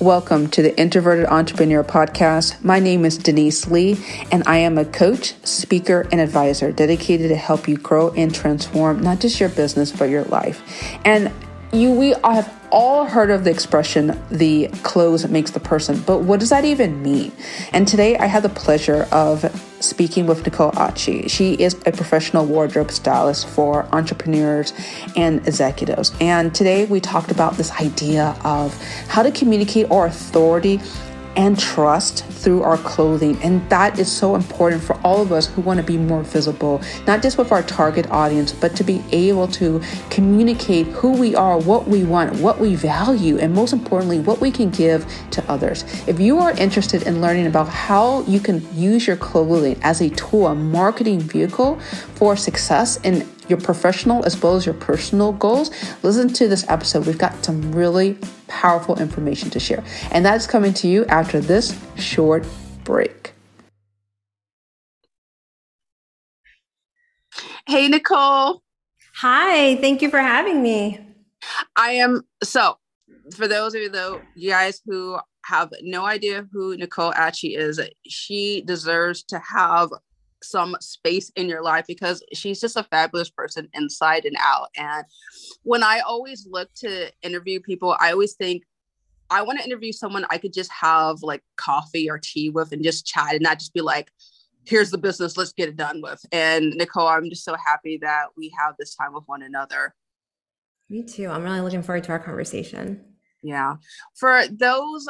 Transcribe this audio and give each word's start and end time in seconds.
Welcome 0.00 0.48
to 0.50 0.62
the 0.62 0.78
Introverted 0.78 1.26
Entrepreneur 1.26 1.84
Podcast. 1.84 2.62
My 2.64 2.78
name 2.78 3.04
is 3.04 3.18
Denise 3.18 3.68
Lee, 3.68 3.98
and 4.30 4.42
I 4.46 4.58
am 4.58 4.78
a 4.78 4.84
coach, 4.84 5.34
speaker, 5.46 6.08
and 6.10 6.20
advisor 6.20 6.72
dedicated 6.72 7.28
to 7.28 7.36
help 7.36 7.68
you 7.68 7.76
grow 7.76 8.10
and 8.10 8.34
transform 8.34 9.02
not 9.02 9.20
just 9.20 9.40
your 9.40 9.48
business, 9.48 9.92
but 9.92 10.10
your 10.10 10.24
life. 10.24 10.62
And 11.04 11.32
you, 11.74 11.90
we 11.90 12.14
have 12.24 12.52
all 12.70 13.04
heard 13.04 13.30
of 13.30 13.44
the 13.44 13.50
expression, 13.50 14.20
the 14.30 14.68
clothes 14.82 15.28
makes 15.28 15.52
the 15.52 15.60
person, 15.60 16.00
but 16.00 16.20
what 16.20 16.40
does 16.40 16.50
that 16.50 16.64
even 16.64 17.02
mean? 17.02 17.32
And 17.72 17.86
today 17.86 18.16
I 18.16 18.26
had 18.26 18.42
the 18.42 18.48
pleasure 18.48 19.06
of 19.12 19.44
speaking 19.80 20.26
with 20.26 20.44
Nicole 20.44 20.72
Otchy. 20.72 21.30
She 21.30 21.54
is 21.54 21.74
a 21.86 21.92
professional 21.92 22.46
wardrobe 22.46 22.90
stylist 22.90 23.46
for 23.46 23.86
entrepreneurs 23.92 24.72
and 25.16 25.46
executives. 25.46 26.12
And 26.20 26.54
today 26.54 26.86
we 26.86 27.00
talked 27.00 27.30
about 27.30 27.54
this 27.54 27.70
idea 27.72 28.36
of 28.44 28.74
how 29.08 29.22
to 29.22 29.30
communicate 29.30 29.90
our 29.90 30.06
authority 30.06 30.80
and 31.36 31.58
trust 31.58 32.24
through 32.26 32.62
our 32.62 32.78
clothing. 32.78 33.40
And 33.42 33.68
that 33.70 33.98
is 33.98 34.10
so 34.10 34.34
important 34.34 34.82
for 34.82 34.94
all 35.02 35.22
of 35.22 35.32
us 35.32 35.46
who 35.46 35.60
want 35.62 35.78
to 35.78 35.86
be 35.86 35.96
more 35.96 36.22
visible, 36.22 36.80
not 37.06 37.22
just 37.22 37.38
with 37.38 37.52
our 37.52 37.62
target 37.62 38.10
audience, 38.10 38.52
but 38.52 38.76
to 38.76 38.84
be 38.84 39.02
able 39.12 39.48
to 39.48 39.82
communicate 40.10 40.86
who 40.88 41.12
we 41.12 41.34
are, 41.34 41.58
what 41.58 41.88
we 41.88 42.04
want, 42.04 42.40
what 42.40 42.58
we 42.58 42.74
value, 42.74 43.38
and 43.38 43.54
most 43.54 43.72
importantly, 43.72 44.20
what 44.20 44.40
we 44.40 44.50
can 44.50 44.70
give 44.70 45.06
to 45.30 45.44
others. 45.50 45.84
If 46.06 46.20
you 46.20 46.38
are 46.38 46.52
interested 46.52 47.04
in 47.04 47.20
learning 47.20 47.46
about 47.46 47.68
how 47.68 48.22
you 48.22 48.40
can 48.40 48.66
use 48.74 49.06
your 49.06 49.16
clothing 49.16 49.78
as 49.82 50.00
a 50.00 50.10
tool, 50.10 50.46
a 50.46 50.54
marketing 50.54 51.20
vehicle 51.20 51.78
for 52.14 52.36
success 52.36 52.98
in 52.98 53.28
your 53.48 53.60
professional 53.60 54.24
as 54.24 54.40
well 54.42 54.56
as 54.56 54.66
your 54.66 54.74
personal 54.74 55.32
goals, 55.32 55.70
listen 56.02 56.32
to 56.34 56.48
this 56.48 56.68
episode. 56.68 57.06
We've 57.06 57.18
got 57.18 57.44
some 57.44 57.72
really 57.72 58.18
powerful 58.48 58.98
information 58.98 59.50
to 59.50 59.60
share. 59.60 59.84
And 60.10 60.24
that's 60.24 60.46
coming 60.46 60.72
to 60.74 60.88
you 60.88 61.04
after 61.06 61.40
this 61.40 61.78
short 61.96 62.46
break. 62.84 63.32
Hey, 67.66 67.88
Nicole. 67.88 68.62
Hi, 69.16 69.76
thank 69.76 70.02
you 70.02 70.10
for 70.10 70.18
having 70.18 70.62
me. 70.62 71.00
I 71.76 71.92
am 71.92 72.22
so 72.42 72.78
for 73.32 73.48
those 73.48 73.74
of 73.74 73.80
you 73.80 73.88
though, 73.88 74.20
you 74.34 74.50
guys 74.50 74.80
who 74.84 75.18
have 75.46 75.70
no 75.82 76.04
idea 76.04 76.46
who 76.52 76.76
Nicole 76.76 77.12
Otchy 77.12 77.56
is, 77.56 77.80
she 78.06 78.62
deserves 78.66 79.22
to 79.24 79.38
have 79.38 79.90
some 80.44 80.76
space 80.80 81.30
in 81.36 81.48
your 81.48 81.62
life 81.62 81.86
because 81.86 82.22
she's 82.32 82.60
just 82.60 82.76
a 82.76 82.84
fabulous 82.84 83.30
person 83.30 83.68
inside 83.74 84.24
and 84.24 84.36
out. 84.40 84.68
And 84.76 85.04
when 85.62 85.82
I 85.82 86.00
always 86.00 86.46
look 86.50 86.72
to 86.76 87.10
interview 87.22 87.60
people, 87.60 87.96
I 87.98 88.12
always 88.12 88.34
think 88.34 88.64
I 89.30 89.42
want 89.42 89.58
to 89.58 89.64
interview 89.64 89.92
someone 89.92 90.26
I 90.30 90.38
could 90.38 90.52
just 90.52 90.70
have 90.70 91.22
like 91.22 91.42
coffee 91.56 92.10
or 92.10 92.18
tea 92.22 92.50
with 92.50 92.72
and 92.72 92.84
just 92.84 93.06
chat 93.06 93.32
and 93.32 93.42
not 93.42 93.58
just 93.58 93.74
be 93.74 93.80
like, 93.80 94.10
here's 94.66 94.90
the 94.90 94.98
business, 94.98 95.36
let's 95.36 95.52
get 95.52 95.68
it 95.68 95.76
done 95.76 96.00
with. 96.02 96.24
And 96.32 96.74
Nicole, 96.74 97.08
I'm 97.08 97.28
just 97.28 97.44
so 97.44 97.56
happy 97.66 97.98
that 98.02 98.26
we 98.36 98.52
have 98.58 98.74
this 98.78 98.94
time 98.94 99.12
with 99.14 99.24
one 99.26 99.42
another. 99.42 99.94
Me 100.88 101.02
too. 101.02 101.28
I'm 101.28 101.42
really 101.42 101.60
looking 101.60 101.82
forward 101.82 102.04
to 102.04 102.12
our 102.12 102.18
conversation. 102.18 103.04
Yeah. 103.42 103.76
For 104.16 104.44
those 104.48 105.06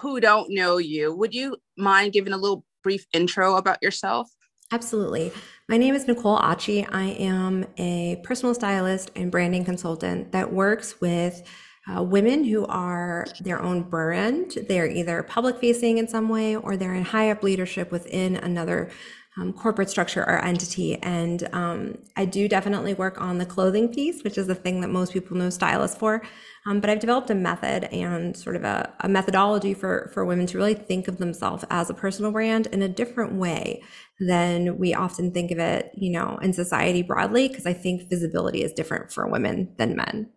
who 0.00 0.20
don't 0.20 0.50
know 0.50 0.78
you, 0.78 1.14
would 1.14 1.34
you 1.34 1.56
mind 1.76 2.12
giving 2.12 2.32
a 2.32 2.38
little 2.38 2.64
brief 2.82 3.06
intro 3.12 3.56
about 3.56 3.82
yourself? 3.82 4.28
Absolutely. 4.72 5.30
My 5.68 5.76
name 5.76 5.94
is 5.94 6.06
Nicole 6.06 6.38
Otchy. 6.38 6.88
I 6.90 7.10
am 7.18 7.66
a 7.76 8.22
personal 8.24 8.54
stylist 8.54 9.10
and 9.14 9.30
branding 9.30 9.66
consultant 9.66 10.32
that 10.32 10.50
works 10.50 10.98
with 10.98 11.42
uh, 11.86 12.02
women 12.02 12.44
who 12.44 12.64
are 12.66 13.26
their 13.40 13.60
own 13.60 13.82
brand. 13.82 14.56
They're 14.68 14.86
either 14.86 15.22
public 15.24 15.58
facing 15.58 15.98
in 15.98 16.08
some 16.08 16.30
way 16.30 16.56
or 16.56 16.78
they're 16.78 16.94
in 16.94 17.04
high 17.04 17.30
up 17.30 17.42
leadership 17.42 17.92
within 17.92 18.36
another 18.36 18.90
um, 19.38 19.52
corporate 19.52 19.88
structure 19.88 20.22
or 20.22 20.44
entity. 20.44 20.96
And 21.02 21.48
um, 21.52 21.96
I 22.16 22.26
do 22.26 22.48
definitely 22.48 22.92
work 22.94 23.20
on 23.20 23.38
the 23.38 23.46
clothing 23.46 23.88
piece, 23.92 24.22
which 24.22 24.36
is 24.36 24.46
the 24.46 24.54
thing 24.54 24.80
that 24.82 24.88
most 24.88 25.12
people 25.12 25.36
know 25.36 25.48
stylists 25.48 25.96
for. 25.96 26.22
Um, 26.66 26.80
but 26.80 26.90
I've 26.90 27.00
developed 27.00 27.30
a 27.30 27.34
method 27.34 27.84
and 27.84 28.36
sort 28.36 28.56
of 28.56 28.64
a, 28.64 28.92
a, 29.00 29.08
methodology 29.08 29.74
for, 29.74 30.10
for 30.12 30.24
women 30.24 30.46
to 30.46 30.58
really 30.58 30.74
think 30.74 31.08
of 31.08 31.18
themselves 31.18 31.64
as 31.70 31.90
a 31.90 31.94
personal 31.94 32.30
brand 32.30 32.68
in 32.68 32.82
a 32.82 32.88
different 32.88 33.32
way 33.32 33.82
than 34.20 34.78
we 34.78 34.94
often 34.94 35.32
think 35.32 35.50
of 35.50 35.58
it, 35.58 35.90
you 35.96 36.10
know, 36.10 36.38
in 36.42 36.52
society 36.52 37.02
broadly, 37.02 37.48
because 37.48 37.66
I 37.66 37.72
think 37.72 38.08
visibility 38.08 38.62
is 38.62 38.72
different 38.72 39.10
for 39.10 39.26
women 39.26 39.74
than 39.78 39.96
men. 39.96 40.30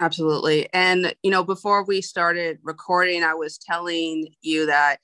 Absolutely. 0.00 0.68
And, 0.74 1.14
you 1.22 1.30
know, 1.30 1.44
before 1.44 1.84
we 1.84 2.02
started 2.02 2.58
recording, 2.62 3.22
I 3.22 3.34
was 3.34 3.56
telling 3.56 4.34
you 4.42 4.66
that 4.66 4.98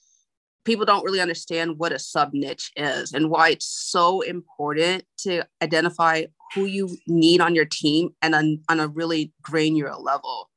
people 0.65 0.85
don't 0.85 1.05
really 1.05 1.21
understand 1.21 1.79
what 1.79 1.93
a 1.93 1.99
sub 1.99 2.33
niche 2.33 2.71
is 2.77 3.13
and 3.13 3.31
why 3.31 3.51
it's 3.51 3.67
so 3.67 4.21
important 4.21 5.05
to 5.19 5.43
identify 5.63 6.25
who 6.55 6.65
you 6.65 6.89
need 7.07 7.41
on 7.41 7.55
your 7.55 7.65
team 7.65 8.11
and 8.23 8.35
on, 8.35 8.61
on 8.69 8.81
a 8.81 8.89
really 8.89 9.33
granular 9.43 9.95
level. 9.95 10.51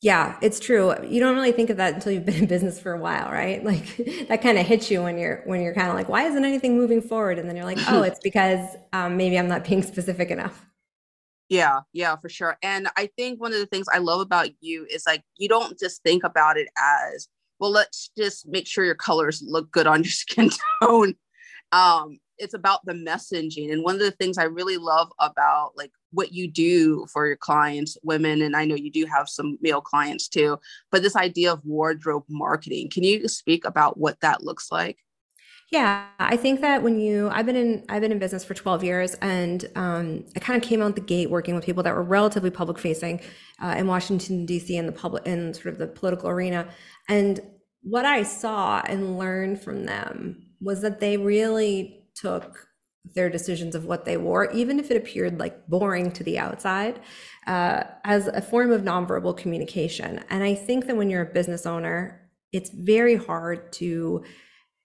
Yeah, 0.00 0.36
it's 0.40 0.60
true. 0.60 0.94
You 1.04 1.18
don't 1.18 1.34
really 1.34 1.50
think 1.50 1.70
of 1.70 1.76
that 1.78 1.94
until 1.94 2.12
you've 2.12 2.24
been 2.24 2.36
in 2.36 2.46
business 2.46 2.78
for 2.78 2.92
a 2.92 3.00
while, 3.00 3.30
right? 3.30 3.64
Like 3.68 3.96
that 4.28 4.42
kind 4.42 4.56
of 4.58 4.66
hits 4.66 4.90
you 4.90 5.02
when 5.02 5.18
you're 5.18 5.42
when 5.44 5.60
you're 5.60 5.74
kind 5.74 5.88
of 5.88 5.94
like, 5.94 6.08
why 6.08 6.24
isn't 6.24 6.44
anything 6.44 6.76
moving 6.76 7.02
forward? 7.02 7.38
And 7.38 7.48
then 7.48 7.56
you're 7.56 7.64
like, 7.64 7.78
oh, 7.88 8.02
it's 8.08 8.20
because 8.20 8.76
um, 8.92 9.16
maybe 9.16 9.38
I'm 9.38 9.48
not 9.48 9.64
being 9.64 9.82
specific 9.94 10.30
enough. 10.30 10.64
Yeah, 11.48 11.80
yeah, 11.92 12.14
for 12.16 12.28
sure. 12.28 12.58
And 12.62 12.88
I 12.96 13.08
think 13.16 13.40
one 13.40 13.52
of 13.52 13.58
the 13.58 13.66
things 13.66 13.86
I 13.92 13.98
love 13.98 14.20
about 14.20 14.50
you 14.60 14.86
is 14.88 15.04
like 15.06 15.22
you 15.38 15.48
don't 15.48 15.78
just 15.78 16.02
think 16.02 16.22
about 16.22 16.58
it 16.58 16.68
as 16.78 17.26
well. 17.58 17.70
Let's 17.70 18.10
just 18.16 18.46
make 18.48 18.66
sure 18.66 18.84
your 18.84 18.94
colors 18.94 19.42
look 19.46 19.70
good 19.70 19.86
on 19.86 20.02
your 20.02 20.10
skin 20.10 20.50
tone. 20.82 21.14
Um, 21.72 22.18
it's 22.38 22.54
about 22.54 22.84
the 22.84 22.92
messaging 22.92 23.72
and 23.72 23.82
one 23.82 23.96
of 23.96 24.00
the 24.00 24.12
things 24.12 24.38
i 24.38 24.44
really 24.44 24.76
love 24.76 25.10
about 25.20 25.72
like 25.76 25.90
what 26.12 26.32
you 26.32 26.50
do 26.50 27.04
for 27.12 27.26
your 27.26 27.36
clients 27.36 27.96
women 28.02 28.42
and 28.42 28.56
i 28.56 28.64
know 28.64 28.74
you 28.74 28.90
do 28.90 29.06
have 29.06 29.28
some 29.28 29.58
male 29.60 29.80
clients 29.80 30.28
too 30.28 30.58
but 30.90 31.02
this 31.02 31.16
idea 31.16 31.52
of 31.52 31.60
wardrobe 31.64 32.24
marketing 32.28 32.88
can 32.88 33.02
you 33.02 33.26
speak 33.28 33.64
about 33.64 33.98
what 33.98 34.18
that 34.20 34.42
looks 34.42 34.70
like 34.70 34.98
yeah, 35.70 36.06
I 36.18 36.36
think 36.36 36.62
that 36.62 36.82
when 36.82 36.98
you, 36.98 37.28
I've 37.30 37.44
been 37.44 37.56
in, 37.56 37.84
I've 37.90 38.00
been 38.00 38.12
in 38.12 38.18
business 38.18 38.42
for 38.42 38.54
12 38.54 38.82
years, 38.84 39.14
and 39.14 39.68
um, 39.76 40.24
I 40.34 40.40
kind 40.40 40.62
of 40.62 40.66
came 40.66 40.80
out 40.80 40.94
the 40.94 41.02
gate 41.02 41.28
working 41.28 41.54
with 41.54 41.64
people 41.64 41.82
that 41.82 41.94
were 41.94 42.02
relatively 42.02 42.50
public 42.50 42.78
facing 42.78 43.20
uh, 43.62 43.74
in 43.76 43.86
Washington 43.86 44.46
D.C. 44.46 44.74
in 44.76 44.86
the 44.86 44.92
public, 44.92 45.26
in 45.26 45.52
sort 45.52 45.66
of 45.66 45.78
the 45.78 45.86
political 45.86 46.30
arena, 46.30 46.66
and 47.08 47.40
what 47.82 48.04
I 48.04 48.22
saw 48.22 48.82
and 48.86 49.18
learned 49.18 49.60
from 49.60 49.84
them 49.84 50.42
was 50.60 50.80
that 50.82 51.00
they 51.00 51.16
really 51.16 52.04
took 52.14 52.66
their 53.14 53.30
decisions 53.30 53.74
of 53.74 53.84
what 53.84 54.04
they 54.04 54.16
wore, 54.16 54.50
even 54.52 54.78
if 54.78 54.90
it 54.90 54.96
appeared 54.96 55.38
like 55.38 55.66
boring 55.68 56.10
to 56.12 56.24
the 56.24 56.38
outside, 56.38 57.00
uh, 57.46 57.84
as 58.04 58.26
a 58.26 58.42
form 58.42 58.72
of 58.72 58.82
nonverbal 58.82 59.36
communication. 59.36 60.24
And 60.30 60.42
I 60.42 60.54
think 60.54 60.86
that 60.86 60.96
when 60.96 61.08
you're 61.08 61.22
a 61.22 61.32
business 61.32 61.66
owner, 61.66 62.30
it's 62.52 62.70
very 62.70 63.16
hard 63.16 63.72
to 63.74 64.24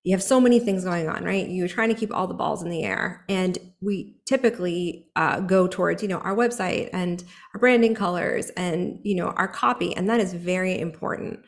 you 0.03 0.13
have 0.13 0.23
so 0.23 0.39
many 0.39 0.59
things 0.59 0.83
going 0.83 1.07
on 1.07 1.23
right? 1.23 1.47
You're 1.47 1.67
trying 1.67 1.89
to 1.89 1.95
keep 1.95 2.13
all 2.13 2.27
the 2.27 2.33
balls 2.33 2.61
in 2.61 2.69
the 2.69 2.83
air. 2.83 3.23
And 3.29 3.57
we 3.81 4.17
typically 4.25 5.07
uh, 5.15 5.39
go 5.41 5.67
towards 5.67 6.01
you 6.01 6.09
know 6.09 6.19
our 6.19 6.35
website 6.35 6.89
and 6.93 7.23
our 7.53 7.59
branding 7.59 7.95
colors 7.95 8.49
and 8.51 8.99
you 9.03 9.15
know 9.15 9.27
our 9.27 9.47
copy 9.47 9.95
and 9.95 10.09
that 10.09 10.19
is 10.19 10.33
very 10.33 10.79
important. 10.79 11.39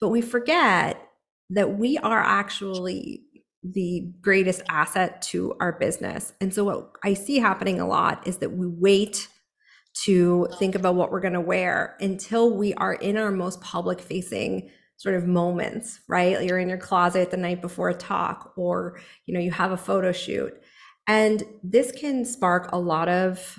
But 0.00 0.08
we 0.08 0.20
forget 0.20 1.06
that 1.50 1.78
we 1.78 1.98
are 1.98 2.20
actually 2.20 3.24
the 3.62 4.10
greatest 4.22 4.62
asset 4.68 5.20
to 5.20 5.54
our 5.60 5.72
business. 5.72 6.32
And 6.40 6.54
so, 6.54 6.64
what 6.64 6.92
I 7.04 7.14
see 7.14 7.38
happening 7.38 7.80
a 7.80 7.86
lot 7.86 8.26
is 8.26 8.38
that 8.38 8.52
we 8.52 8.66
wait 8.66 9.28
to 10.04 10.48
think 10.58 10.74
about 10.74 10.94
what 10.94 11.10
we're 11.10 11.20
going 11.20 11.34
to 11.34 11.40
wear 11.40 11.96
until 12.00 12.56
we 12.56 12.72
are 12.74 12.94
in 12.94 13.16
our 13.16 13.32
most 13.32 13.60
public 13.60 14.00
facing 14.00 14.70
sort 15.00 15.14
of 15.14 15.26
moments, 15.26 16.00
right? 16.08 16.42
You're 16.42 16.58
in 16.58 16.68
your 16.68 16.76
closet 16.76 17.30
the 17.30 17.38
night 17.38 17.62
before 17.62 17.88
a 17.88 17.94
talk, 17.94 18.52
or 18.54 19.00
you 19.24 19.32
know, 19.32 19.40
you 19.40 19.50
have 19.50 19.72
a 19.72 19.76
photo 19.78 20.12
shoot. 20.12 20.52
And 21.06 21.42
this 21.62 21.90
can 21.90 22.26
spark 22.26 22.68
a 22.70 22.78
lot 22.78 23.08
of 23.08 23.58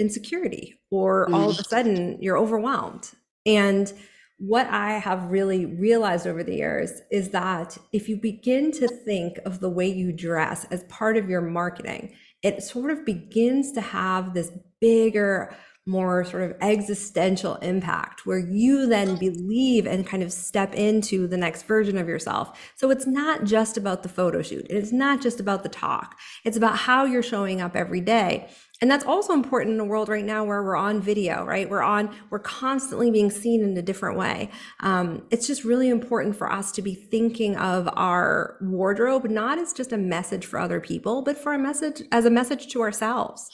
insecurity, 0.00 0.74
or 0.90 1.32
all 1.32 1.50
of 1.50 1.60
a 1.60 1.62
mm. 1.62 1.68
sudden 1.68 2.18
you're 2.20 2.36
overwhelmed. 2.36 3.12
And 3.46 3.92
what 4.38 4.66
I 4.66 4.94
have 4.98 5.30
really 5.30 5.66
realized 5.66 6.26
over 6.26 6.42
the 6.42 6.56
years 6.56 7.00
is 7.12 7.30
that 7.30 7.78
if 7.92 8.08
you 8.08 8.16
begin 8.16 8.72
to 8.72 8.88
think 8.88 9.38
of 9.46 9.60
the 9.60 9.70
way 9.70 9.86
you 9.86 10.10
dress 10.10 10.64
as 10.72 10.82
part 10.88 11.16
of 11.16 11.30
your 11.30 11.42
marketing, 11.42 12.12
it 12.42 12.60
sort 12.60 12.90
of 12.90 13.06
begins 13.06 13.70
to 13.72 13.80
have 13.80 14.34
this 14.34 14.50
bigger, 14.80 15.54
more 15.86 16.24
sort 16.24 16.42
of 16.42 16.56
existential 16.60 17.54
impact 17.56 18.26
where 18.26 18.38
you 18.38 18.86
then 18.86 19.16
believe 19.16 19.86
and 19.86 20.04
kind 20.06 20.22
of 20.22 20.32
step 20.32 20.74
into 20.74 21.28
the 21.28 21.36
next 21.36 21.62
version 21.62 21.96
of 21.96 22.08
yourself. 22.08 22.72
So 22.74 22.90
it's 22.90 23.06
not 23.06 23.44
just 23.44 23.76
about 23.76 24.02
the 24.02 24.08
photo 24.08 24.42
shoot. 24.42 24.66
It's 24.68 24.92
not 24.92 25.22
just 25.22 25.38
about 25.38 25.62
the 25.62 25.68
talk. 25.68 26.18
It's 26.44 26.56
about 26.56 26.76
how 26.76 27.04
you're 27.04 27.22
showing 27.22 27.60
up 27.60 27.76
every 27.76 28.00
day. 28.00 28.48
and 28.80 28.90
that's 28.90 29.04
also 29.04 29.32
important 29.32 29.74
in 29.74 29.80
a 29.80 29.84
world 29.84 30.08
right 30.08 30.24
now 30.24 30.44
where 30.44 30.62
we're 30.62 30.76
on 30.76 31.00
video 31.00 31.44
right 31.44 31.70
we're 31.70 31.82
on 31.82 32.14
we're 32.30 32.38
constantly 32.38 33.10
being 33.10 33.30
seen 33.30 33.62
in 33.62 33.76
a 33.76 33.82
different 33.82 34.18
way 34.18 34.50
um, 34.80 35.22
it's 35.30 35.46
just 35.46 35.64
really 35.64 35.88
important 35.88 36.36
for 36.36 36.50
us 36.50 36.72
to 36.72 36.82
be 36.82 36.94
thinking 36.94 37.56
of 37.56 37.88
our 37.94 38.56
wardrobe 38.60 39.24
not 39.30 39.58
as 39.58 39.72
just 39.72 39.92
a 39.92 39.96
message 39.98 40.44
for 40.44 40.58
other 40.58 40.80
people 40.80 41.22
but 41.22 41.38
for 41.38 41.54
a 41.54 41.58
message 41.58 42.02
as 42.12 42.24
a 42.24 42.30
message 42.30 42.68
to 42.68 42.82
ourselves 42.82 43.50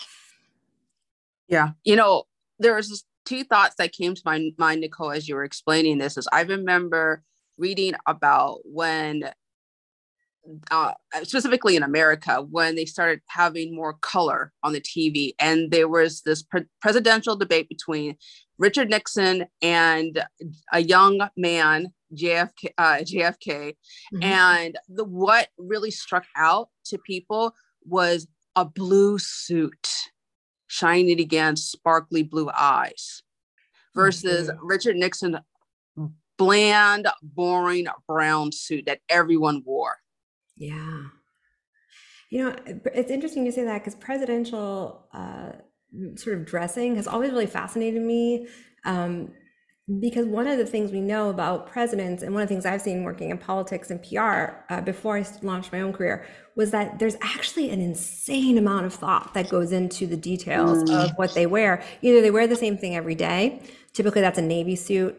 yeah 1.52 1.70
you 1.84 1.94
know 1.94 2.24
there 2.58 2.74
was 2.74 3.04
two 3.24 3.44
thoughts 3.44 3.76
that 3.76 3.92
came 3.92 4.14
to 4.14 4.22
my 4.24 4.50
mind 4.58 4.80
nicole 4.80 5.12
as 5.12 5.28
you 5.28 5.36
were 5.36 5.44
explaining 5.44 5.98
this 5.98 6.16
is 6.16 6.26
i 6.32 6.40
remember 6.40 7.22
reading 7.58 7.94
about 8.06 8.58
when 8.64 9.30
uh, 10.70 10.92
specifically 11.22 11.76
in 11.76 11.82
America, 11.82 12.42
when 12.50 12.74
they 12.74 12.84
started 12.84 13.20
having 13.28 13.74
more 13.74 13.94
color 13.94 14.52
on 14.62 14.72
the 14.72 14.80
TV. 14.80 15.34
And 15.38 15.70
there 15.70 15.88
was 15.88 16.22
this 16.22 16.42
pre- 16.42 16.64
presidential 16.80 17.36
debate 17.36 17.68
between 17.68 18.16
Richard 18.58 18.90
Nixon 18.90 19.46
and 19.60 20.24
a 20.72 20.80
young 20.80 21.28
man, 21.36 21.92
JFK. 22.14 22.70
Uh, 22.76 22.98
JFK. 22.98 23.74
Mm-hmm. 24.14 24.22
And 24.22 24.78
the, 24.88 25.04
what 25.04 25.48
really 25.58 25.90
struck 25.90 26.24
out 26.36 26.68
to 26.86 26.98
people 26.98 27.54
was 27.84 28.26
a 28.56 28.64
blue 28.64 29.18
suit 29.18 29.88
shining 30.72 31.20
against 31.20 31.70
sparkly 31.70 32.22
blue 32.22 32.50
eyes 32.50 33.22
versus 33.94 34.48
mm-hmm. 34.48 34.66
Richard 34.66 34.96
Nixon 34.96 35.38
bland, 36.38 37.08
boring 37.22 37.86
brown 38.08 38.52
suit 38.52 38.86
that 38.86 39.00
everyone 39.10 39.62
wore. 39.66 39.98
Yeah. 40.56 41.02
You 42.30 42.44
know, 42.44 42.56
it's 42.94 43.10
interesting 43.10 43.44
you 43.44 43.52
say 43.52 43.64
that 43.64 43.80
because 43.80 43.94
presidential 43.96 45.06
uh, 45.12 45.52
sort 46.14 46.38
of 46.38 46.46
dressing 46.46 46.96
has 46.96 47.06
always 47.06 47.32
really 47.32 47.44
fascinated 47.44 48.00
me. 48.00 48.46
Um, 48.86 49.32
because 50.00 50.26
one 50.26 50.46
of 50.46 50.58
the 50.58 50.66
things 50.66 50.92
we 50.92 51.00
know 51.00 51.28
about 51.28 51.66
presidents, 51.66 52.22
and 52.22 52.32
one 52.32 52.42
of 52.42 52.48
the 52.48 52.54
things 52.54 52.64
I've 52.64 52.80
seen 52.80 53.02
working 53.02 53.30
in 53.30 53.38
politics 53.38 53.90
and 53.90 54.00
PR 54.02 54.54
uh, 54.72 54.80
before 54.80 55.18
I 55.18 55.26
launched 55.42 55.72
my 55.72 55.80
own 55.80 55.92
career, 55.92 56.24
was 56.54 56.70
that 56.70 56.98
there's 56.98 57.16
actually 57.20 57.70
an 57.70 57.80
insane 57.80 58.58
amount 58.58 58.86
of 58.86 58.94
thought 58.94 59.34
that 59.34 59.48
goes 59.48 59.72
into 59.72 60.06
the 60.06 60.16
details 60.16 60.84
mm. 60.84 61.04
of 61.04 61.10
what 61.16 61.34
they 61.34 61.46
wear. 61.46 61.82
Either 62.00 62.20
they 62.20 62.30
wear 62.30 62.46
the 62.46 62.56
same 62.56 62.78
thing 62.78 62.94
every 62.94 63.16
day, 63.16 63.60
typically 63.92 64.20
that's 64.20 64.38
a 64.38 64.42
navy 64.42 64.76
suit 64.76 65.18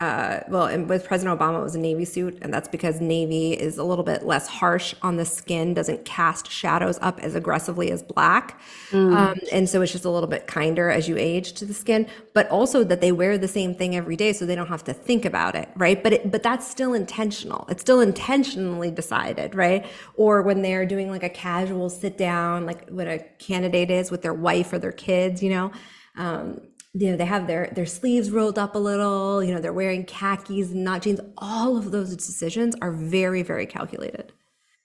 uh, 0.00 0.40
well, 0.48 0.66
and 0.66 0.88
with 0.88 1.06
President 1.06 1.38
Obama, 1.38 1.60
it 1.60 1.62
was 1.62 1.76
a 1.76 1.78
navy 1.78 2.04
suit, 2.04 2.36
and 2.42 2.52
that's 2.52 2.66
because 2.66 3.00
navy 3.00 3.52
is 3.52 3.78
a 3.78 3.84
little 3.84 4.02
bit 4.02 4.26
less 4.26 4.48
harsh 4.48 4.92
on 5.02 5.16
the 5.16 5.24
skin, 5.24 5.72
doesn't 5.72 6.04
cast 6.04 6.50
shadows 6.50 6.98
up 7.00 7.20
as 7.20 7.36
aggressively 7.36 7.92
as 7.92 8.02
black, 8.02 8.60
mm. 8.90 9.16
um, 9.16 9.38
and 9.52 9.68
so 9.68 9.80
it's 9.82 9.92
just 9.92 10.04
a 10.04 10.10
little 10.10 10.28
bit 10.28 10.48
kinder 10.48 10.90
as 10.90 11.08
you 11.08 11.16
age 11.16 11.52
to 11.52 11.64
the 11.64 11.72
skin. 11.72 12.08
But 12.32 12.48
also 12.50 12.82
that 12.82 13.00
they 13.00 13.12
wear 13.12 13.38
the 13.38 13.46
same 13.46 13.72
thing 13.72 13.94
every 13.94 14.16
day, 14.16 14.32
so 14.32 14.44
they 14.44 14.56
don't 14.56 14.66
have 14.66 14.82
to 14.84 14.92
think 14.92 15.24
about 15.24 15.54
it, 15.54 15.68
right? 15.76 16.02
But 16.02 16.12
it, 16.12 16.30
but 16.32 16.42
that's 16.42 16.68
still 16.68 16.92
intentional. 16.92 17.64
It's 17.68 17.80
still 17.80 18.00
intentionally 18.00 18.90
decided, 18.90 19.54
right? 19.54 19.86
Or 20.16 20.42
when 20.42 20.62
they're 20.62 20.86
doing 20.86 21.08
like 21.08 21.22
a 21.22 21.28
casual 21.28 21.88
sit 21.88 22.18
down, 22.18 22.66
like 22.66 22.88
what 22.88 23.06
a 23.06 23.20
candidate 23.38 23.92
is 23.92 24.10
with 24.10 24.22
their 24.22 24.34
wife 24.34 24.72
or 24.72 24.80
their 24.80 24.92
kids, 24.92 25.40
you 25.40 25.50
know. 25.50 25.70
Um, 26.16 26.60
you 26.94 27.10
know 27.10 27.16
they 27.16 27.24
have 27.24 27.46
their 27.46 27.70
their 27.74 27.86
sleeves 27.86 28.30
rolled 28.30 28.58
up 28.58 28.74
a 28.74 28.78
little 28.78 29.42
you 29.42 29.52
know 29.52 29.60
they're 29.60 29.72
wearing 29.72 30.04
khakis 30.04 30.70
and 30.70 30.84
not 30.84 31.02
jeans. 31.02 31.20
All 31.38 31.76
of 31.76 31.90
those 31.90 32.14
decisions 32.16 32.74
are 32.80 32.92
very 32.92 33.42
very 33.42 33.66
calculated. 33.66 34.32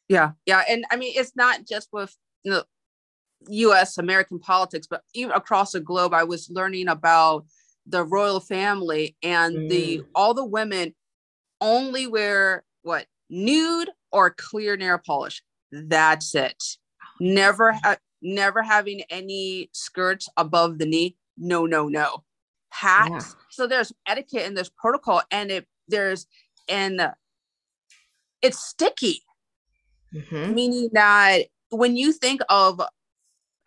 Yeah 0.07 0.31
yeah. 0.45 0.63
And 0.67 0.85
i 0.91 0.95
mean 0.95 1.13
it's 1.15 1.35
not 1.35 1.65
just 1.67 1.89
with 1.91 2.15
you 2.43 2.51
know 2.51 2.63
us 3.71 3.97
american 3.97 4.37
politics 4.37 4.85
but 4.89 5.01
even 5.13 5.31
across 5.31 5.71
the 5.71 5.79
globe 5.79 6.13
i 6.13 6.25
was 6.25 6.49
learning 6.49 6.89
about 6.89 7.45
the 7.85 8.03
royal 8.03 8.39
family 8.39 9.15
and 9.23 9.55
mm. 9.55 9.69
the 9.69 10.03
all 10.13 10.33
the 10.33 10.45
women 10.45 10.93
only 11.61 12.07
wear 12.07 12.63
what 12.83 13.05
nude 13.29 13.89
or 14.11 14.31
clear 14.31 14.77
nail 14.77 14.99
polish. 15.03 15.41
That's 15.71 16.33
it. 16.35 16.63
Never 17.19 17.73
ha- 17.73 17.97
never 18.21 18.63
having 18.63 19.01
any 19.09 19.69
skirts 19.73 20.27
above 20.37 20.77
the 20.77 20.85
knee 20.85 21.15
no, 21.39 21.65
no, 21.65 21.87
no. 21.87 22.23
Hats. 22.69 23.09
Yeah. 23.09 23.43
So 23.49 23.67
there's 23.67 23.91
etiquette 24.07 24.45
and 24.45 24.55
there's 24.55 24.69
protocol, 24.69 25.21
and 25.31 25.49
it 25.51 25.67
there's 25.87 26.27
and 26.67 27.01
it's 28.41 28.59
sticky, 28.59 29.21
mm-hmm. 30.13 30.53
meaning 30.53 30.89
that 30.93 31.45
when 31.69 31.97
you 31.97 32.13
think 32.13 32.41
of 32.49 32.81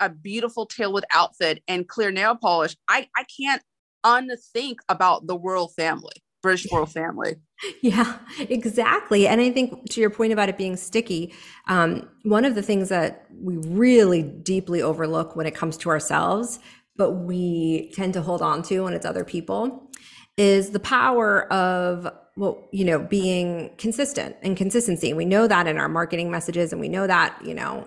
a 0.00 0.08
beautiful 0.08 0.66
tailwood 0.66 1.02
outfit 1.14 1.62
and 1.68 1.88
clear 1.88 2.10
nail 2.10 2.36
polish, 2.36 2.76
I 2.88 3.08
I 3.16 3.24
can't 3.24 3.62
unthink 4.04 4.80
about 4.88 5.26
the 5.26 5.38
royal 5.38 5.68
family. 5.68 6.14
British 6.42 6.70
royal 6.72 6.86
family. 7.00 7.36
Yeah, 7.80 8.18
exactly. 8.38 9.28
And 9.28 9.40
I 9.40 9.50
think 9.50 9.88
to 9.90 10.00
your 10.00 10.10
point 10.10 10.32
about 10.32 10.48
it 10.48 10.58
being 10.58 10.76
sticky, 10.76 11.32
um, 11.68 12.08
one 12.24 12.44
of 12.44 12.54
the 12.54 12.62
things 12.62 12.88
that 12.88 13.26
we 13.40 13.56
really 13.58 14.22
deeply 14.22 14.82
overlook 14.82 15.36
when 15.36 15.46
it 15.46 15.54
comes 15.54 15.76
to 15.78 15.90
ourselves 15.90 16.58
but 16.96 17.12
we 17.12 17.90
tend 17.94 18.14
to 18.14 18.22
hold 18.22 18.42
on 18.42 18.62
to 18.64 18.80
when 18.80 18.94
it's 18.94 19.06
other 19.06 19.24
people 19.24 19.90
is 20.36 20.70
the 20.70 20.80
power 20.80 21.52
of 21.52 22.08
well 22.36 22.66
you 22.72 22.84
know 22.84 22.98
being 22.98 23.70
consistent 23.76 24.36
and 24.42 24.56
consistency. 24.56 25.12
We 25.12 25.24
know 25.24 25.46
that 25.46 25.66
in 25.66 25.78
our 25.78 25.88
marketing 25.88 26.30
messages 26.30 26.72
and 26.72 26.80
we 26.80 26.88
know 26.88 27.06
that 27.06 27.38
you 27.44 27.54
know 27.54 27.86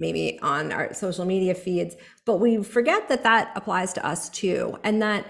maybe 0.00 0.38
on 0.40 0.72
our 0.72 0.92
social 0.92 1.24
media 1.24 1.54
feeds 1.54 1.94
but 2.24 2.38
we 2.38 2.62
forget 2.62 3.08
that 3.08 3.22
that 3.22 3.52
applies 3.54 3.92
to 3.92 4.04
us 4.04 4.28
too 4.28 4.76
and 4.82 5.00
that 5.00 5.24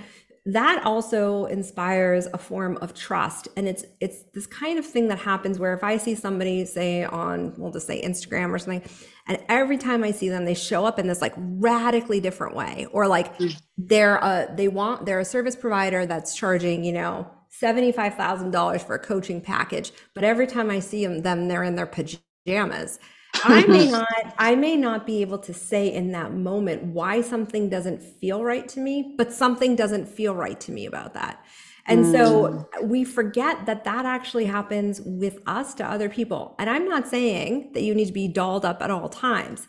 that 0.46 0.84
also 0.84 1.46
inspires 1.46 2.26
a 2.26 2.38
form 2.38 2.76
of 2.82 2.92
trust. 2.92 3.48
And 3.56 3.66
it's 3.66 3.84
it's 4.00 4.24
this 4.34 4.46
kind 4.46 4.78
of 4.78 4.84
thing 4.84 5.08
that 5.08 5.18
happens 5.18 5.58
where 5.58 5.72
if 5.72 5.82
i 5.82 5.96
see 5.96 6.14
somebody 6.14 6.64
say 6.66 7.04
on 7.04 7.54
we'll 7.56 7.72
just 7.72 7.86
say 7.86 8.02
instagram 8.02 8.52
or 8.52 8.58
something 8.58 8.82
and 9.26 9.38
every 9.48 9.78
time 9.78 10.04
i 10.04 10.10
see 10.10 10.28
them 10.28 10.44
they 10.44 10.54
show 10.54 10.84
up 10.84 10.98
in 10.98 11.06
this 11.06 11.22
like 11.22 11.32
radically 11.36 12.20
different 12.20 12.54
way. 12.54 12.86
Or 12.92 13.08
like 13.08 13.38
mm. 13.38 13.58
they're 13.78 14.16
a 14.16 14.52
they 14.54 14.68
want 14.68 15.06
they're 15.06 15.20
a 15.20 15.24
service 15.24 15.56
provider 15.56 16.04
that's 16.04 16.34
charging 16.34 16.84
you 16.84 16.92
know 16.92 17.30
$75000 17.62 18.84
for 18.84 18.96
a 18.96 18.98
coaching 18.98 19.40
package 19.40 19.92
but 20.12 20.24
every 20.24 20.46
time 20.46 20.70
i 20.70 20.80
see 20.80 21.06
them 21.06 21.22
them 21.22 21.46
they're 21.46 21.62
in 21.62 21.76
their 21.76 21.86
pajamas 21.86 22.98
I 23.42 23.66
may 23.66 23.90
not 23.90 24.34
I 24.38 24.54
may 24.54 24.76
not 24.76 25.06
be 25.06 25.20
able 25.20 25.38
to 25.38 25.54
say 25.54 25.92
in 25.92 26.12
that 26.12 26.32
moment 26.32 26.84
why 26.84 27.20
something 27.20 27.68
doesn't 27.68 28.02
feel 28.02 28.44
right 28.44 28.68
to 28.68 28.80
me, 28.80 29.14
but 29.16 29.32
something 29.32 29.76
doesn't 29.76 30.06
feel 30.06 30.34
right 30.34 30.60
to 30.60 30.72
me 30.72 30.86
about 30.86 31.14
that. 31.14 31.44
And 31.86 32.06
mm. 32.06 32.12
so 32.12 32.68
we 32.82 33.04
forget 33.04 33.66
that 33.66 33.84
that 33.84 34.06
actually 34.06 34.46
happens 34.46 35.00
with 35.02 35.38
us 35.46 35.74
to 35.74 35.84
other 35.84 36.08
people. 36.08 36.54
And 36.58 36.70
I'm 36.70 36.88
not 36.88 37.08
saying 37.08 37.72
that 37.74 37.82
you 37.82 37.94
need 37.94 38.06
to 38.06 38.12
be 38.12 38.28
dolled 38.28 38.64
up 38.64 38.82
at 38.82 38.90
all 38.90 39.08
times 39.08 39.66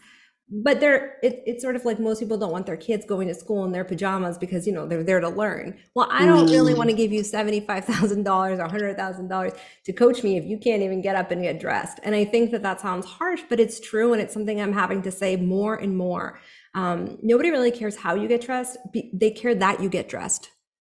but 0.49 0.79
they're 0.79 1.17
it, 1.23 1.41
it's 1.45 1.63
sort 1.63 1.75
of 1.75 1.85
like 1.85 1.99
most 1.99 2.19
people 2.19 2.37
don't 2.37 2.51
want 2.51 2.65
their 2.65 2.77
kids 2.77 3.05
going 3.05 3.27
to 3.27 3.33
school 3.33 3.65
in 3.65 3.71
their 3.71 3.83
pajamas 3.83 4.37
because 4.37 4.67
you 4.67 4.73
know 4.73 4.85
they're 4.85 5.03
there 5.03 5.19
to 5.19 5.29
learn. 5.29 5.77
Well 5.95 6.07
i 6.11 6.25
don't 6.25 6.49
really 6.49 6.73
mm. 6.73 6.77
want 6.77 6.89
to 6.89 6.95
give 6.95 7.11
you 7.11 7.21
$75000 7.21 7.67
or 7.67 8.67
$100000 8.67 9.57
to 9.85 9.93
coach 9.93 10.23
me 10.23 10.37
if 10.37 10.45
you 10.45 10.57
can't 10.57 10.83
even 10.83 11.01
get 11.01 11.15
up 11.15 11.31
and 11.31 11.41
get 11.41 11.59
dressed. 11.59 11.99
And 12.03 12.13
i 12.13 12.23
think 12.23 12.51
that 12.51 12.63
that 12.63 12.79
sounds 12.79 13.05
harsh 13.05 13.41
but 13.49 13.59
it's 13.59 13.79
true 13.79 14.13
and 14.13 14.21
it's 14.21 14.33
something 14.33 14.61
i'm 14.61 14.73
having 14.73 15.01
to 15.03 15.11
say 15.11 15.35
more 15.35 15.75
and 15.75 15.97
more. 15.97 16.39
Um, 16.73 17.17
nobody 17.21 17.51
really 17.51 17.71
cares 17.71 17.95
how 17.95 18.15
you 18.15 18.27
get 18.27 18.41
dressed. 18.41 18.77
They 19.13 19.31
care 19.31 19.55
that 19.55 19.81
you 19.81 19.89
get 19.89 20.09
dressed. 20.09 20.51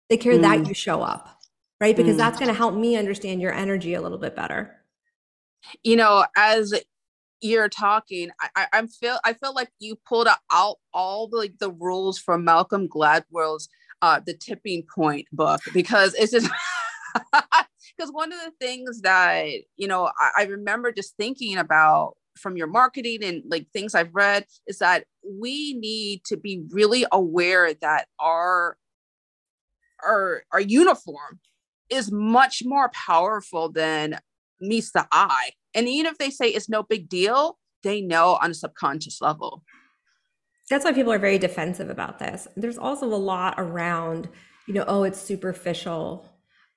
They 0.10 0.18
care 0.18 0.36
mm. 0.36 0.42
that 0.42 0.68
you 0.68 0.74
show 0.74 1.02
up 1.02 1.34
right? 1.84 1.98
Because 1.98 2.16
mm. 2.16 2.20
that's 2.20 2.40
going 2.40 2.48
to 2.48 2.58
help 2.58 2.76
me 2.76 2.96
understand 2.96 3.42
your 3.42 3.52
energy 3.52 3.94
a 3.94 4.02
little 4.02 4.18
bit 4.18 4.38
better. 4.38 4.74
You 5.84 5.98
know 5.98 6.26
as 6.38 6.74
you're 7.44 7.70
talking, 7.70 8.32
I, 8.40 8.68
I, 8.72 8.78
am 8.78 8.88
feel 8.88 9.20
I 9.26 9.34
feel 9.34 9.54
like 9.54 9.70
you 9.80 9.98
pulled 10.08 10.28
out 10.52 10.78
all 10.94 11.28
the 11.28 11.38
like 11.38 11.58
the 11.60 11.72
rules 11.72 12.18
from 12.18 12.46
Malcolm 12.46 12.88
Gladwell's 12.88 13.68
uh 14.02 14.22
the 14.26 14.34
tipping 14.34 14.84
point 14.96 15.28
book 15.32 15.62
because 15.74 16.14
it's 16.16 16.32
just 16.32 16.50
because 17.98 18.12
one 18.12 18.32
of 18.32 18.40
the 18.40 18.52
things 18.60 19.02
that 19.02 19.46
you 19.76 19.88
know 19.88 20.10
I, 20.20 20.32
I 20.40 20.44
remember 20.46 20.92
just 20.92 21.16
thinking 21.18 21.58
about 21.58 22.16
from 22.38 22.58
your 22.58 22.68
marketing 22.68 23.24
and 23.24 23.44
like 23.46 23.68
things 23.72 23.94
I've 23.94 24.16
read 24.16 24.46
is 24.66 24.80
that 24.80 25.06
we 25.24 25.74
need 25.74 26.24
to 26.26 26.38
be 26.38 26.64
really 26.70 27.06
aware 27.12 27.74
that 27.74 28.08
our 28.20 28.78
our 30.04 30.44
our 30.52 30.62
uniform 30.62 31.40
is 31.90 32.12
much 32.12 32.64
more 32.66 32.90
powerful 32.90 33.70
than 33.70 34.20
meets 34.62 34.92
the 34.92 35.06
eye 35.12 35.52
and 35.74 35.88
even 35.88 36.06
if 36.06 36.18
they 36.18 36.30
say 36.30 36.50
it's 36.50 36.70
no 36.70 36.84
big 36.84 37.10
deal, 37.10 37.58
they 37.84 38.02
know 38.02 38.38
on 38.42 38.52
a 38.52 38.54
subconscious 38.54 39.22
level. 39.22 39.64
That's 40.70 40.86
why 40.86 40.94
people 40.94 41.12
are 41.12 41.20
very 41.20 41.38
defensive 41.38 41.90
about 41.90 42.20
this. 42.20 42.48
There's 42.56 42.78
also 42.78 43.06
a 43.06 43.16
lot 43.16 43.56
around, 43.58 44.30
you 44.68 44.74
know, 44.74 44.86
oh, 44.88 45.04
it's 45.04 45.22
superficial. 45.22 46.26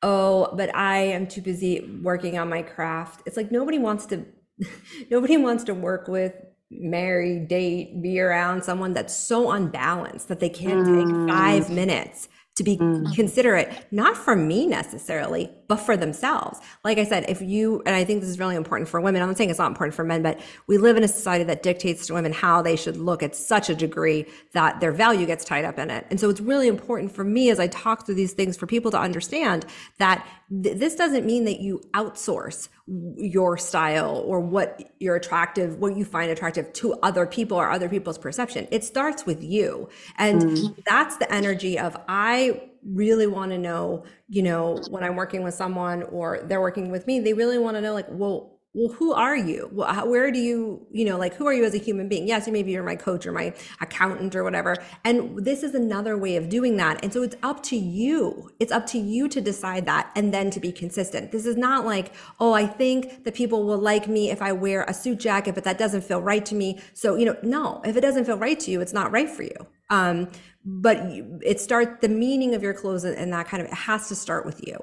Oh, 0.03 0.51
but 0.55 0.75
I 0.75 0.99
am 0.99 1.27
too 1.27 1.41
busy 1.41 1.99
working 2.03 2.39
on 2.39 2.49
my 2.49 2.63
craft. 2.63 3.23
It's 3.27 3.37
like 3.37 3.51
nobody 3.51 3.79
wants 3.79 4.07
to 4.07 4.25
nobody 5.11 5.37
wants 5.37 5.65
to 5.65 5.75
work 5.75 6.09
with 6.09 6.35
marry, 6.71 7.39
date, 7.39 8.03
be 8.03 8.19
around 8.21 8.65
someone 8.65 8.93
that's 8.93 9.17
so 9.17 9.53
unbalanced 9.53 10.29
that 10.29 10.41
they 10.41 10.49
can't 10.49 10.85
take 10.85 11.07
mm. 11.07 11.29
five 11.29 11.71
minutes 11.71 12.29
to 12.57 12.65
be 12.65 12.77
mm. 12.77 13.15
considerate, 13.15 13.87
not 13.91 14.17
for 14.17 14.35
me 14.35 14.67
necessarily, 14.67 15.51
but 15.69 15.77
for 15.77 15.97
themselves. 15.97 16.61
Like 16.85 16.99
I 16.99 17.05
said, 17.05 17.27
if 17.29 17.41
you, 17.43 17.83
and 17.87 17.95
I 17.95 18.05
think 18.05 18.21
this 18.21 18.31
is 18.31 18.39
really 18.39 18.57
important 18.57 18.89
for 18.89 19.01
women, 19.01 19.23
I'm 19.23 19.29
not 19.29 19.37
saying 19.37 19.51
it's 19.51 19.59
not 19.59 19.71
important 19.71 19.95
for 19.95 20.05
men, 20.05 20.23
but 20.23 20.41
we 20.67 20.79
live 20.79 20.97
in 20.97 21.05
a 21.05 21.09
society 21.09 21.45
that 21.45 21.63
dictates 21.63 22.07
to 22.07 22.15
women 22.15 22.33
how 22.33 22.63
they 22.63 22.77
should 22.77 22.97
look 22.97 23.23
at 23.23 23.35
such 23.35 23.71
a 23.71 23.75
degree 23.75 24.27
that 24.53 24.81
their 24.81 24.93
value 24.93 25.27
gets 25.27 25.45
tied 25.45 25.65
up 25.65 25.79
in 25.79 25.91
it. 25.91 26.07
And 26.11 26.21
so 26.21 26.31
it's 26.31 26.41
really 26.41 26.69
important 26.69 27.13
for 27.13 27.25
me 27.25 27.51
as 27.51 27.59
I 27.59 27.67
talk 27.69 28.07
through 28.07 28.15
these 28.17 28.33
things 28.33 28.57
for 28.57 28.67
people 28.67 28.91
to 28.93 28.99
understand 28.99 29.67
that 29.99 30.27
th- 30.63 30.77
this 30.77 30.95
doesn't 30.95 31.27
mean 31.27 31.45
that 31.45 31.61
you 31.61 31.81
outsource 31.95 32.69
your 32.87 33.59
style 33.59 34.23
or 34.27 34.39
what 34.39 34.93
you're 35.01 35.17
attractive, 35.17 35.79
what 35.79 35.97
you 35.97 36.05
find 36.05 36.31
attractive 36.31 36.73
to 36.73 36.93
other 37.03 37.27
people 37.27 37.59
or 37.59 37.69
other 37.71 37.89
people's 37.89 38.19
perception. 38.19 38.69
It 38.71 38.85
starts 38.85 39.27
with 39.27 39.43
you. 39.43 39.89
And 40.17 40.43
mm. 40.43 40.85
that's 40.85 41.17
the 41.17 41.33
energy 41.33 41.79
of 41.79 41.97
I 42.09 42.71
really 42.93 43.27
want 43.27 43.53
to 43.53 43.59
know, 43.59 44.05
you 44.29 44.43
know, 44.43 44.85
when 44.89 45.03
I'm 45.03 45.17
working 45.17 45.43
with 45.43 45.55
someone 45.55 46.03
or 46.05 46.41
they're 46.45 46.61
working 46.61 46.91
with 46.91 47.07
me, 47.07 47.21
they 47.21 47.33
really 47.33 47.59
want 47.59 47.77
to 47.77 47.81
know 47.81 47.93
like, 47.95 48.07
well, 48.11 48.56
well, 48.77 48.93
who 48.93 49.15
are 49.15 49.35
you? 49.35 49.71
Where 49.73 50.31
do 50.31 50.39
you, 50.39 50.87
you 50.93 51.07
know, 51.07 51.17
like, 51.17 51.33
who 51.33 51.47
are 51.47 51.53
you 51.55 51.65
as 51.65 51.75
a 51.75 51.79
human 51.79 52.09
being? 52.09 52.29
Yes, 52.29 52.47
you 52.47 52.53
maybe 52.53 52.73
you're 52.73 52.83
my 52.83 52.95
coach 52.95 53.25
or 53.25 53.33
my 53.33 53.55
accountant 53.81 54.37
or 54.37 54.45
whatever. 54.45 54.77
And 55.03 55.43
this 55.43 55.63
is 55.63 55.75
another 55.75 56.19
way 56.19 56.37
of 56.37 56.51
doing 56.51 56.77
that. 56.77 57.03
And 57.03 57.11
so 57.11 57.23
it's 57.23 57.37
up 57.43 57.63
to 57.65 57.77
you. 57.77 58.51
It's 58.61 58.71
up 58.71 58.85
to 58.89 58.99
you 58.99 59.31
to 59.31 59.41
decide 59.41 59.87
that 59.87 60.13
and 60.15 60.33
then 60.33 60.51
to 60.51 60.61
be 60.61 60.73
consistent. 60.73 61.33
This 61.33 61.47
is 61.47 61.57
not 61.57 61.87
like, 61.87 62.13
oh, 62.39 62.53
I 62.53 62.67
think 62.67 63.25
that 63.25 63.35
people 63.35 63.65
will 63.65 63.79
like 63.79 64.09
me 64.09 64.31
if 64.31 64.43
I 64.43 64.53
wear 64.53 64.85
a 64.85 64.93
suit 64.93 65.21
jacket, 65.21 65.55
but 65.55 65.65
that 65.65 65.79
doesn't 65.79 66.05
feel 66.05 66.21
right 66.21 66.45
to 66.45 66.55
me. 66.55 66.79
So, 66.93 67.17
you 67.17 67.25
know, 67.25 67.37
no, 67.43 67.81
if 67.83 67.97
it 67.97 68.03
doesn't 68.03 68.27
feel 68.27 68.37
right 68.37 68.61
to 68.61 68.71
you, 68.71 68.83
it's 68.83 68.93
not 68.93 69.11
right 69.11 69.31
for 69.31 69.43
you. 69.43 69.57
Um, 69.89 70.29
but 70.67 70.99
it 71.43 71.61
starts 71.61 72.03
the 72.03 72.11
meaning 72.11 72.55
of 72.55 72.63
your 72.63 72.75
clothes 72.75 73.05
and 73.05 73.33
that 73.33 73.49
kind 73.49 73.63
of, 73.63 73.69
it 73.71 73.75
has 73.75 74.09
to 74.09 74.15
start 74.15 74.45
with 74.45 74.67
you. 74.67 74.77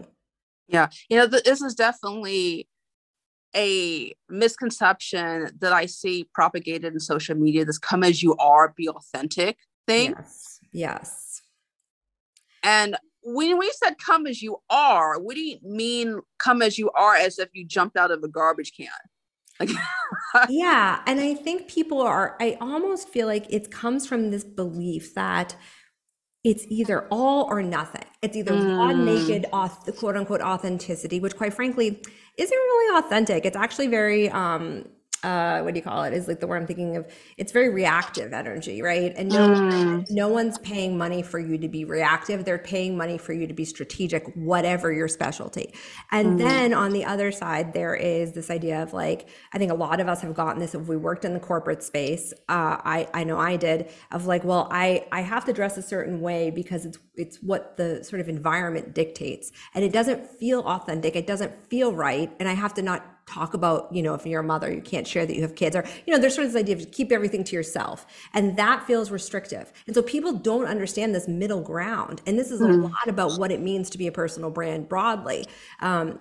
Yeah. 0.67 0.87
You 1.09 1.17
know, 1.17 1.27
this 1.27 1.61
is 1.61 1.75
definitely 1.75 2.67
a 3.55 4.13
misconception 4.29 5.49
that 5.59 5.73
I 5.73 5.85
see 5.85 6.27
propagated 6.33 6.93
in 6.93 6.99
social 6.99 7.35
media 7.35 7.65
this 7.65 7.77
come 7.77 8.03
as 8.03 8.23
you 8.23 8.35
are, 8.37 8.73
be 8.75 8.89
authentic 8.89 9.57
thing. 9.87 10.13
Yes. 10.17 10.59
Yes. 10.71 11.41
And 12.63 12.97
when 13.23 13.57
we 13.57 13.71
said 13.75 13.95
come 13.97 14.27
as 14.27 14.41
you 14.41 14.57
are, 14.69 15.19
what 15.19 15.35
do 15.35 15.41
you 15.41 15.59
mean 15.61 16.21
come 16.39 16.61
as 16.61 16.77
you 16.77 16.89
are 16.91 17.15
as 17.15 17.39
if 17.39 17.49
you 17.53 17.65
jumped 17.65 17.97
out 17.97 18.11
of 18.11 18.23
a 18.23 18.27
garbage 18.27 18.73
can? 18.75 18.87
Like 19.59 19.69
yeah. 20.49 21.01
And 21.05 21.19
I 21.19 21.35
think 21.35 21.67
people 21.67 22.01
are, 22.01 22.35
I 22.39 22.57
almost 22.59 23.09
feel 23.09 23.27
like 23.27 23.45
it 23.49 23.71
comes 23.71 24.07
from 24.07 24.31
this 24.31 24.43
belief 24.43 25.13
that 25.13 25.55
it's 26.43 26.65
either 26.69 27.07
all 27.09 27.45
or 27.49 27.63
nothing. 27.63 28.03
It's 28.21 28.35
either 28.35 28.51
mm. 28.51 28.77
raw, 28.77 28.91
naked, 28.91 29.45
auth- 29.53 29.95
quote 29.97 30.17
unquote 30.17 30.41
authenticity, 30.41 31.19
which 31.19 31.37
quite 31.37 31.53
frankly 31.53 32.01
isn't 32.37 32.57
really 32.57 32.99
authentic. 32.99 33.45
It's 33.45 33.55
actually 33.55 33.87
very 33.87 34.29
um, 34.29 34.85
uh, 35.23 35.61
what 35.61 35.73
do 35.73 35.79
you 35.79 35.83
call 35.83 36.03
it? 36.03 36.13
Is 36.13 36.27
like 36.27 36.39
the 36.39 36.47
word 36.47 36.57
I'm 36.57 36.67
thinking 36.67 36.97
of. 36.97 37.07
It's 37.37 37.51
very 37.51 37.69
reactive 37.69 38.33
energy, 38.33 38.81
right? 38.81 39.13
And 39.15 39.29
no, 39.29 39.47
mm. 39.47 40.05
no 40.09 40.27
one's 40.27 40.57
paying 40.57 40.97
money 40.97 41.21
for 41.21 41.39
you 41.39 41.57
to 41.57 41.67
be 41.67 41.85
reactive. 41.85 42.45
They're 42.45 42.57
paying 42.57 42.97
money 42.97 43.17
for 43.17 43.33
you 43.33 43.47
to 43.47 43.53
be 43.53 43.65
strategic, 43.65 44.25
whatever 44.35 44.91
your 44.91 45.07
specialty. 45.07 45.73
And 46.11 46.33
mm. 46.33 46.37
then 46.39 46.73
on 46.73 46.91
the 46.91 47.05
other 47.05 47.31
side, 47.31 47.73
there 47.73 47.95
is 47.95 48.33
this 48.33 48.49
idea 48.49 48.83
of 48.83 48.93
like, 48.93 49.29
I 49.53 49.57
think 49.57 49.71
a 49.71 49.75
lot 49.75 49.99
of 49.99 50.07
us 50.07 50.21
have 50.21 50.33
gotten 50.33 50.59
this 50.59 50.75
if 50.75 50.87
we 50.87 50.97
worked 50.97 51.25
in 51.25 51.33
the 51.33 51.39
corporate 51.39 51.83
space. 51.83 52.33
Uh, 52.49 52.77
I 52.83 53.07
I 53.13 53.23
know 53.23 53.37
I 53.37 53.55
did 53.55 53.89
of 54.11 54.25
like, 54.25 54.43
well, 54.43 54.67
I 54.71 55.05
I 55.11 55.21
have 55.21 55.45
to 55.45 55.53
dress 55.53 55.77
a 55.77 55.81
certain 55.81 56.21
way 56.21 56.49
because 56.49 56.85
it's 56.85 56.97
it's 57.15 57.37
what 57.37 57.77
the 57.77 58.03
sort 58.03 58.19
of 58.19 58.29
environment 58.29 58.93
dictates, 58.93 59.51
and 59.73 59.83
it 59.83 59.93
doesn't 59.93 60.27
feel 60.27 60.61
authentic. 60.61 61.15
It 61.15 61.27
doesn't 61.27 61.69
feel 61.69 61.93
right, 61.93 62.31
and 62.39 62.49
I 62.49 62.53
have 62.53 62.73
to 62.75 62.81
not 62.81 63.22
talk 63.25 63.53
about, 63.53 63.93
you 63.93 64.01
know, 64.01 64.13
if 64.13 64.25
you're 64.25 64.41
a 64.41 64.43
mother, 64.43 64.71
you 64.71 64.81
can't 64.81 65.07
share 65.07 65.25
that 65.25 65.35
you 65.35 65.41
have 65.41 65.55
kids, 65.55 65.75
or, 65.75 65.85
you 66.05 66.13
know, 66.13 66.19
there's 66.19 66.35
sort 66.35 66.47
of 66.47 66.53
this 66.53 66.59
idea 66.59 66.75
of 66.75 66.91
keep 66.91 67.11
everything 67.11 67.43
to 67.45 67.55
yourself. 67.55 68.05
And 68.33 68.57
that 68.57 68.85
feels 68.85 69.11
restrictive. 69.11 69.71
And 69.87 69.95
so 69.95 70.01
people 70.01 70.33
don't 70.33 70.65
understand 70.65 71.15
this 71.15 71.27
middle 71.27 71.61
ground. 71.61 72.21
And 72.25 72.37
this 72.37 72.51
is 72.51 72.61
a 72.61 72.65
mm. 72.65 72.83
lot 72.83 73.07
about 73.07 73.39
what 73.39 73.51
it 73.51 73.61
means 73.61 73.89
to 73.91 73.97
be 73.97 74.07
a 74.07 74.11
personal 74.11 74.49
brand 74.49 74.89
broadly. 74.89 75.45
Um, 75.79 76.19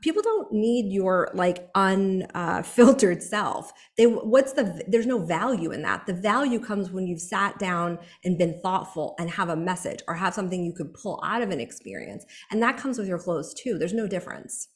people 0.00 0.22
don't 0.22 0.52
need 0.52 0.92
your 0.92 1.30
like 1.34 1.68
unfiltered 1.74 3.18
uh, 3.18 3.20
self 3.20 3.72
they 3.96 4.06
what's 4.06 4.52
the 4.52 4.82
there's 4.88 5.06
no 5.06 5.18
value 5.18 5.70
in 5.70 5.82
that 5.82 6.04
the 6.06 6.12
value 6.12 6.58
comes 6.58 6.90
when 6.90 7.06
you've 7.06 7.20
sat 7.20 7.58
down 7.58 7.98
and 8.24 8.38
been 8.38 8.58
thoughtful 8.60 9.14
and 9.18 9.30
have 9.30 9.48
a 9.48 9.56
message 9.56 10.00
or 10.08 10.14
have 10.14 10.34
something 10.34 10.64
you 10.64 10.72
could 10.72 10.92
pull 10.94 11.22
out 11.24 11.42
of 11.42 11.50
an 11.50 11.60
experience 11.60 12.24
and 12.50 12.62
that 12.62 12.76
comes 12.76 12.98
with 12.98 13.06
your 13.06 13.18
clothes 13.18 13.54
too 13.54 13.78
there's 13.78 13.92
no 13.92 14.06
difference 14.06 14.68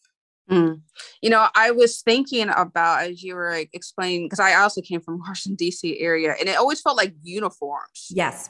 Mm. 0.50 0.80
You 1.20 1.30
know, 1.30 1.48
I 1.54 1.70
was 1.70 2.00
thinking 2.00 2.48
about 2.48 3.02
as 3.02 3.22
you 3.22 3.34
were 3.34 3.50
like, 3.50 3.70
explaining 3.72 4.26
because 4.26 4.40
I 4.40 4.54
also 4.54 4.80
came 4.80 5.00
from 5.00 5.18
Washington 5.26 5.56
D.C. 5.56 5.98
area, 6.00 6.34
and 6.38 6.48
it 6.48 6.56
always 6.56 6.80
felt 6.80 6.96
like 6.96 7.14
uniforms. 7.22 8.08
Yes. 8.10 8.48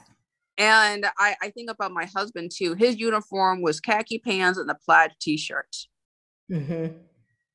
And 0.57 1.07
I, 1.19 1.37
I 1.41 1.51
think 1.51 1.71
about 1.71 1.93
my 1.93 2.07
husband 2.07 2.51
too. 2.55 2.75
His 2.75 2.99
uniform 2.99 3.63
was 3.63 3.81
khaki 3.81 4.19
pants 4.19 4.59
and 4.59 4.69
a 4.69 4.75
plaid 4.75 5.13
T-shirt. 5.21 5.77
Mm-hmm. 6.51 6.97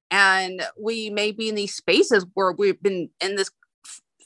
And 0.09 0.62
we 0.79 1.09
may 1.09 1.31
be 1.31 1.50
in 1.50 1.55
these 1.55 1.75
spaces 1.75 2.25
where 2.33 2.53
we've 2.53 2.81
been 2.81 3.09
in 3.19 3.35
this 3.35 3.50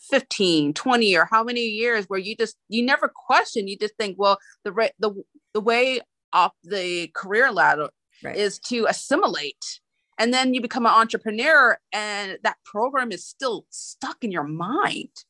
15, 0.10 0.74
20, 0.74 1.18
or 1.18 1.26
how 1.26 1.44
many 1.44 1.62
years 1.62 2.06
where 2.06 2.20
you 2.20 2.36
just 2.36 2.56
you 2.70 2.86
never 2.86 3.12
question. 3.14 3.68
You 3.68 3.78
just 3.78 3.96
think, 3.96 4.18
well, 4.20 4.38
the 4.64 4.92
the 5.00 5.24
the 5.54 5.62
way 5.62 6.02
off 6.34 6.52
the 6.64 7.08
career 7.16 7.52
ladder 7.52 7.90
right. 8.24 8.36
is 8.36 8.60
to 8.60 8.86
assimilate 8.86 9.80
and 10.18 10.34
then 10.34 10.54
you 10.54 10.62
become 10.62 10.86
an 10.86 10.92
entrepreneur 10.92 11.78
and 11.94 12.38
that 12.44 12.58
program 12.64 13.12
is 13.12 13.26
still 13.26 13.66
stuck 13.70 14.24
in 14.24 14.32
your 14.32 14.44
mind. 14.44 15.26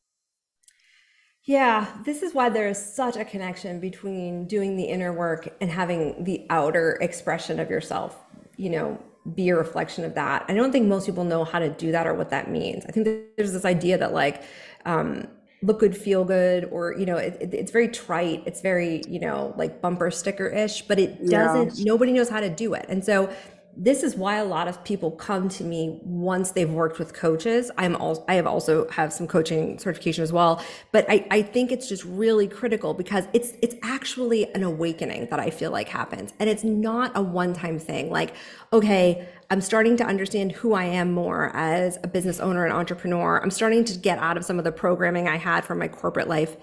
Yeah 1.44 1.88
this 2.04 2.24
is 2.24 2.34
why 2.34 2.50
there 2.50 2.68
is 2.68 2.78
such 2.78 3.16
a 3.16 3.24
connection 3.24 3.80
between 3.80 4.48
doing 4.48 4.76
the 4.76 4.84
inner 4.84 5.14
work 5.14 5.48
and 5.62 5.72
having 5.72 6.24
the 6.24 6.46
outer 6.50 6.98
expression 7.02 7.60
of 7.60 7.70
yourself 7.70 8.18
you 8.58 8.70
know 8.70 9.00
be 9.36 9.50
a 9.50 9.56
reflection 9.56 10.06
of 10.06 10.16
that. 10.16 10.46
I 10.48 10.54
don't 10.54 10.72
think 10.72 10.88
most 10.88 11.06
people 11.06 11.24
know 11.24 11.44
how 11.44 11.60
to 11.60 11.70
do 11.70 11.92
that 11.92 12.08
or 12.08 12.14
what 12.14 12.30
that 12.30 12.50
means. 12.50 12.86
I 12.86 12.92
think 12.92 13.08
there's 13.36 13.52
this 13.52 13.66
idea 13.66 13.98
that 13.98 14.14
like 14.14 14.44
um, 14.86 15.28
look 15.62 15.80
good 15.80 15.98
feel 15.98 16.24
good 16.24 16.66
or 16.66 16.96
you 16.98 17.06
know 17.06 17.18
it, 17.18 17.36
it, 17.42 17.54
it's 17.54 17.72
very 17.72 17.88
trite 17.88 18.44
it's 18.46 18.62
very 18.62 19.02
you 19.08 19.20
know 19.20 19.56
like 19.58 19.82
bumper 19.82 20.12
sticker 20.12 20.48
ish 20.48 20.84
but 20.84 21.00
it 21.00 21.28
doesn't 21.28 21.80
yeah. 21.80 21.84
nobody 21.84 22.14
knows 22.14 22.30
how 22.30 22.40
to 22.40 22.50
do 22.50 22.74
it. 22.74 22.86
And 22.90 23.04
so 23.04 23.34
this 23.80 24.02
is 24.02 24.16
why 24.16 24.38
a 24.38 24.46
lot 24.46 24.68
of 24.68 24.84
people 24.84 25.12
come 25.12 25.48
to 25.50 25.64
me 25.64 26.00
once 26.04 26.52
they've 26.52 26.70
worked 26.70 26.98
with 26.98 27.14
coaches. 27.14 27.70
I'm 27.78 27.96
also 27.96 28.26
I 28.28 28.34
have 28.34 28.48
also 28.48 28.90
have 28.90 29.14
some 29.14 29.28
coaching 29.28 29.78
certification 29.78 30.24
as 30.24 30.34
well, 30.34 30.64
but 30.92 31.06
I, 31.08 31.28
I 31.30 31.42
think 31.44 31.72
it's 31.72 31.88
just 31.88 32.04
really 32.04 32.48
critical 32.48 32.96
because 32.96 33.28
it's 33.34 33.54
it's 33.62 33.76
actually 33.84 34.52
an 34.56 34.64
awakening 34.64 35.28
that 35.30 35.40
I 35.40 35.52
feel 35.52 35.70
like 35.70 35.90
happens. 35.90 36.34
And 36.40 36.50
it's 36.50 36.64
not 36.64 37.12
a 37.16 37.22
one-time 37.22 37.78
thing. 37.78 38.10
Like, 38.10 38.34
okay, 38.74 39.28
I'm 39.50 39.62
starting 39.62 39.96
to 39.98 40.04
understand 40.04 40.52
who 40.52 40.74
I 40.74 40.84
am 40.84 41.14
more 41.14 41.56
as 41.56 41.98
a 42.04 42.08
business 42.08 42.42
owner 42.42 42.66
and 42.66 42.74
entrepreneur. 42.74 43.40
I'm 43.42 43.52
starting 43.52 43.86
to 43.86 43.98
get 43.98 44.20
out 44.20 44.36
of 44.36 44.44
some 44.44 44.58
of 44.58 44.66
the 44.66 44.74
programming 44.74 45.30
I 45.30 45.38
had 45.38 45.64
from 45.64 45.80
my 45.80 45.88
corporate 45.88 46.28
life. 46.28 46.58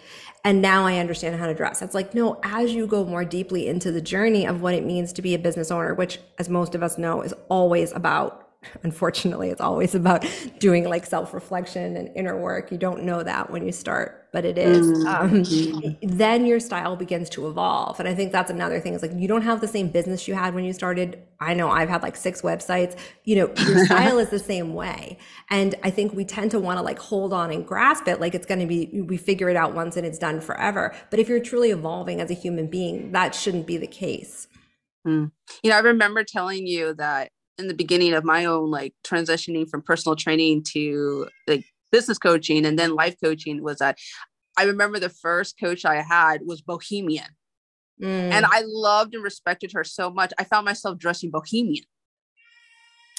And 0.45 0.61
now 0.61 0.85
I 0.85 0.99
understand 0.99 1.37
how 1.37 1.47
to 1.47 1.55
dress. 1.55 1.81
It's 1.81 1.95
like, 1.95 2.15
no, 2.15 2.39
as 2.43 2.75
you 2.75 2.87
go 2.87 3.07
more 3.07 3.25
deeply 3.25 3.69
into 3.69 3.91
the 3.91 4.03
journey 4.03 4.47
of 4.47 4.61
what 4.61 4.75
it 4.75 4.85
means 4.85 5.15
to 5.15 5.23
be 5.23 5.35
a 5.35 5.39
business 5.39 5.71
owner, 5.71 5.95
which, 5.95 6.19
as 6.39 6.51
most 6.51 6.75
of 6.75 6.83
us 6.83 6.99
know, 6.99 7.23
is 7.23 7.33
always 7.49 7.91
about 7.93 8.43
unfortunately 8.83 9.51
it's 9.51 9.61
always 9.61 9.95
about 9.95 10.25
doing 10.59 10.89
like 10.89 11.05
self-reflection 11.05 11.99
and 11.99 12.11
inner 12.17 12.35
work 12.35 12.73
you 12.73 12.79
don't 12.79 13.03
know 13.03 13.23
that 13.23 13.51
when 13.51 13.65
you 13.67 13.71
start 13.71 14.24
but 14.35 14.45
it 14.45 14.59
is 14.59 14.91
mm-hmm. 14.91 15.87
um, 15.87 15.97
then 16.03 16.45
your 16.45 16.59
style 16.59 16.97
begins 16.97 17.31
to 17.31 17.47
evolve 17.47 18.01
and 18.01 18.09
i 18.09 18.15
think 18.15 18.33
that's 18.33 18.51
another 18.51 18.81
thing 18.81 18.93
is 18.93 19.01
like 19.01 19.13
you 19.15 19.29
don't 19.29 19.43
have 19.43 19.61
the 19.61 19.69
same 19.69 19.89
business 19.89 20.27
you 20.27 20.35
had 20.35 20.55
when 20.55 20.65
you 20.65 20.73
started 20.73 21.23
i 21.41 21.55
know 21.55 21.71
i've 21.71 21.89
had 21.89 22.03
like 22.03 22.17
six 22.17 22.43
websites 22.43 22.99
you 23.23 23.37
know 23.37 23.51
your 23.65 23.85
style 23.87 24.19
is 24.19 24.29
the 24.31 24.39
same 24.39 24.75
way 24.75 25.17
and 25.51 25.77
i 25.85 25.89
think 25.89 26.13
we 26.13 26.25
tend 26.25 26.51
to 26.51 26.59
want 26.59 26.77
to 26.77 26.83
like 26.83 26.99
hold 26.99 27.33
on 27.33 27.53
and 27.53 27.65
grasp 27.65 28.09
it 28.09 28.21
like 28.21 28.35
it's 28.35 28.45
going 28.45 28.61
to 28.61 28.67
be 28.67 29.03
we 29.03 29.17
figure 29.17 29.49
it 29.49 29.57
out 29.57 29.73
once 29.73 29.97
and 29.97 30.05
it's 30.05 30.19
done 30.19 30.41
forever 30.41 30.93
but 31.11 31.21
if 31.21 31.29
you're 31.29 31.41
truly 31.41 31.71
evolving 31.71 32.21
as 32.21 32.29
a 32.29 32.35
human 32.35 32.67
being 32.67 33.13
that 33.13 33.35
shouldn't 33.37 33.69
be 33.69 33.77
the 33.77 33.87
case 33.87 34.49
mm. 35.07 35.31
you 35.63 35.71
know 35.71 35.77
i 35.77 35.81
remember 35.81 36.25
telling 36.25 36.67
you 36.67 36.93
that 36.93 37.31
in 37.57 37.69
the 37.69 37.75
beginning 37.75 38.15
of 38.15 38.25
my 38.25 38.47
own 38.47 38.69
like 38.69 38.95
transitioning 39.05 39.69
from 39.69 39.81
personal 39.81 40.17
training 40.17 40.65
to 40.65 41.29
like 41.47 41.65
business 41.95 42.19
coaching 42.19 42.67
and 42.67 42.77
then 42.77 42.93
life 42.93 43.15
coaching 43.23 43.63
was 43.63 43.79
that 43.79 43.97
I 44.57 44.65
remember 44.65 44.99
the 44.99 45.09
first 45.09 45.61
coach 45.61 45.85
I 45.85 46.03
had 46.03 46.41
was 46.45 46.61
bohemian. 46.61 47.29
Mm. 48.03 48.33
And 48.33 48.45
I 48.45 48.63
loved 48.67 49.15
and 49.15 49.23
respected 49.23 49.71
her 49.75 49.85
so 49.85 50.11
much. 50.11 50.33
I 50.37 50.43
found 50.43 50.65
myself 50.65 50.99
dressing 50.99 51.31
bohemian. 51.31 51.85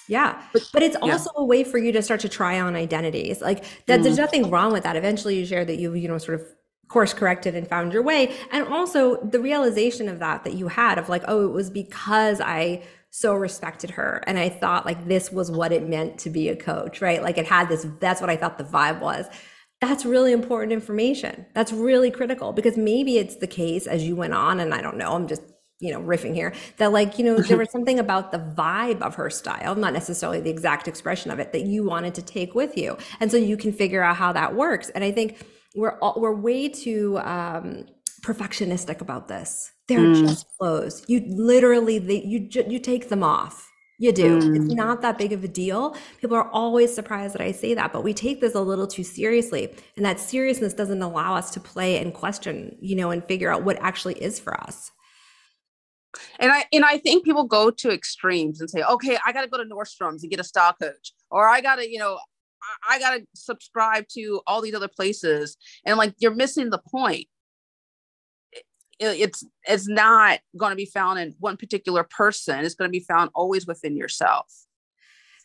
Yeah. 0.10 0.41
But, 0.51 0.70
but 0.74 0.84
it's 0.84 0.98
also 0.98 1.29
yeah. 1.36 1.41
a 1.41 1.46
way 1.46 1.63
for 1.63 1.77
you 1.77 1.94
to 1.94 2.01
start 2.01 2.20
to 2.22 2.29
try 2.29 2.60
on 2.60 2.75
identities. 2.75 3.39
Like 3.39 3.63
that 3.86 4.01
mm. 4.01 4.03
there's 4.03 4.17
nothing 4.17 4.50
wrong 4.50 4.74
with 4.74 4.84
that. 4.84 4.98
Eventually 4.98 5.39
you 5.39 5.46
share 5.46 5.63
that 5.63 5.77
you, 5.77 5.94
you 5.94 6.10
know, 6.10 6.17
sort 6.17 6.41
of 6.41 6.46
course 6.89 7.13
corrected 7.13 7.55
and 7.55 7.65
found 7.67 7.94
your 7.94 8.03
way. 8.03 8.36
And 8.51 8.67
also 8.67 9.15
the 9.24 9.39
realization 9.39 10.10
of 10.10 10.20
that 10.20 10.44
that 10.44 10.53
you 10.53 10.67
had 10.67 10.98
of 10.98 11.08
like, 11.08 11.24
oh, 11.29 11.46
it 11.46 11.53
was 11.53 11.70
because 11.70 12.41
I 12.41 12.84
so 13.17 13.34
respected 13.34 13.91
her 13.91 14.22
and 14.27 14.38
I 14.38 14.50
thought 14.50 14.86
like 14.86 15.07
this 15.07 15.31
was 15.31 15.50
what 15.50 15.72
it 15.72 15.88
meant 15.88 16.19
to 16.19 16.29
be 16.29 16.50
a 16.50 16.55
coach, 16.55 17.00
right? 17.00 17.24
Like 17.24 17.38
it 17.38 17.45
had 17.45 17.69
this, 17.69 17.88
that's 18.01 18.19
what 18.19 18.29
I 18.29 18.36
thought 18.36 18.57
the 18.57 18.65
vibe 18.65 19.00
was. 19.00 19.25
That's 19.79 20.03
really 20.03 20.34
important 20.34 20.74
information. 20.74 21.45
That's 21.53 21.72
really 21.72 22.12
critical 22.12 22.51
because 22.51 22.75
maybe 22.75 23.17
it's 23.17 23.38
the 23.38 23.48
case 23.48 23.88
as 23.88 24.03
you 24.03 24.17
went 24.17 24.34
on, 24.34 24.60
and 24.60 24.74
I 24.74 24.81
don't 24.81 24.98
know, 24.98 25.13
I'm 25.13 25.27
just 25.27 25.43
you 25.79 25.93
know 25.93 26.01
riffing 26.01 26.34
here 26.34 26.53
that 26.77 26.91
like 26.91 27.17
you 27.17 27.24
know 27.24 27.38
there 27.38 27.57
was 27.57 27.72
something 27.75 28.00
about 28.00 28.34
the 28.34 28.39
vibe 28.39 29.01
of 29.01 29.15
her 29.15 29.29
style 29.29 29.75
not 29.75 29.91
necessarily 29.91 30.39
the 30.39 30.50
exact 30.50 30.88
expression 30.88 31.31
of 31.31 31.39
it 31.39 31.51
that 31.51 31.63
you 31.63 31.84
wanted 31.84 32.15
to 32.15 32.22
take 32.22 32.55
with 32.55 32.77
you 32.77 32.98
and 33.19 33.29
so 33.29 33.36
you 33.36 33.57
can 33.57 33.74
figure 33.74 34.01
out 34.01 34.15
how 34.15 34.31
that 34.31 34.55
works 34.55 34.88
and 34.91 35.03
i 35.03 35.12
think 35.12 35.45
we're 35.75 36.00
all, 36.00 36.13
we're 36.15 36.34
way 36.34 36.69
too 36.69 37.19
um, 37.19 37.86
perfectionistic 38.25 39.01
about 39.01 39.27
this 39.27 39.72
they're 39.88 40.00
mm. 40.00 40.27
just 40.27 40.46
clothes 40.58 41.03
you 41.08 41.24
literally 41.27 42.00
they, 42.00 42.24
you 42.24 42.48
you 42.67 42.79
take 42.79 43.10
them 43.10 43.24
off 43.24 43.72
you 43.98 44.12
do. 44.12 44.41
Mm. 44.41 44.55
It's 44.58 44.74
not 44.75 45.01
that 45.03 45.17
big 45.17 45.32
of 45.32 45.46
a 45.46 45.48
deal. 45.48 45.96
People 46.20 46.36
are 46.36 46.50
always 46.51 46.94
surprised 46.94 47.34
that 47.34 47.41
I 47.41 47.53
say 47.53 47.74
that, 47.75 47.94
but 47.94 48.03
we 48.03 48.13
take 48.13 48.41
this 48.41 48.53
a 48.53 48.60
little 48.60 48.88
too 48.88 49.05
seriously. 49.05 49.74
And 49.96 50.05
that 50.05 50.20
seriousness 50.20 50.74
doesn't 50.74 51.01
allow 51.01 51.34
us 51.34 51.50
to 51.51 51.62
play 51.62 52.00
and 52.00 52.13
question, 52.13 52.75
you 52.82 52.98
know, 52.98 53.12
and 53.12 53.24
figure 53.24 53.50
out 53.50 53.63
what 53.63 53.77
actually 53.79 54.15
is 54.15 54.38
for 54.38 54.53
us 54.53 54.91
and 56.39 56.51
I 56.51 56.65
and 56.72 56.86
I 56.86 56.98
think 56.98 57.25
people 57.25 57.46
go 57.46 57.72
to 57.72 57.91
extremes 57.91 58.62
and 58.62 58.70
say, 58.70 58.82
okay, 58.84 59.17
I 59.25 59.32
got 59.32 59.41
to 59.41 59.48
go 59.48 59.58
to 59.58 59.63
Nordstrom's 59.63 60.24
and 60.24 60.29
get 60.29 60.39
a 60.39 60.44
style 60.44 60.74
coach, 60.74 61.13
or 61.29 61.48
I 61.48 61.62
got 61.62 61.75
to, 61.75 61.89
you 61.89 62.00
know, 62.00 62.17
I, 62.88 62.96
I 62.96 63.00
got 63.00 63.15
to 63.15 63.25
subscribe 63.34 64.08
to 64.13 64.41
all 64.48 64.62
these 64.62 64.75
other 64.75 64.88
places, 64.88 65.58
and 65.86 65.98
like 65.98 66.13
you're 66.20 66.36
missing 66.36 66.70
the 66.70 66.82
point. 66.89 67.27
It, 69.00 69.20
it's 69.20 69.44
it's 69.68 69.88
not 69.88 70.40
going 70.58 70.72
to 70.72 70.75
be 70.75 70.86
found 70.86 71.20
in 71.20 71.36
one 71.40 71.58
particular 71.58 72.04
person. 72.04 72.64
It's 72.64 72.75
going 72.75 72.90
to 72.90 72.92
be 72.92 73.04
found 73.04 73.32
always 73.34 73.68
within 73.68 73.96
yourself. 73.96 74.46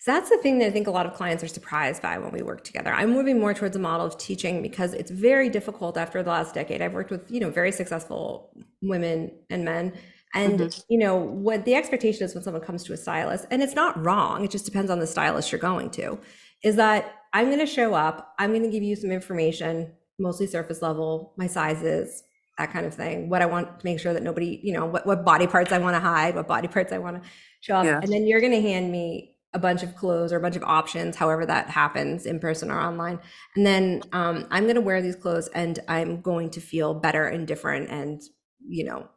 So 0.00 0.12
that's 0.12 0.30
the 0.30 0.38
thing 0.38 0.58
that 0.60 0.66
I 0.66 0.70
think 0.70 0.86
a 0.86 0.90
lot 0.90 1.04
of 1.04 1.12
clients 1.12 1.44
are 1.44 1.48
surprised 1.48 2.00
by 2.00 2.16
when 2.16 2.32
we 2.32 2.40
work 2.40 2.64
together. 2.64 2.90
I'm 2.90 3.10
moving 3.10 3.38
more 3.38 3.52
towards 3.52 3.76
a 3.76 3.78
model 3.78 4.06
of 4.06 4.16
teaching 4.16 4.62
because 4.62 4.94
it's 4.94 5.10
very 5.10 5.50
difficult 5.50 5.98
after 5.98 6.22
the 6.22 6.30
last 6.30 6.54
decade. 6.54 6.80
I've 6.80 6.94
worked 6.94 7.10
with, 7.10 7.30
you 7.30 7.38
know, 7.38 7.50
very 7.50 7.70
successful 7.70 8.50
women 8.80 9.30
and 9.50 9.62
men 9.62 9.92
and 10.34 10.60
mm-hmm. 10.60 10.80
you 10.88 10.98
know 10.98 11.16
what 11.16 11.64
the 11.64 11.74
expectation 11.74 12.24
is 12.24 12.34
when 12.34 12.42
someone 12.42 12.62
comes 12.62 12.84
to 12.84 12.92
a 12.92 12.96
stylist, 12.96 13.46
and 13.50 13.62
it's 13.62 13.74
not 13.74 14.02
wrong. 14.02 14.44
It 14.44 14.50
just 14.50 14.64
depends 14.64 14.90
on 14.90 15.00
the 15.00 15.06
stylist 15.06 15.50
you're 15.50 15.60
going 15.60 15.90
to. 15.90 16.18
Is 16.62 16.76
that 16.76 17.14
I'm 17.32 17.46
going 17.46 17.58
to 17.58 17.66
show 17.66 17.94
up. 17.94 18.34
I'm 18.38 18.50
going 18.50 18.62
to 18.62 18.70
give 18.70 18.82
you 18.82 18.96
some 18.96 19.10
information, 19.10 19.92
mostly 20.18 20.46
surface 20.46 20.82
level, 20.82 21.32
my 21.36 21.46
sizes, 21.46 22.22
that 22.58 22.72
kind 22.72 22.86
of 22.86 22.94
thing. 22.94 23.28
What 23.28 23.42
I 23.42 23.46
want 23.46 23.80
to 23.80 23.86
make 23.86 24.00
sure 24.00 24.12
that 24.12 24.22
nobody, 24.22 24.60
you 24.62 24.72
know, 24.72 24.86
what 24.86 25.06
what 25.06 25.24
body 25.24 25.46
parts 25.46 25.72
I 25.72 25.78
want 25.78 25.96
to 25.96 26.00
hide, 26.00 26.34
what 26.34 26.46
body 26.46 26.68
parts 26.68 26.92
I 26.92 26.98
want 26.98 27.22
to 27.22 27.28
show 27.60 27.76
off, 27.76 27.84
yeah. 27.84 28.00
and 28.02 28.12
then 28.12 28.26
you're 28.26 28.40
going 28.40 28.52
to 28.52 28.60
hand 28.60 28.90
me 28.90 29.36
a 29.52 29.58
bunch 29.58 29.82
of 29.82 29.96
clothes 29.96 30.32
or 30.32 30.36
a 30.36 30.40
bunch 30.40 30.56
of 30.56 30.62
options, 30.62 31.16
however 31.16 31.44
that 31.44 31.68
happens 31.68 32.24
in 32.24 32.38
person 32.38 32.70
or 32.70 32.80
online. 32.80 33.18
And 33.56 33.66
then 33.66 34.02
um, 34.12 34.46
I'm 34.50 34.64
going 34.64 34.76
to 34.76 34.80
wear 34.80 35.02
these 35.02 35.16
clothes 35.16 35.48
and 35.48 35.78
I'm 35.88 36.20
going 36.20 36.50
to 36.50 36.60
feel 36.60 36.94
better 36.94 37.26
and 37.26 37.48
different 37.48 37.90
and, 37.90 38.22
you 38.64 38.84
know, 38.84 39.08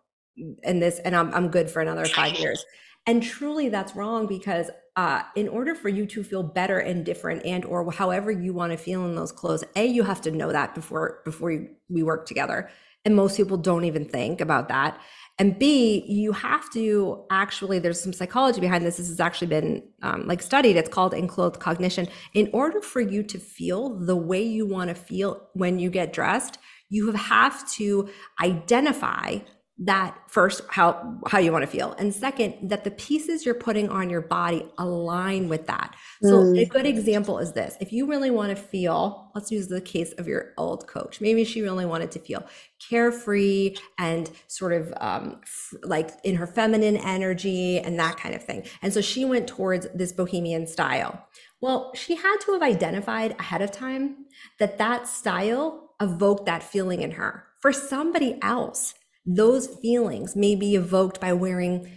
and 0.63 0.81
this 0.81 0.97
and 0.99 1.15
I'm, 1.15 1.31
I'm 1.35 1.49
good 1.49 1.69
for 1.69 1.81
another 1.81 2.05
five 2.05 2.39
years 2.39 2.65
and 3.05 3.21
truly 3.21 3.69
that's 3.69 3.95
wrong 3.95 4.27
because 4.27 4.69
uh, 4.95 5.23
in 5.35 5.47
order 5.47 5.75
for 5.75 5.89
you 5.89 6.05
to 6.05 6.23
feel 6.23 6.43
better 6.43 6.79
and 6.79 7.05
different 7.05 7.45
and 7.45 7.65
or 7.65 7.91
however 7.91 8.31
you 8.31 8.53
want 8.53 8.71
to 8.71 8.77
feel 8.77 9.05
in 9.05 9.15
those 9.15 9.31
clothes 9.31 9.63
a 9.75 9.85
you 9.85 10.03
have 10.03 10.21
to 10.21 10.31
know 10.31 10.51
that 10.51 10.75
before 10.75 11.21
before 11.25 11.51
you, 11.51 11.69
we 11.89 12.03
work 12.03 12.25
together 12.25 12.69
and 13.05 13.15
most 13.15 13.37
people 13.37 13.57
don't 13.57 13.85
even 13.85 14.05
think 14.05 14.41
about 14.41 14.67
that. 14.69 14.99
And 15.39 15.57
b 15.57 16.05
you 16.07 16.31
have 16.31 16.71
to 16.73 17.25
actually 17.31 17.79
there's 17.79 17.99
some 17.99 18.13
psychology 18.13 18.61
behind 18.61 18.85
this. 18.85 18.97
This 18.97 19.07
has 19.07 19.19
actually 19.19 19.47
been 19.47 19.83
um, 20.03 20.27
like 20.27 20.41
studied. 20.41 20.77
It's 20.77 20.89
called 20.89 21.13
enclothed 21.13 21.59
cognition. 21.59 22.07
In 22.33 22.49
order 22.53 22.81
for 22.81 23.01
you 23.01 23.23
to 23.23 23.39
feel 23.39 23.97
the 23.99 24.15
way 24.15 24.43
you 24.43 24.65
want 24.65 24.89
to 24.89 24.95
feel 24.95 25.49
when 25.53 25.79
you 25.79 25.89
get 25.89 26.13
dressed 26.13 26.59
you 26.93 27.11
have 27.13 27.69
to 27.71 28.07
identify 28.41 29.39
that 29.85 30.17
first 30.27 30.61
how 30.69 31.19
how 31.27 31.39
you 31.39 31.51
want 31.51 31.63
to 31.63 31.67
feel. 31.67 31.93
And 31.93 32.13
second 32.13 32.69
that 32.69 32.83
the 32.83 32.91
pieces 32.91 33.45
you're 33.45 33.55
putting 33.55 33.89
on 33.89 34.09
your 34.09 34.21
body 34.21 34.65
align 34.77 35.49
with 35.49 35.67
that. 35.67 35.95
So 36.21 36.41
mm. 36.41 36.61
a 36.61 36.65
good 36.65 36.85
example 36.85 37.39
is 37.39 37.53
this. 37.53 37.75
If 37.81 37.91
you 37.91 38.05
really 38.05 38.31
want 38.31 38.49
to 38.49 38.55
feel 38.55 39.31
let's 39.35 39.51
use 39.51 39.67
the 39.67 39.81
case 39.81 40.13
of 40.13 40.27
your 40.27 40.53
old 40.57 40.87
coach. 40.87 41.19
Maybe 41.19 41.43
she 41.43 41.61
really 41.61 41.85
wanted 41.85 42.11
to 42.11 42.19
feel 42.19 42.45
carefree 42.87 43.75
and 43.97 44.29
sort 44.47 44.73
of 44.73 44.93
um, 44.97 45.39
f- 45.41 45.73
like 45.83 46.11
in 46.23 46.35
her 46.35 46.47
feminine 46.47 46.97
energy 46.97 47.79
and 47.79 47.99
that 47.99 48.17
kind 48.17 48.35
of 48.35 48.43
thing. 48.43 48.65
And 48.81 48.93
so 48.93 49.01
she 49.01 49.25
went 49.25 49.47
towards 49.47 49.87
this 49.93 50.11
bohemian 50.11 50.67
style. 50.67 51.27
Well 51.61 51.91
she 51.95 52.15
had 52.15 52.37
to 52.45 52.53
have 52.53 52.61
identified 52.61 53.35
ahead 53.39 53.61
of 53.61 53.71
time 53.71 54.25
that 54.59 54.77
that 54.77 55.07
style 55.07 55.95
evoked 55.99 56.45
that 56.45 56.63
feeling 56.63 57.01
in 57.01 57.11
her. 57.11 57.45
For 57.59 57.71
somebody 57.71 58.37
else 58.41 58.93
those 59.25 59.67
feelings 59.81 60.35
may 60.35 60.55
be 60.55 60.75
evoked 60.75 61.19
by 61.19 61.33
wearing 61.33 61.89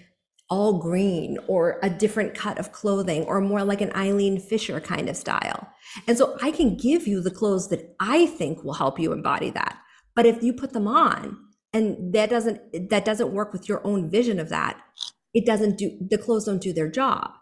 all 0.49 0.79
green 0.79 1.39
or 1.49 1.79
a 1.83 1.91
different 1.91 2.35
cut 2.35 2.59
of 2.59 2.73
clothing 2.73 3.25
or 3.25 3.41
more 3.41 3.65
like 3.65 3.81
an 3.81 3.93
Eileen 3.97 4.39
Fisher 4.39 4.81
kind 4.81 5.09
of 5.09 5.17
style. 5.17 5.69
And 6.07 6.17
so 6.17 6.37
I 6.41 6.53
can 6.53 6.77
give 6.77 7.07
you 7.07 7.21
the 7.21 7.31
clothes 7.31 7.69
that 7.69 7.97
I 7.99 8.27
think 8.27 8.63
will 8.63 8.75
help 8.75 8.99
you 9.01 9.13
embody 9.13 9.51
that. 9.51 9.79
But 10.15 10.27
if 10.27 10.43
you 10.43 10.53
put 10.53 10.73
them 10.73 10.87
on 10.87 11.37
and 11.73 12.13
that 12.15 12.31
doesn't 12.31 12.91
that 12.91 13.05
doesn't 13.05 13.33
work 13.33 13.53
with 13.53 13.69
your 13.69 13.85
own 13.85 14.09
vision 14.09 14.39
of 14.39 14.49
that, 14.51 14.81
it 15.35 15.45
doesn't 15.45 15.79
do 15.79 15.99
the 16.01 16.19
clothes 16.19 16.45
don't 16.45 16.63
do 16.63 16.73
their 16.73 16.89
job. 16.89 17.33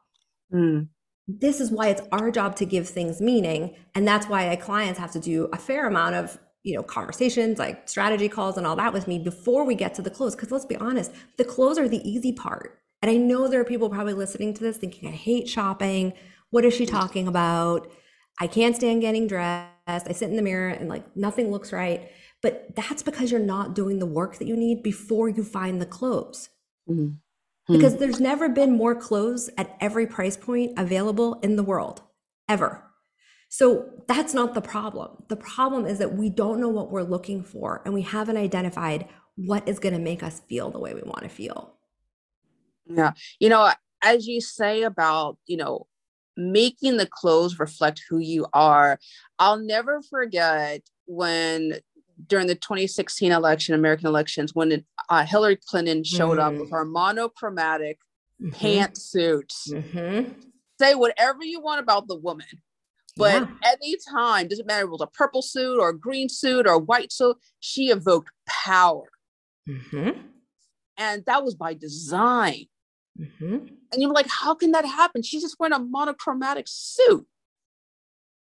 Mm. 0.52 0.88
This 1.28 1.60
is 1.60 1.70
why 1.70 1.88
it's 1.88 2.02
our 2.10 2.30
job 2.30 2.56
to 2.56 2.66
give 2.66 2.88
things 2.88 3.20
meaning 3.20 3.76
and 3.94 4.08
that's 4.08 4.28
why 4.28 4.54
clients 4.56 4.98
have 4.98 5.12
to 5.12 5.20
do 5.20 5.48
a 5.52 5.58
fair 5.58 5.86
amount 5.86 6.14
of 6.14 6.38
you 6.64 6.74
know 6.74 6.82
conversations 6.82 7.58
like 7.58 7.88
strategy 7.88 8.28
calls 8.28 8.56
and 8.56 8.66
all 8.66 8.74
that 8.74 8.92
with 8.92 9.06
me 9.06 9.18
before 9.18 9.64
we 9.64 9.74
get 9.76 9.94
to 9.94 10.02
the 10.02 10.10
clothes. 10.10 10.34
Because 10.34 10.50
let's 10.50 10.64
be 10.64 10.76
honest 10.76 11.12
the 11.36 11.44
clothes 11.44 11.78
are 11.78 11.88
the 11.88 12.08
easy 12.08 12.32
part. 12.32 12.80
And 13.02 13.10
i 13.10 13.16
know 13.16 13.46
there 13.46 13.60
are 13.60 13.64
people 13.64 13.88
probably 13.88 14.14
listening 14.14 14.54
to 14.54 14.62
this 14.64 14.78
thinking 14.78 15.08
i 15.08 15.12
hate 15.12 15.48
shopping. 15.48 16.14
What 16.50 16.64
is 16.64 16.74
she 16.74 16.86
talking 16.86 17.28
about? 17.28 17.90
I 18.40 18.46
can't 18.46 18.76
stand 18.76 19.00
getting 19.00 19.26
dressed. 19.26 19.68
I 19.86 20.12
sit 20.12 20.30
in 20.30 20.36
the 20.36 20.42
mirror 20.42 20.68
and 20.70 20.88
like 20.88 21.16
nothing 21.16 21.50
looks 21.50 21.72
right. 21.72 22.10
But 22.42 22.74
that's 22.74 23.02
because 23.02 23.30
you're 23.30 23.40
not 23.40 23.74
doing 23.74 23.98
the 23.98 24.06
work 24.06 24.38
that 24.38 24.46
you 24.46 24.56
need 24.56 24.82
before 24.82 25.28
you 25.28 25.44
find 25.44 25.80
the 25.80 25.86
clothes. 25.86 26.48
Mm-hmm. 26.88 27.72
because 27.72 27.96
there's 27.96 28.20
never 28.20 28.46
been 28.50 28.76
more 28.76 28.94
clothes 28.94 29.48
at 29.56 29.74
every 29.80 30.06
price 30.06 30.36
point 30.36 30.72
available 30.76 31.40
in 31.42 31.56
the 31.56 31.62
world. 31.62 32.02
Ever 32.46 32.83
so 33.54 33.88
that's 34.08 34.34
not 34.34 34.52
the 34.54 34.60
problem. 34.60 35.22
The 35.28 35.36
problem 35.36 35.86
is 35.86 35.98
that 36.00 36.16
we 36.16 36.28
don't 36.28 36.58
know 36.58 36.70
what 36.70 36.90
we're 36.90 37.04
looking 37.04 37.44
for 37.44 37.82
and 37.84 37.94
we 37.94 38.02
haven't 38.02 38.36
identified 38.36 39.06
what 39.36 39.68
is 39.68 39.78
going 39.78 39.94
to 39.94 40.00
make 40.00 40.24
us 40.24 40.40
feel 40.48 40.72
the 40.72 40.80
way 40.80 40.92
we 40.92 41.02
want 41.02 41.22
to 41.22 41.28
feel. 41.28 41.72
Yeah. 42.86 43.12
You 43.38 43.50
know, 43.50 43.70
as 44.02 44.26
you 44.26 44.40
say 44.40 44.82
about, 44.82 45.38
you 45.46 45.56
know, 45.56 45.86
making 46.36 46.96
the 46.96 47.06
clothes 47.06 47.60
reflect 47.60 48.02
who 48.10 48.18
you 48.18 48.48
are, 48.52 48.98
I'll 49.38 49.58
never 49.58 50.02
forget 50.02 50.80
when 51.06 51.74
during 52.26 52.48
the 52.48 52.56
2016 52.56 53.30
election, 53.30 53.76
American 53.76 54.08
elections, 54.08 54.52
when 54.52 54.84
uh, 55.08 55.24
Hillary 55.24 55.60
Clinton 55.64 56.02
showed 56.02 56.38
mm. 56.38 56.42
up 56.42 56.54
with 56.54 56.70
mm. 56.70 56.76
her 56.76 56.84
monochromatic 56.84 58.00
mm-hmm. 58.42 58.52
pantsuit. 58.52 59.52
Mm-hmm. 59.68 60.32
Say 60.80 60.96
whatever 60.96 61.44
you 61.44 61.60
want 61.60 61.78
about 61.78 62.08
the 62.08 62.16
woman, 62.16 62.46
but 63.16 63.42
yeah. 63.42 63.48
any 63.62 63.96
time, 64.10 64.48
doesn't 64.48 64.66
matter 64.66 64.82
if 64.82 64.88
it 64.88 64.90
was 64.90 65.00
a 65.00 65.06
purple 65.06 65.42
suit 65.42 65.78
or 65.78 65.90
a 65.90 65.98
green 65.98 66.28
suit 66.28 66.66
or 66.66 66.72
a 66.72 66.78
white 66.78 67.12
suit, 67.12 67.36
she 67.60 67.90
evoked 67.90 68.30
power. 68.46 69.08
Mm-hmm. 69.68 70.20
And 70.96 71.24
that 71.26 71.44
was 71.44 71.54
by 71.54 71.74
design. 71.74 72.66
Mm-hmm. 73.18 73.54
And 73.92 74.02
you're 74.02 74.12
like, 74.12 74.28
how 74.28 74.54
can 74.54 74.72
that 74.72 74.84
happen? 74.84 75.22
She's 75.22 75.42
just 75.42 75.56
wearing 75.58 75.72
a 75.72 75.78
monochromatic 75.78 76.66
suit. 76.68 77.26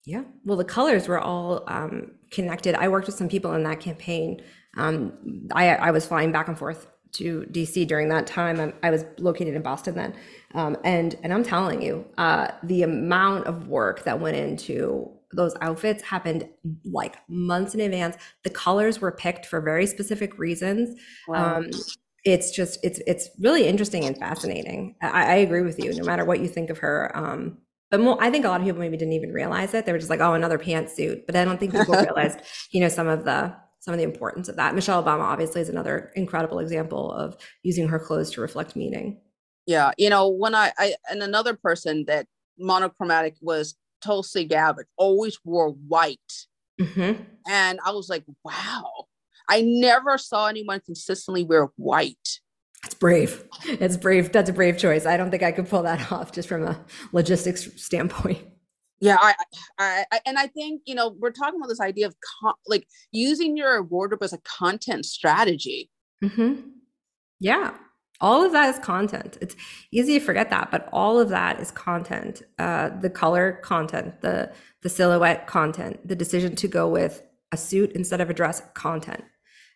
Yeah. 0.05 0.23
Well, 0.45 0.57
the 0.57 0.65
colors 0.65 1.07
were 1.07 1.21
all 1.21 1.65
um, 1.69 2.13
connected. 2.31 2.75
I 2.75 2.89
worked 2.89 3.07
with 3.07 3.17
some 3.17 3.29
people 3.29 3.53
in 3.55 3.63
that 3.65 3.81
campaign. 3.81 4.43
Um, 4.77 5.49
I, 5.53 5.77
I 5.77 5.91
was 5.91 6.07
flying 6.07 6.33
back 6.33 6.49
and 6.49 6.59
forth 6.59 6.89
to 7.13 7.47
DC 7.51 7.87
during 7.87 8.09
that 8.09 8.27
time. 8.27 8.61
I, 8.61 8.73
I 8.87 8.91
was 8.91 9.05
located 9.19 9.55
in 9.55 9.63
Boston 9.63 9.95
then. 9.95 10.15
Um, 10.55 10.77
and 10.85 11.17
and 11.23 11.33
I'm 11.33 11.45
telling 11.45 11.83
you, 11.83 12.05
uh, 12.19 12.49
the 12.63 12.83
amount 12.83 13.47
of 13.47 13.69
work 13.69 14.05
that 14.05 14.21
went 14.21 14.37
into 14.37 15.11
those 15.33 15.55
outfits 15.61 16.03
happened 16.03 16.49
like 16.85 17.17
months 17.29 17.75
in 17.75 17.81
advance. 17.81 18.17
The 18.45 18.51
colors 18.51 19.01
were 19.01 19.13
picked 19.13 19.47
for 19.47 19.61
very 19.61 19.87
specific 19.87 20.39
reasons. 20.39 20.99
Wow. 21.27 21.59
Um, 21.59 21.71
it's 22.25 22.51
just 22.51 22.79
it's 22.85 23.01
it's 23.07 23.31
really 23.41 23.67
interesting 23.67 24.05
and 24.05 24.17
fascinating. 24.17 24.95
I, 25.03 25.09
I 25.09 25.35
agree 25.37 25.63
with 25.63 25.79
you. 25.79 25.93
No 25.95 26.05
matter 26.05 26.25
what 26.25 26.41
you 26.41 26.49
think 26.49 26.71
of 26.71 26.79
her, 26.79 27.11
um, 27.15 27.59
but 27.91 28.01
more, 28.01 28.17
I 28.21 28.31
think 28.31 28.45
a 28.45 28.49
lot 28.49 28.61
of 28.61 28.67
people 28.67 28.81
maybe 28.81 28.97
didn't 28.97 29.15
even 29.15 29.33
realize 29.33 29.75
it. 29.75 29.87
They 29.87 29.93
were 29.93 29.99
just 29.99 30.11
like, 30.11 30.21
"Oh, 30.21 30.35
another 30.35 30.59
pantsuit." 30.59 31.27
But 31.27 31.35
I 31.37 31.45
don't 31.45 31.59
think 31.59 31.73
people 31.73 31.95
realized, 32.01 32.41
you 32.71 32.81
know, 32.81 32.89
some 32.89 33.09
of 33.09 33.25
the 33.25 33.55
some 33.83 33.93
of 33.93 33.99
the 33.99 34.05
importance 34.05 34.49
of 34.49 34.55
that. 34.55 34.77
Michelle 34.77 35.03
Obama 35.03 35.23
obviously 35.23 35.61
is 35.61 35.69
another 35.69 36.13
incredible 36.15 36.61
example 36.61 37.13
of 37.13 37.37
using 37.65 37.89
her 37.89 37.99
clothes 37.99 38.31
to 38.31 38.41
reflect 38.41 38.77
meaning. 38.77 39.21
Yeah, 39.67 39.91
you 39.99 40.09
know, 40.09 40.29
when 40.29 40.55
I, 40.55 40.73
I 40.79 40.95
and 41.11 41.21
another 41.21 41.55
person 41.55 42.05
that 42.07 42.29
monochromatic 42.57 43.35
was 43.41 43.75
Tulsi 44.01 44.45
Gabbard, 44.45 44.87
always 44.97 45.37
wore 45.45 45.71
white, 45.71 46.47
mm-hmm. 46.81 47.23
and 47.49 47.81
I 47.85 47.91
was 47.91 48.09
like, 48.09 48.25
wow, 48.45 49.07
I 49.49 49.63
never 49.63 50.17
saw 50.17 50.47
anyone 50.47 50.81
consistently 50.87 51.43
wear 51.43 51.69
white. 51.75 52.39
It's 52.85 52.95
brave. 52.95 53.45
It's 53.65 53.97
brave. 53.97 54.31
That's 54.31 54.51
a 54.51 54.53
brave 54.53 54.79
choice. 54.79 55.07
I 55.07 55.17
don't 55.17 55.31
think 55.33 55.43
I 55.43 55.51
could 55.51 55.69
pull 55.69 55.83
that 55.83 56.13
off 56.13 56.31
just 56.31 56.49
from 56.49 56.65
a 56.65 56.81
logistics 57.11 57.69
standpoint. 57.83 58.39
Yeah, 59.03 59.19
I, 59.21 59.35
I, 59.79 60.05
I, 60.13 60.21
and 60.27 60.39
I 60.39 60.47
think 60.47 60.83
you 60.87 60.95
know 60.95 61.17
we're 61.19 61.33
talking 61.33 61.59
about 61.59 61.69
this 61.69 61.81
idea 61.81 62.07
of 62.07 62.15
con- 62.41 62.55
like 62.67 62.87
using 63.11 63.57
your 63.57 63.83
wardrobe 63.83 64.23
as 64.23 64.33
a 64.33 64.39
content 64.39 65.05
strategy. 65.05 65.91
Mm-hmm. 66.25 66.61
Yeah, 67.41 67.75
all 68.21 68.45
of 68.45 68.53
that 68.53 68.73
is 68.73 68.79
content. 68.79 69.37
It's 69.41 69.57
easy 69.91 70.21
to 70.21 70.25
forget 70.25 70.51
that, 70.51 70.71
but 70.71 70.89
all 70.93 71.19
of 71.19 71.29
that 71.31 71.61
is 71.61 71.73
content. 71.73 72.43
Uh, 72.59 72.91
the 73.01 73.11
color 73.11 73.61
content, 73.65 74.21
the 74.23 74.53
the 74.83 74.89
silhouette 74.89 75.49
content, 75.49 76.07
the 76.07 76.17
decision 76.17 76.55
to 76.57 76.69
go 76.69 76.89
with 76.89 77.23
a 77.51 77.57
suit 77.57 77.93
instead 77.93 78.21
of 78.21 78.31
a 78.31 78.35
dress 78.35 78.63
content. 78.75 79.25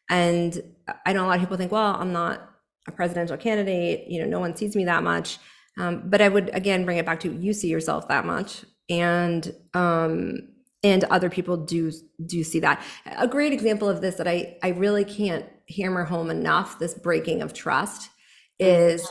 And 0.08 0.62
I 1.04 1.12
know 1.12 1.24
a 1.24 1.26
lot 1.26 1.36
of 1.36 1.40
people 1.40 1.56
think, 1.56 1.72
well, 1.72 1.96
I'm 1.96 2.12
not 2.12 2.48
a 2.86 2.92
presidential 2.92 3.36
candidate. 3.36 4.08
You 4.08 4.22
know, 4.22 4.28
no 4.28 4.40
one 4.40 4.54
sees 4.54 4.76
me 4.76 4.84
that 4.84 5.02
much. 5.02 5.38
Um, 5.78 6.02
but 6.06 6.22
I 6.22 6.28
would 6.28 6.50
again 6.54 6.84
bring 6.84 6.98
it 6.98 7.04
back 7.06 7.20
to 7.20 7.32
you 7.32 7.52
see 7.52 7.68
yourself 7.68 8.08
that 8.08 8.24
much, 8.24 8.64
and 8.88 9.55
um, 9.75 10.49
and 10.83 11.05
other 11.05 11.31
people 11.31 11.57
do 11.57 11.92
do 12.25 12.44
see 12.44 12.61
that. 12.61 12.83
A 13.16 13.29
great 13.29 13.53
example 13.53 13.88
of 13.88 14.01
this 14.01 14.16
that 14.16 14.29
I 14.29 14.57
I 14.62 14.68
really 14.68 15.05
can't 15.05 15.46
hammer 15.77 16.05
home 16.05 16.31
enough 16.31 16.79
this 16.79 16.94
breaking 16.94 17.42
of 17.42 17.53
trust 17.53 18.11
is 18.59 19.07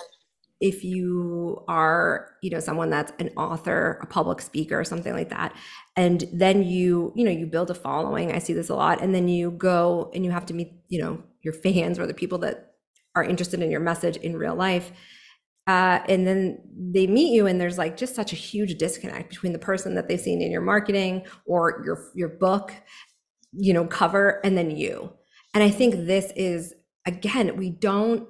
if 0.62 0.84
you 0.84 1.64
are 1.68 2.30
you 2.42 2.50
know 2.50 2.60
someone 2.60 2.90
that's 2.90 3.12
an 3.20 3.30
author 3.36 4.00
a 4.02 4.06
public 4.06 4.42
speaker 4.42 4.80
or 4.80 4.86
something 4.86 5.14
like 5.14 5.30
that 5.30 5.54
and 5.98 6.24
then 6.32 6.64
you 6.64 7.12
you 7.14 7.26
know 7.26 7.32
you 7.32 7.46
build 7.46 7.70
a 7.70 7.74
following 7.74 8.32
i 8.32 8.40
see 8.40 8.54
this 8.54 8.70
a 8.70 8.76
lot 8.76 9.02
and 9.02 9.14
then 9.14 9.28
you 9.28 9.52
go 9.52 10.10
and 10.16 10.24
you 10.24 10.32
have 10.32 10.46
to 10.46 10.54
meet 10.54 10.72
you 10.88 11.00
know 11.00 11.22
your 11.42 11.54
fans 11.54 12.00
or 12.00 12.08
the 12.08 12.14
people 12.14 12.38
that 12.38 12.76
are 13.16 13.24
interested 13.24 13.62
in 13.62 13.70
your 13.70 13.82
message 13.82 14.16
in 14.18 14.38
real 14.38 14.56
life 14.56 14.92
uh, 15.68 16.00
and 16.08 16.28
then 16.28 16.60
they 16.78 17.08
meet 17.08 17.34
you 17.34 17.48
and 17.48 17.60
there's 17.60 17.78
like 17.78 17.98
just 17.98 18.16
such 18.16 18.32
a 18.34 18.36
huge 18.36 18.78
disconnect 18.78 19.30
between 19.30 19.54
the 19.54 19.60
person 19.60 19.96
that 19.96 20.08
they've 20.08 20.20
seen 20.20 20.42
in 20.42 20.52
your 20.52 20.62
marketing 20.62 21.26
or 21.46 21.82
your 21.86 22.12
your 22.14 22.30
book 22.30 22.74
you 23.52 23.74
know 23.74 23.86
cover 23.86 24.42
and 24.44 24.58
then 24.58 24.72
you. 24.72 25.12
And 25.54 25.64
i 25.64 25.70
think 25.70 26.06
this 26.06 26.32
is 26.36 26.74
again 27.06 27.56
we 27.58 27.70
don't 27.70 28.28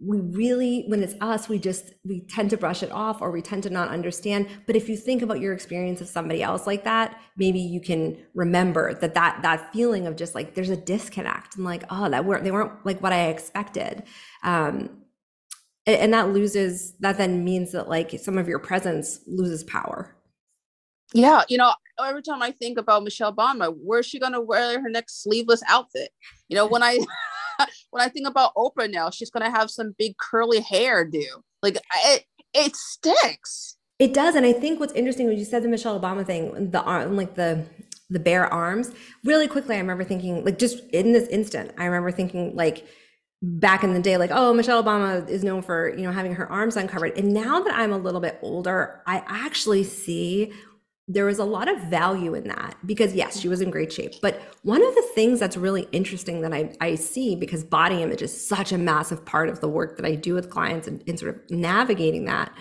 we 0.00 0.20
really 0.20 0.84
when 0.86 1.02
it's 1.02 1.16
us 1.20 1.48
we 1.48 1.58
just 1.58 1.92
we 2.04 2.20
tend 2.28 2.50
to 2.50 2.56
brush 2.56 2.84
it 2.84 2.92
off 2.92 3.20
or 3.20 3.32
we 3.32 3.42
tend 3.42 3.64
to 3.64 3.70
not 3.70 3.88
understand. 3.88 4.46
But 4.64 4.76
if 4.76 4.88
you 4.88 4.96
think 4.96 5.22
about 5.22 5.40
your 5.40 5.52
experience 5.52 6.00
of 6.00 6.08
somebody 6.08 6.42
else 6.42 6.66
like 6.66 6.84
that 6.84 7.20
maybe 7.36 7.58
you 7.58 7.80
can 7.80 8.16
remember 8.32 8.94
that 8.94 9.14
that 9.14 9.42
that 9.42 9.72
feeling 9.72 10.06
of 10.06 10.14
just 10.14 10.36
like 10.36 10.54
there's 10.54 10.70
a 10.70 10.76
disconnect 10.76 11.56
and 11.56 11.64
like 11.64 11.82
oh 11.90 12.08
that 12.08 12.24
weren't 12.24 12.44
they 12.44 12.52
weren't 12.52 12.86
like 12.86 13.02
what 13.02 13.12
i 13.12 13.26
expected. 13.26 14.04
Um 14.44 15.02
and, 15.88 15.96
and 15.96 16.14
that 16.14 16.28
loses 16.28 16.94
that 17.00 17.18
then 17.18 17.44
means 17.44 17.72
that 17.72 17.88
like 17.88 18.12
some 18.20 18.38
of 18.38 18.46
your 18.46 18.60
presence 18.60 19.18
loses 19.26 19.64
power 19.64 20.14
yeah 21.12 21.42
you 21.48 21.58
know 21.58 21.72
every 22.04 22.22
time 22.22 22.42
i 22.42 22.52
think 22.52 22.78
about 22.78 23.02
michelle 23.02 23.34
obama 23.34 23.74
where's 23.82 24.06
she 24.06 24.20
going 24.20 24.32
to 24.32 24.40
wear 24.40 24.80
her 24.80 24.88
next 24.88 25.24
sleeveless 25.24 25.62
outfit 25.66 26.10
you 26.48 26.54
know 26.54 26.66
when 26.66 26.82
i 26.82 26.98
when 27.90 28.02
I 28.02 28.08
think 28.08 28.26
about 28.26 28.54
Oprah 28.54 28.90
now, 28.90 29.10
she's 29.10 29.30
gonna 29.30 29.50
have 29.50 29.70
some 29.70 29.94
big 29.98 30.16
curly 30.18 30.60
hair 30.60 31.04
do. 31.04 31.26
Like 31.62 31.76
it, 32.04 32.24
it 32.54 32.76
sticks. 32.76 33.76
It 33.98 34.14
does, 34.14 34.36
and 34.36 34.46
I 34.46 34.52
think 34.52 34.78
what's 34.78 34.92
interesting 34.92 35.26
when 35.26 35.38
you 35.38 35.44
said 35.44 35.62
the 35.62 35.68
Michelle 35.68 35.98
Obama 35.98 36.24
thing, 36.24 36.70
the 36.70 36.82
arm, 36.82 37.16
like 37.16 37.34
the 37.34 37.64
the 38.10 38.20
bare 38.20 38.46
arms. 38.52 38.92
Really 39.24 39.48
quickly, 39.48 39.74
I 39.74 39.78
remember 39.78 40.04
thinking, 40.04 40.44
like, 40.44 40.58
just 40.58 40.80
in 40.90 41.12
this 41.12 41.28
instant, 41.28 41.72
I 41.76 41.84
remember 41.84 42.10
thinking, 42.10 42.56
like, 42.56 42.86
back 43.42 43.84
in 43.84 43.94
the 43.94 44.00
day, 44.00 44.16
like, 44.16 44.30
oh, 44.32 44.52
Michelle 44.52 44.82
Obama 44.82 45.28
is 45.28 45.44
known 45.44 45.62
for 45.62 45.94
you 45.96 46.02
know 46.02 46.12
having 46.12 46.34
her 46.34 46.50
arms 46.50 46.76
uncovered, 46.76 47.16
and 47.16 47.32
now 47.32 47.60
that 47.60 47.74
I'm 47.74 47.92
a 47.92 47.98
little 47.98 48.20
bit 48.20 48.38
older, 48.42 49.02
I 49.06 49.22
actually 49.26 49.84
see 49.84 50.52
there 51.10 51.24
was 51.24 51.38
a 51.38 51.44
lot 51.44 51.68
of 51.68 51.80
value 51.84 52.34
in 52.34 52.46
that 52.48 52.76
because 52.84 53.14
yes 53.14 53.40
she 53.40 53.48
was 53.48 53.62
in 53.62 53.70
great 53.70 53.90
shape. 53.90 54.14
But 54.20 54.40
one 54.62 54.84
of 54.86 54.94
the 54.94 55.08
things 55.14 55.40
that's 55.40 55.56
really 55.56 55.88
interesting 55.90 56.42
that 56.42 56.52
i, 56.52 56.74
I 56.82 56.94
see 56.96 57.34
because 57.34 57.64
body 57.64 58.02
image 58.02 58.20
is 58.20 58.46
such 58.46 58.72
a 58.72 58.78
massive 58.78 59.24
part 59.24 59.48
of 59.48 59.60
the 59.60 59.68
work 59.68 59.96
that 59.96 60.04
i 60.04 60.14
do 60.14 60.34
with 60.34 60.50
clients 60.50 60.86
and, 60.86 61.02
and 61.08 61.18
sort 61.18 61.34
of 61.34 61.50
navigating 61.50 62.26
that 62.26 62.52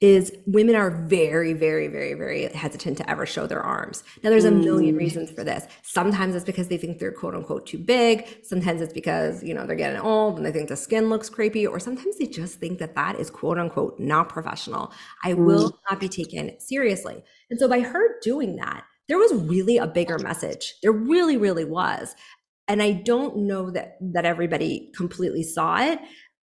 is 0.00 0.30
women 0.46 0.76
are 0.76 0.90
very, 0.90 1.54
very, 1.54 1.88
very, 1.88 2.12
very 2.12 2.52
hesitant 2.52 2.98
to 2.98 3.10
ever 3.10 3.24
show 3.24 3.46
their 3.46 3.62
arms. 3.62 4.04
Now, 4.22 4.28
there's 4.28 4.44
a 4.44 4.50
million 4.50 4.94
mm. 4.94 4.98
reasons 4.98 5.30
for 5.30 5.42
this. 5.42 5.66
Sometimes 5.82 6.34
it's 6.34 6.44
because 6.44 6.68
they 6.68 6.76
think 6.76 6.98
they're 6.98 7.12
quote 7.12 7.34
unquote 7.34 7.66
too 7.66 7.78
big. 7.78 8.26
Sometimes 8.42 8.82
it's 8.82 8.92
because, 8.92 9.42
you 9.42 9.54
know, 9.54 9.66
they're 9.66 9.74
getting 9.74 10.00
old 10.00 10.36
and 10.36 10.44
they 10.44 10.52
think 10.52 10.68
the 10.68 10.76
skin 10.76 11.08
looks 11.08 11.30
creepy. 11.30 11.66
Or 11.66 11.80
sometimes 11.80 12.18
they 12.18 12.26
just 12.26 12.60
think 12.60 12.78
that 12.78 12.94
that 12.94 13.18
is 13.18 13.30
quote 13.30 13.58
unquote 13.58 13.98
not 13.98 14.28
professional. 14.28 14.92
I 15.24 15.32
mm. 15.32 15.46
will 15.46 15.80
not 15.90 15.98
be 15.98 16.10
taken 16.10 16.60
seriously. 16.60 17.24
And 17.48 17.58
so 17.58 17.66
by 17.66 17.80
her 17.80 18.20
doing 18.20 18.56
that, 18.56 18.84
there 19.08 19.18
was 19.18 19.32
really 19.32 19.78
a 19.78 19.86
bigger 19.86 20.18
message. 20.18 20.74
There 20.82 20.92
really, 20.92 21.38
really 21.38 21.64
was. 21.64 22.14
And 22.68 22.82
I 22.82 22.92
don't 22.92 23.46
know 23.46 23.70
that 23.70 23.96
that 24.00 24.24
everybody 24.24 24.90
completely 24.94 25.44
saw 25.44 25.80
it 25.80 26.00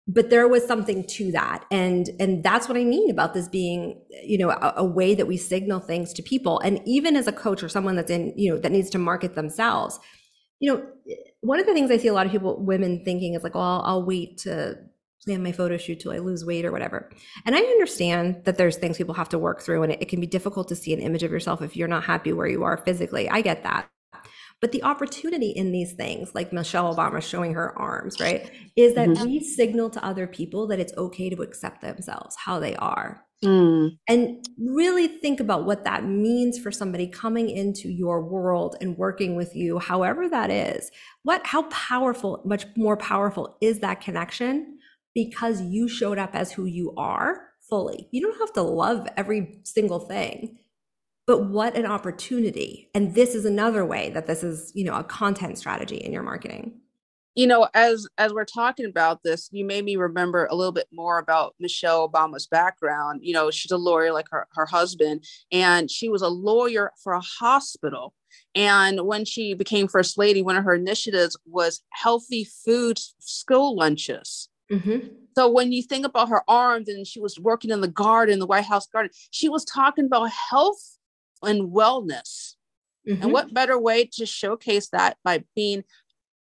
but 0.07 0.29
there 0.29 0.47
was 0.47 0.65
something 0.65 1.05
to 1.07 1.31
that. 1.31 1.65
And 1.71 2.09
and 2.19 2.43
that's 2.43 2.67
what 2.67 2.77
i 2.77 2.83
mean 2.83 3.09
about 3.09 3.33
this 3.33 3.47
being 3.47 4.01
you 4.23 4.37
know 4.37 4.49
a, 4.49 4.73
a, 4.77 4.83
way 4.83 5.15
that 5.15 5.27
we 5.27 5.37
signal 5.37 5.79
things 5.79 6.13
to 6.13 6.21
people. 6.21 6.59
And 6.59 6.81
even 6.85 7.15
as 7.15 7.27
a 7.27 7.31
coach 7.31 7.63
or 7.63 7.69
someone 7.69 7.95
that's 7.95 8.11
in 8.11 8.33
you 8.35 8.51
know 8.51 8.59
that 8.59 8.71
needs 8.71 8.89
to 8.91 8.97
market 8.97 9.35
themselves 9.35 9.99
you 10.63 10.73
know 10.73 10.85
one 11.41 11.59
of 11.59 11.65
the 11.65 11.73
things 11.73 11.91
i 11.91 11.97
see 11.97 12.07
a 12.07 12.13
lot 12.13 12.25
of 12.25 12.31
people 12.31 12.57
women 12.63 13.03
thinking 13.03 13.33
is 13.33 13.43
like 13.43 13.53
well 13.53 13.63
i'll, 13.63 13.81
I'll 13.85 14.05
wait 14.05 14.37
to 14.39 14.77
plan 15.25 15.43
my 15.43 15.51
photo 15.51 15.77
shoot 15.77 15.99
till 15.99 16.13
i 16.13 16.19
lose 16.19 16.45
weight 16.45 16.63
or 16.65 16.71
whatever. 16.71 17.09
And 17.45 17.55
i 17.55 17.59
understand 17.59 18.43
that 18.45 18.57
there's 18.57 18.77
things 18.77 18.97
people 18.97 19.13
have 19.13 19.29
to 19.29 19.39
work 19.39 19.61
through 19.61 19.83
and 19.83 19.91
it, 19.91 20.01
it 20.01 20.09
can 20.09 20.21
be 20.21 20.27
difficult 20.27 20.69
to 20.69 20.75
see 20.75 20.93
an 20.93 21.01
image 21.01 21.23
of 21.23 21.31
yourself 21.31 21.61
if 21.61 21.75
you're 21.75 21.87
not 21.87 22.05
happy 22.05 22.31
where 22.31 22.47
you 22.47 22.63
are 22.63 22.77
physically. 22.77 23.29
I 23.29 23.41
get 23.41 23.63
that 23.63 23.89
but 24.61 24.71
the 24.71 24.83
opportunity 24.83 25.49
in 25.49 25.71
these 25.71 25.93
things, 25.93 26.33
like 26.33 26.53
Michelle 26.53 26.95
Obama 26.95 27.21
showing 27.21 27.53
her 27.53 27.77
arms, 27.77 28.19
right, 28.19 28.51
is 28.75 28.95
that 28.95 29.09
mm-hmm. 29.09 29.25
we 29.25 29.43
signal 29.43 29.89
to 29.91 30.05
other 30.05 30.27
people 30.27 30.67
that 30.67 30.79
it's 30.79 30.93
okay 30.97 31.29
to 31.29 31.41
accept 31.41 31.81
themselves 31.81 32.35
how 32.37 32.59
they 32.59 32.75
are. 32.75 33.23
Mm. 33.43 33.97
And 34.07 34.45
really 34.57 35.07
think 35.07 35.39
about 35.39 35.65
what 35.65 35.83
that 35.83 36.05
means 36.05 36.57
for 36.57 36.71
somebody 36.71 37.07
coming 37.07 37.49
into 37.49 37.89
your 37.89 38.23
world 38.23 38.77
and 38.79 38.97
working 38.97 39.35
with 39.35 39.53
you, 39.55 39.79
however 39.79 40.29
that 40.29 40.49
is. 40.49 40.89
What, 41.23 41.45
how 41.45 41.63
powerful, 41.63 42.41
much 42.45 42.65
more 42.77 42.95
powerful 42.95 43.57
is 43.59 43.79
that 43.79 43.99
connection 43.99 44.77
because 45.13 45.61
you 45.61 45.87
showed 45.87 46.17
up 46.17 46.33
as 46.33 46.51
who 46.51 46.65
you 46.65 46.93
are 46.95 47.49
fully. 47.69 48.07
You 48.11 48.21
don't 48.21 48.39
have 48.39 48.53
to 48.53 48.61
love 48.61 49.07
every 49.17 49.59
single 49.63 49.99
thing 49.99 50.57
but 51.25 51.45
what 51.45 51.75
an 51.75 51.85
opportunity. 51.85 52.89
And 52.93 53.15
this 53.15 53.33
is 53.33 53.45
another 53.45 53.85
way 53.85 54.09
that 54.11 54.27
this 54.27 54.43
is 54.43 54.71
you 54.75 54.83
know 54.83 54.95
a 54.95 55.03
content 55.03 55.57
strategy 55.57 55.97
in 55.97 56.11
your 56.11 56.23
marketing. 56.23 56.79
You 57.35 57.47
know 57.47 57.67
as 57.73 58.07
as 58.17 58.33
we're 58.33 58.45
talking 58.45 58.85
about 58.85 59.23
this 59.23 59.49
you 59.51 59.65
made 59.65 59.85
me 59.85 59.95
remember 59.95 60.45
a 60.45 60.55
little 60.55 60.71
bit 60.71 60.87
more 60.91 61.17
about 61.17 61.55
michelle 61.59 62.07
obama's 62.09 62.47
background. 62.47 63.21
You 63.23 63.33
know 63.33 63.49
she's 63.51 63.71
a 63.71 63.77
lawyer 63.77 64.13
like 64.13 64.27
her, 64.31 64.47
her 64.53 64.65
husband 64.65 65.25
and 65.51 65.89
she 65.89 66.09
was 66.09 66.21
a 66.21 66.29
lawyer 66.29 66.91
for 67.01 67.13
a 67.13 67.21
hospital. 67.21 68.13
And 68.55 69.01
when 69.05 69.25
she 69.25 69.53
became 69.53 69.87
first 69.87 70.17
lady 70.17 70.41
one 70.41 70.57
of 70.57 70.63
her 70.63 70.75
initiatives 70.75 71.37
was 71.45 71.81
healthy 71.91 72.47
food 72.65 72.99
school 73.19 73.75
lunches. 73.75 74.49
Mm-hmm. 74.71 75.07
so 75.35 75.51
when 75.51 75.73
you 75.73 75.83
think 75.83 76.05
about 76.05 76.29
her 76.29 76.41
arms 76.47 76.87
and 76.87 77.05
she 77.05 77.19
was 77.19 77.37
working 77.37 77.69
in 77.69 77.81
the 77.81 77.87
garden 77.87 78.39
the 78.39 78.47
white 78.47 78.63
house 78.63 78.87
garden 78.87 79.11
she 79.29 79.49
was 79.49 79.65
talking 79.65 80.05
about 80.05 80.31
health 80.31 80.92
and 81.43 81.71
wellness. 81.71 82.55
Mm-hmm. 83.07 83.23
And 83.23 83.31
what 83.33 83.53
better 83.53 83.77
way 83.77 84.05
to 84.13 84.25
showcase 84.25 84.89
that 84.89 85.17
by 85.23 85.43
being 85.55 85.83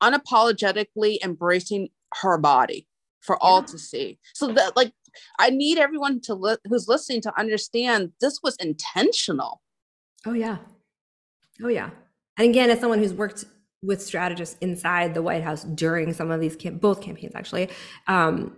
unapologetically 0.02 1.18
embracing 1.24 1.90
her 2.22 2.38
body 2.38 2.88
for 3.22 3.38
yeah. 3.42 3.48
all 3.48 3.64
to 3.64 3.78
see. 3.78 4.20
So 4.34 4.48
that 4.54 4.76
like 4.76 4.94
I 5.40 5.50
need 5.50 5.78
everyone 5.78 6.22
to 6.22 6.34
li- 6.34 6.58
who's 6.66 6.88
listening 6.88 7.22
to 7.22 7.40
understand 7.40 8.12
this 8.22 8.40
was 8.44 8.56
intentional. 8.58 9.62
Oh 10.26 10.34
yeah. 10.34 10.58
Oh 11.64 11.68
yeah. 11.68 11.92
And 12.38 12.50
again, 12.50 12.70
as 12.70 12.80
someone 12.80 13.00
who's 13.00 13.14
worked 13.14 13.46
with 13.84 14.02
strategists 14.02 14.58
inside 14.62 15.14
the 15.14 15.22
White 15.22 15.44
House 15.44 15.64
during 15.64 16.14
some 16.14 16.32
of 16.32 16.40
these 16.40 16.56
cam- 16.56 16.78
both 16.78 17.02
campaigns 17.02 17.34
actually. 17.36 17.70
Um, 18.08 18.58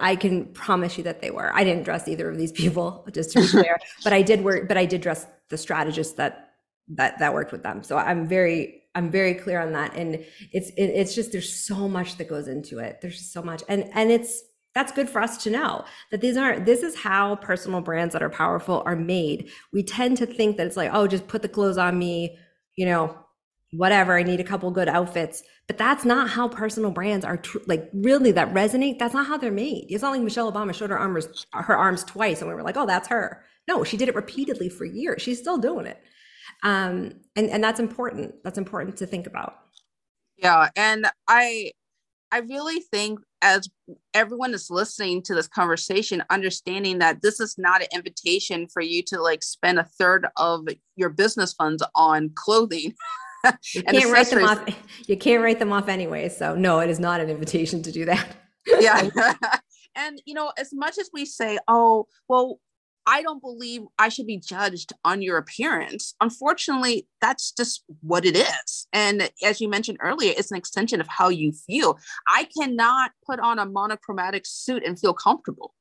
I 0.00 0.16
can 0.16 0.46
promise 0.46 0.96
you 0.96 1.04
that 1.04 1.20
they 1.20 1.30
were. 1.30 1.52
I 1.54 1.62
didn't 1.62 1.82
dress 1.82 2.08
either 2.08 2.30
of 2.30 2.38
these 2.38 2.52
people, 2.62 3.06
just 3.12 3.32
to 3.32 3.40
be 3.40 3.48
clear, 3.48 3.76
but 4.04 4.12
I 4.12 4.22
did 4.22 4.42
work. 4.42 4.68
But 4.68 4.76
I 4.76 4.86
did 4.86 5.00
dress 5.00 5.26
the 5.50 5.58
strategists 5.58 6.14
that 6.14 6.50
that 6.94 7.18
that 7.18 7.34
worked 7.34 7.52
with 7.52 7.62
them. 7.62 7.82
So 7.82 7.96
I'm 7.96 8.26
very 8.26 8.82
I'm 8.94 9.10
very 9.10 9.34
clear 9.34 9.60
on 9.60 9.72
that. 9.72 9.94
And 9.94 10.24
it's 10.52 10.70
it, 10.70 10.82
it's 10.82 11.14
just 11.14 11.32
there's 11.32 11.52
so 11.52 11.88
much 11.88 12.16
that 12.16 12.28
goes 12.28 12.48
into 12.48 12.78
it. 12.78 13.00
There's 13.00 13.32
so 13.32 13.42
much, 13.42 13.62
and 13.68 13.88
and 13.94 14.10
it's 14.10 14.42
that's 14.74 14.92
good 14.92 15.08
for 15.08 15.20
us 15.20 15.42
to 15.44 15.50
know 15.50 15.84
that 16.10 16.20
these 16.20 16.36
aren't 16.36 16.66
this 16.66 16.82
is 16.82 16.96
how 16.96 17.36
personal 17.36 17.80
brands 17.80 18.12
that 18.12 18.22
are 18.22 18.30
powerful 18.30 18.82
are 18.86 18.96
made. 18.96 19.50
We 19.72 19.82
tend 19.82 20.16
to 20.18 20.26
think 20.26 20.56
that 20.56 20.66
it's 20.66 20.76
like 20.76 20.90
oh 20.92 21.06
just 21.06 21.28
put 21.28 21.42
the 21.42 21.48
clothes 21.48 21.78
on 21.78 21.98
me, 21.98 22.38
you 22.76 22.86
know, 22.86 23.16
whatever. 23.72 24.16
I 24.18 24.22
need 24.22 24.40
a 24.40 24.44
couple 24.44 24.70
good 24.70 24.88
outfits 24.88 25.42
but 25.68 25.76
that's 25.76 26.04
not 26.04 26.30
how 26.30 26.48
personal 26.48 26.90
brands 26.90 27.24
are 27.26 27.36
tr- 27.36 27.58
like 27.66 27.90
really 27.92 28.32
that 28.32 28.52
resonate. 28.54 28.98
That's 28.98 29.14
not 29.14 29.26
how 29.26 29.36
they're 29.36 29.52
made. 29.52 29.86
It's 29.90 30.02
not 30.02 30.12
like 30.12 30.22
Michelle 30.22 30.50
Obama 30.50 30.74
showed 30.74 30.90
her 30.90 30.98
arms 30.98 31.46
her 31.52 31.76
arms 31.76 32.02
twice 32.02 32.40
and 32.40 32.48
we 32.48 32.54
were 32.54 32.62
like, 32.62 32.78
oh, 32.78 32.86
that's 32.86 33.08
her. 33.08 33.44
No, 33.68 33.84
she 33.84 33.96
did 33.96 34.08
it 34.08 34.14
repeatedly 34.14 34.70
for 34.70 34.84
years. 34.84 35.22
She's 35.22 35.38
still 35.38 35.58
doing 35.58 35.86
it. 35.86 36.02
Um, 36.64 37.12
and, 37.36 37.50
and 37.50 37.62
that's 37.62 37.78
important. 37.78 38.42
That's 38.42 38.58
important 38.58 38.96
to 38.96 39.06
think 39.06 39.26
about. 39.26 39.58
Yeah. 40.38 40.70
And 40.74 41.06
I 41.28 41.72
I 42.30 42.38
really 42.38 42.80
think 42.80 43.20
as 43.40 43.68
everyone 44.14 44.52
is 44.52 44.70
listening 44.70 45.22
to 45.22 45.34
this 45.34 45.48
conversation, 45.48 46.22
understanding 46.30 46.98
that 46.98 47.22
this 47.22 47.40
is 47.40 47.56
not 47.56 47.80
an 47.80 47.88
invitation 47.94 48.66
for 48.68 48.82
you 48.82 49.02
to 49.04 49.20
like 49.20 49.42
spend 49.42 49.78
a 49.78 49.84
third 49.84 50.26
of 50.36 50.66
your 50.96 51.08
business 51.08 51.52
funds 51.52 51.82
on 51.94 52.30
clothing. 52.34 52.94
You 53.72 53.84
can't 53.84 54.10
write 54.10 54.26
them 54.26 54.42
off. 54.42 54.64
You 55.06 55.16
can't 55.16 55.44
write 55.44 55.60
them 55.60 55.72
off 55.72 55.88
anyway. 55.88 56.28
So 56.28 56.56
no, 56.56 56.80
it 56.80 56.90
is 56.90 56.98
not 56.98 57.20
an 57.20 57.30
invitation 57.30 57.84
to 57.84 57.92
do 57.92 58.04
that. 58.04 58.26
yeah. 58.66 59.08
and 59.94 60.20
you 60.26 60.34
know, 60.34 60.52
as 60.58 60.74
much 60.74 60.98
as 60.98 61.08
we 61.12 61.24
say, 61.24 61.56
oh, 61.68 62.08
well, 62.28 62.58
I 63.08 63.22
don't 63.22 63.40
believe 63.40 63.84
I 63.98 64.10
should 64.10 64.26
be 64.26 64.36
judged 64.36 64.92
on 65.02 65.22
your 65.22 65.38
appearance. 65.38 66.14
Unfortunately, 66.20 67.08
that's 67.22 67.52
just 67.52 67.82
what 68.02 68.26
it 68.26 68.36
is. 68.36 68.86
And 68.92 69.30
as 69.42 69.62
you 69.62 69.68
mentioned 69.68 69.96
earlier, 70.02 70.34
it's 70.36 70.50
an 70.50 70.58
extension 70.58 71.00
of 71.00 71.08
how 71.08 71.30
you 71.30 71.52
feel. 71.52 71.98
I 72.28 72.46
cannot 72.56 73.12
put 73.24 73.40
on 73.40 73.58
a 73.58 73.64
monochromatic 73.64 74.44
suit 74.44 74.84
and 74.84 75.00
feel 75.00 75.14
comfortable 75.14 75.72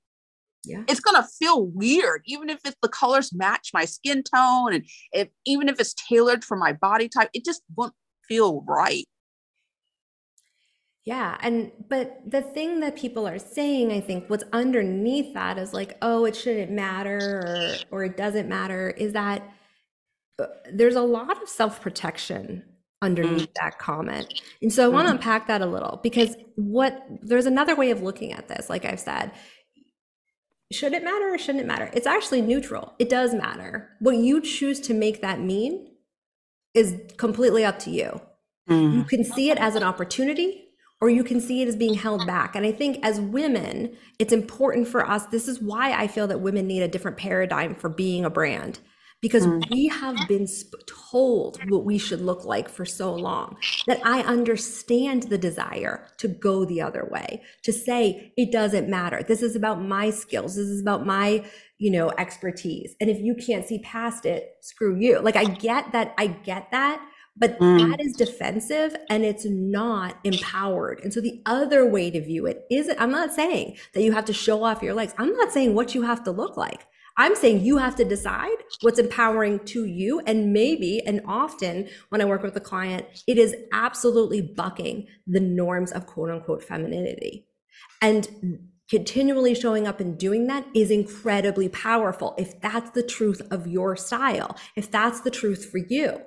yeah. 0.67 0.83
it's 0.87 0.99
gonna 0.99 1.27
feel 1.39 1.65
weird, 1.65 2.21
even 2.25 2.49
if 2.49 2.59
it's 2.65 2.77
the 2.81 2.89
colors 2.89 3.33
match 3.33 3.71
my 3.73 3.85
skin 3.85 4.23
tone, 4.23 4.73
and 4.73 4.85
if 5.13 5.29
even 5.45 5.69
if 5.69 5.79
it's 5.79 5.93
tailored 5.93 6.43
for 6.43 6.57
my 6.57 6.73
body 6.73 7.09
type, 7.09 7.29
it 7.33 7.45
just 7.45 7.61
won't 7.75 7.93
feel 8.27 8.63
right. 8.67 9.05
Yeah, 11.07 11.37
and 11.39 11.71
but 11.87 12.19
the 12.29 12.41
thing 12.41 12.81
that 12.81 12.97
people 12.97 13.25
are 13.29 13.39
saying, 13.39 13.93
I 13.93 14.01
think, 14.01 14.29
what's 14.29 14.43
underneath 14.51 15.33
that 15.35 15.57
is 15.57 15.71
like, 15.71 15.97
oh, 16.01 16.25
it 16.25 16.35
shouldn't 16.35 16.69
matter 16.69 17.77
or 17.89 17.99
or 17.99 18.03
it 18.03 18.17
doesn't 18.17 18.49
matter, 18.49 18.89
is 18.89 19.13
that 19.13 19.41
uh, 20.37 20.47
there's 20.69 20.95
a 20.95 21.01
lot 21.01 21.41
of 21.41 21.47
self 21.47 21.79
protection 21.79 22.61
underneath 23.01 23.47
mm. 23.47 23.53
that 23.61 23.79
comment. 23.79 24.41
And 24.61 24.73
so 24.73 24.83
I 24.83 24.89
want 24.89 25.07
to 25.07 25.13
mm-hmm. 25.13 25.19
unpack 25.19 25.47
that 25.47 25.61
a 25.61 25.65
little 25.65 26.01
because 26.03 26.35
what 26.55 27.01
there's 27.21 27.45
another 27.45 27.73
way 27.73 27.89
of 27.91 28.01
looking 28.01 28.33
at 28.33 28.49
this, 28.49 28.69
like 28.69 28.83
I've 28.83 28.99
said, 28.99 29.31
should 30.73 30.91
it 30.91 31.05
matter 31.05 31.33
or 31.33 31.37
shouldn't 31.37 31.63
it 31.63 31.67
matter? 31.67 31.89
It's 31.93 32.05
actually 32.05 32.41
neutral. 32.41 32.95
It 32.99 33.07
does 33.07 33.33
matter. 33.33 33.91
What 34.01 34.17
you 34.17 34.41
choose 34.41 34.81
to 34.81 34.93
make 34.93 35.21
that 35.21 35.39
mean 35.39 35.87
is 36.73 36.99
completely 37.15 37.63
up 37.63 37.79
to 37.79 37.91
you. 37.91 38.19
Mm. 38.69 38.93
You 38.93 39.03
can 39.05 39.23
see 39.23 39.51
it 39.51 39.57
as 39.57 39.75
an 39.75 39.83
opportunity 39.83 40.65
or 40.99 41.09
you 41.09 41.23
can 41.23 41.39
see 41.39 41.61
it 41.61 41.67
as 41.67 41.75
being 41.75 41.93
held 41.93 42.25
back. 42.25 42.55
And 42.55 42.65
I 42.65 42.71
think 42.71 42.99
as 43.03 43.21
women, 43.21 43.95
it's 44.19 44.33
important 44.33 44.87
for 44.87 45.07
us. 45.07 45.25
This 45.27 45.47
is 45.47 45.61
why 45.61 45.93
I 45.93 46.07
feel 46.07 46.27
that 46.27 46.41
women 46.41 46.67
need 46.67 46.81
a 46.81 46.87
different 46.87 47.17
paradigm 47.17 47.75
for 47.75 47.89
being 47.89 48.25
a 48.25 48.29
brand 48.29 48.79
because 49.21 49.47
mm. 49.47 49.63
we 49.71 49.87
have 49.87 50.15
been 50.27 50.47
told 51.11 51.59
what 51.69 51.83
we 51.83 51.97
should 51.97 52.21
look 52.21 52.45
like 52.45 52.69
for 52.69 52.85
so 52.85 53.13
long 53.13 53.57
that 53.87 53.99
I 54.05 54.21
understand 54.21 55.23
the 55.23 55.37
desire 55.37 56.07
to 56.17 56.27
go 56.27 56.65
the 56.65 56.81
other 56.81 57.07
way, 57.11 57.41
to 57.63 57.73
say 57.73 58.33
it 58.37 58.51
doesn't 58.51 58.89
matter. 58.89 59.23
This 59.23 59.41
is 59.41 59.55
about 59.55 59.81
my 59.81 60.11
skills. 60.11 60.55
This 60.55 60.67
is 60.67 60.81
about 60.81 61.05
my, 61.05 61.43
you 61.79 61.91
know, 61.91 62.11
expertise. 62.17 62.95
And 63.01 63.09
if 63.09 63.19
you 63.19 63.35
can't 63.35 63.65
see 63.65 63.79
past 63.79 64.25
it, 64.25 64.51
screw 64.61 64.99
you. 64.99 65.19
Like 65.19 65.35
I 65.35 65.45
get 65.45 65.91
that. 65.93 66.13
I 66.17 66.27
get 66.27 66.69
that. 66.71 67.03
But 67.39 67.59
mm. 67.59 67.89
that 67.89 68.01
is 68.01 68.13
defensive 68.13 68.95
and 69.09 69.23
it's 69.23 69.45
not 69.45 70.17
empowered. 70.23 71.01
And 71.03 71.13
so 71.13 71.21
the 71.21 71.41
other 71.45 71.85
way 71.87 72.09
to 72.09 72.21
view 72.21 72.45
it 72.45 72.65
is 72.71 72.91
I'm 72.97 73.11
not 73.11 73.33
saying 73.33 73.77
that 73.93 74.01
you 74.01 74.11
have 74.11 74.25
to 74.25 74.33
show 74.33 74.63
off 74.63 74.81
your 74.81 74.93
legs. 74.93 75.13
I'm 75.17 75.33
not 75.33 75.51
saying 75.51 75.75
what 75.75 75.93
you 75.93 76.01
have 76.03 76.23
to 76.23 76.31
look 76.31 76.57
like. 76.57 76.87
I'm 77.19 77.35
saying 77.35 77.61
you 77.61 77.77
have 77.77 77.95
to 77.95 78.05
decide 78.05 78.57
what's 78.81 78.99
empowering 78.99 79.59
to 79.65 79.85
you. 79.85 80.21
And 80.27 80.53
maybe, 80.53 81.01
and 81.05 81.21
often 81.27 81.89
when 82.09 82.21
I 82.21 82.25
work 82.25 82.43
with 82.43 82.55
a 82.55 82.61
client, 82.61 83.05
it 83.27 83.39
is 83.39 83.55
absolutely 83.73 84.41
bucking 84.41 85.07
the 85.25 85.39
norms 85.39 85.91
of 85.91 86.05
quote 86.05 86.29
unquote 86.29 86.63
femininity. 86.63 87.47
And 88.01 88.61
continually 88.89 89.55
showing 89.55 89.87
up 89.87 89.99
and 89.99 90.17
doing 90.17 90.47
that 90.47 90.65
is 90.75 90.91
incredibly 90.91 91.69
powerful 91.69 92.35
if 92.37 92.61
that's 92.61 92.91
the 92.91 93.03
truth 93.03 93.41
of 93.51 93.67
your 93.67 93.95
style, 93.95 94.55
if 94.75 94.89
that's 94.89 95.21
the 95.21 95.31
truth 95.31 95.69
for 95.69 95.79
you. 95.79 96.21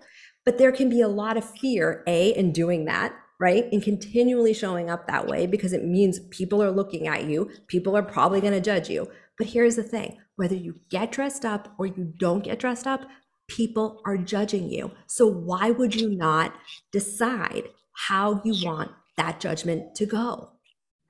But 0.45 0.59
there 0.59 0.73
can 0.73 0.89
be 0.89 1.01
a 1.01 1.09
lot 1.09 1.37
of 1.37 1.49
fear, 1.59 2.03
A, 2.07 2.31
in 2.31 2.53
doing 2.53 2.87
that, 2.87 3.15
right? 3.39 3.67
And 3.73 3.83
continually 3.83 4.55
showing 4.55 4.91
up 4.91 5.07
that 5.07 5.27
way 5.27 5.47
because 5.47 5.73
it 5.73 5.85
means 5.85 6.21
people 6.31 6.63
are 6.63 6.71
looking 6.71 7.09
at 7.09 7.25
you, 7.25 7.51
people 7.67 7.97
are 7.97 8.03
probably 8.03 8.41
going 8.41 8.53
to 8.53 8.61
judge 8.61 8.89
you. 8.89 9.09
But 9.39 9.49
here's 9.49 9.77
the 9.77 9.83
thing 9.83 10.19
whether 10.37 10.55
you 10.55 10.81
get 10.91 11.13
dressed 11.13 11.45
up 11.45 11.75
or 11.79 11.87
you 11.87 12.13
don't 12.19 12.45
get 12.45 12.59
dressed 12.59 12.87
up, 12.87 13.07
people 13.49 14.01
are 14.07 14.17
judging 14.17 14.71
you. 14.71 14.91
So 15.07 15.27
why 15.27 15.71
would 15.71 15.95
you 15.95 16.11
not 16.11 16.55
decide 16.93 17.69
how 17.93 18.41
you 18.45 18.55
want 18.65 18.93
that 19.17 19.41
judgment 19.41 19.95
to 19.97 20.07
go? 20.07 20.53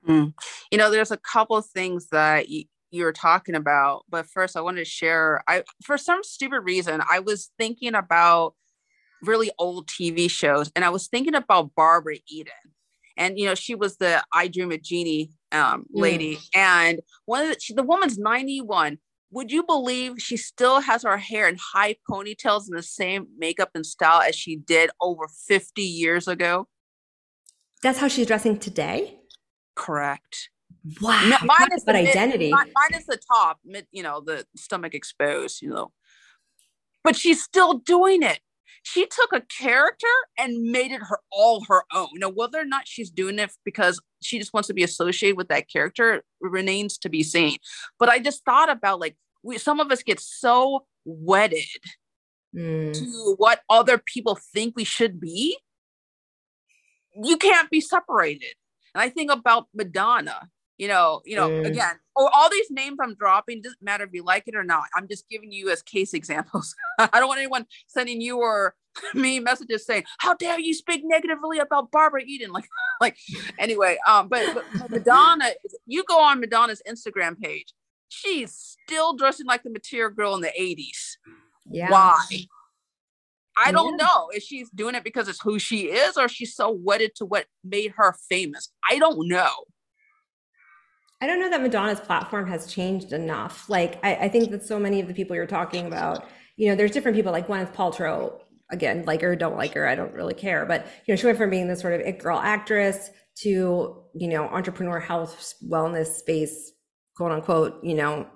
Mm. 0.07 0.33
You 0.71 0.77
know, 0.77 0.89
there's 0.89 1.11
a 1.11 1.17
couple 1.17 1.55
of 1.55 1.65
things 1.65 2.07
that 2.11 2.49
you, 2.49 2.65
you 2.89 3.03
were 3.03 3.13
talking 3.13 3.55
about, 3.55 4.03
but 4.09 4.25
first 4.25 4.57
I 4.57 4.61
wanted 4.61 4.79
to 4.79 4.85
share. 4.85 5.43
I 5.47 5.63
for 5.83 5.97
some 5.97 6.23
stupid 6.23 6.61
reason 6.61 7.01
I 7.09 7.19
was 7.19 7.51
thinking 7.57 7.95
about 7.95 8.55
really 9.23 9.51
old 9.57 9.87
TV 9.87 10.29
shows, 10.29 10.71
and 10.75 10.85
I 10.85 10.89
was 10.89 11.07
thinking 11.07 11.35
about 11.35 11.75
Barbara 11.75 12.17
Eden 12.27 12.53
and 13.17 13.37
you 13.37 13.45
know 13.45 13.55
she 13.55 13.75
was 13.75 13.97
the 13.97 14.23
I 14.33 14.47
Dream 14.47 14.71
of 14.71 14.81
Jeannie 14.81 15.31
um, 15.51 15.85
lady, 15.91 16.37
mm. 16.37 16.49
and 16.55 16.99
one 17.25 17.43
of 17.43 17.49
the, 17.49 17.59
she, 17.59 17.73
the 17.73 17.83
woman's 17.83 18.17
ninety 18.17 18.61
one 18.61 18.97
would 19.31 19.51
you 19.51 19.63
believe 19.63 20.15
she 20.17 20.37
still 20.37 20.81
has 20.81 21.03
her 21.03 21.17
hair 21.17 21.47
in 21.47 21.57
high 21.73 21.95
ponytails 22.09 22.67
and 22.67 22.77
the 22.77 22.83
same 22.83 23.27
makeup 23.37 23.69
and 23.73 23.85
style 23.85 24.21
as 24.21 24.35
she 24.35 24.57
did 24.57 24.89
over 24.99 25.27
50 25.47 25.81
years 25.81 26.27
ago? 26.27 26.67
That's 27.81 27.97
how 27.97 28.09
she's 28.09 28.27
dressing 28.27 28.59
today? 28.59 29.19
Correct. 29.75 30.49
Wow. 31.01 31.25
No, 31.29 31.37
minus 31.45 31.83
the 31.85 31.95
identity. 31.95 32.51
Mid, 32.53 32.73
minus 32.75 33.05
the 33.05 33.17
top, 33.31 33.59
mid, 33.63 33.87
you 33.91 34.03
know, 34.03 34.19
the 34.19 34.45
stomach 34.57 34.93
exposed, 34.93 35.61
you 35.61 35.69
know. 35.69 35.91
But 37.03 37.15
she's 37.15 37.41
still 37.41 37.75
doing 37.75 38.23
it. 38.23 38.39
She 38.83 39.05
took 39.05 39.33
a 39.33 39.41
character 39.41 40.07
and 40.37 40.71
made 40.71 40.91
it 40.91 41.01
her 41.03 41.19
all 41.31 41.63
her 41.67 41.83
own. 41.93 42.09
Now, 42.15 42.29
whether 42.29 42.59
or 42.59 42.65
not 42.65 42.87
she's 42.87 43.09
doing 43.09 43.39
it 43.39 43.51
because 43.63 44.01
she 44.21 44.39
just 44.39 44.53
wants 44.53 44.67
to 44.67 44.73
be 44.73 44.83
associated 44.83 45.37
with 45.37 45.49
that 45.49 45.69
character 45.69 46.23
remains 46.39 46.97
to 46.99 47.09
be 47.09 47.23
seen. 47.23 47.57
But 47.99 48.09
I 48.09 48.19
just 48.19 48.43
thought 48.45 48.69
about 48.69 48.99
like 48.99 49.15
we 49.43 49.57
some 49.57 49.79
of 49.79 49.91
us 49.91 50.03
get 50.03 50.19
so 50.19 50.85
wedded 51.05 51.65
mm. 52.55 52.93
to 52.93 53.35
what 53.37 53.61
other 53.69 53.97
people 53.97 54.37
think 54.53 54.75
we 54.75 54.83
should 54.83 55.19
be. 55.19 55.57
You 57.21 57.37
can't 57.37 57.69
be 57.69 57.81
separated. 57.81 58.53
And 58.93 59.01
I 59.01 59.09
think 59.09 59.31
about 59.31 59.67
Madonna 59.73 60.49
you 60.77 60.87
know, 60.87 61.21
you 61.25 61.35
know, 61.35 61.49
mm. 61.49 61.65
again, 61.65 61.99
or 62.15 62.29
all 62.33 62.49
these 62.49 62.71
names 62.71 62.97
I'm 63.01 63.15
dropping 63.15 63.61
doesn't 63.61 63.81
matter 63.81 64.03
if 64.03 64.11
you 64.13 64.23
like 64.23 64.43
it 64.47 64.55
or 64.55 64.63
not. 64.63 64.85
I'm 64.95 65.07
just 65.07 65.29
giving 65.29 65.51
you 65.51 65.69
as 65.69 65.81
case 65.81 66.13
examples. 66.13 66.75
I 66.99 67.19
don't 67.19 67.27
want 67.27 67.39
anyone 67.39 67.65
sending 67.87 68.21
you 68.21 68.39
or 68.39 68.75
me 69.13 69.39
messages 69.39 69.85
saying, 69.85 70.03
"How 70.19 70.33
dare 70.33 70.59
you 70.59 70.73
speak 70.73 71.01
negatively 71.03 71.59
about 71.59 71.91
Barbara 71.91 72.21
Eden?" 72.25 72.51
Like, 72.61 72.65
like 72.99 73.17
anyway. 73.57 73.97
Um, 74.07 74.27
but, 74.27 74.43
but 74.53 74.89
Madonna, 74.89 75.51
you 75.85 76.03
go 76.03 76.19
on 76.19 76.39
Madonna's 76.39 76.81
Instagram 76.87 77.39
page, 77.39 77.73
she's 78.09 78.77
still 78.85 79.15
dressing 79.15 79.45
like 79.45 79.63
the 79.63 79.69
Material 79.69 80.09
Girl 80.11 80.35
in 80.35 80.41
the 80.41 80.51
'80s. 80.59 81.17
Yeah. 81.69 81.89
Why? 81.89 82.25
I 83.63 83.71
don't 83.71 83.97
know 83.97 84.29
if 84.31 84.43
she's 84.43 84.69
doing 84.69 84.95
it 84.95 85.03
because 85.03 85.27
it's 85.27 85.41
who 85.41 85.59
she 85.59 85.89
is 85.89 86.17
or 86.17 86.27
she's 86.27 86.55
so 86.55 86.71
wedded 86.71 87.11
to 87.15 87.25
what 87.25 87.45
made 87.63 87.93
her 87.97 88.15
famous. 88.29 88.71
I 88.89 88.97
don't 88.97 89.27
know. 89.27 89.51
I 91.21 91.27
don't 91.27 91.39
know 91.39 91.49
that 91.49 91.61
Madonna's 91.61 91.99
platform 91.99 92.47
has 92.47 92.65
changed 92.65 93.13
enough. 93.13 93.69
Like, 93.69 94.03
I, 94.03 94.15
I, 94.15 94.29
think 94.29 94.49
that 94.51 94.65
so 94.65 94.79
many 94.79 94.99
of 94.99 95.07
the 95.07 95.13
people 95.13 95.35
you're 95.35 95.45
talking 95.45 95.85
about, 95.85 96.27
you 96.57 96.67
know, 96.67 96.75
there's 96.75 96.91
different 96.91 97.15
people 97.15 97.31
like 97.31 97.47
Gwyneth 97.47 97.75
Paltrow 97.75 98.39
again, 98.71 99.03
like 99.05 99.21
her, 99.21 99.35
don't 99.35 99.55
like 99.55 99.73
her, 99.73 99.87
I 99.87 99.95
don't 99.95 100.13
really 100.13 100.33
care. 100.33 100.65
But 100.65 100.87
you 101.05 101.13
know, 101.13 101.15
she 101.15 101.25
went 101.25 101.37
from 101.37 101.49
being 101.49 101.67
this 101.67 101.81
sort 101.81 101.93
of 101.93 102.01
it 102.01 102.19
girl 102.19 102.39
actress 102.39 103.09
to 103.43 104.03
you 104.13 104.27
know 104.27 104.45
entrepreneur, 104.45 104.99
health, 104.99 105.53
wellness 105.69 106.07
space, 106.15 106.71
quote 107.15 107.31
unquote, 107.31 107.83
you 107.83 107.95
know, 107.95 108.27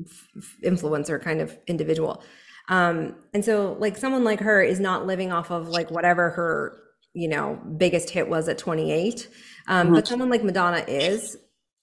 f- 0.00 0.56
influencer 0.64 1.22
kind 1.22 1.40
of 1.40 1.56
individual. 1.66 2.22
Um, 2.68 3.16
and 3.34 3.44
so 3.44 3.76
like 3.78 3.96
someone 3.96 4.24
like 4.24 4.40
her 4.40 4.62
is 4.62 4.80
not 4.80 5.06
living 5.06 5.32
off 5.32 5.50
of 5.50 5.68
like 5.68 5.90
whatever 5.90 6.30
her 6.30 6.80
you 7.12 7.28
know 7.28 7.60
biggest 7.76 8.10
hit 8.10 8.28
was 8.28 8.48
at 8.48 8.58
28 8.58 9.28
um, 9.68 9.86
mm-hmm. 9.86 9.94
but 9.94 10.08
someone 10.08 10.28
like 10.28 10.42
madonna 10.42 10.84
is 10.88 11.36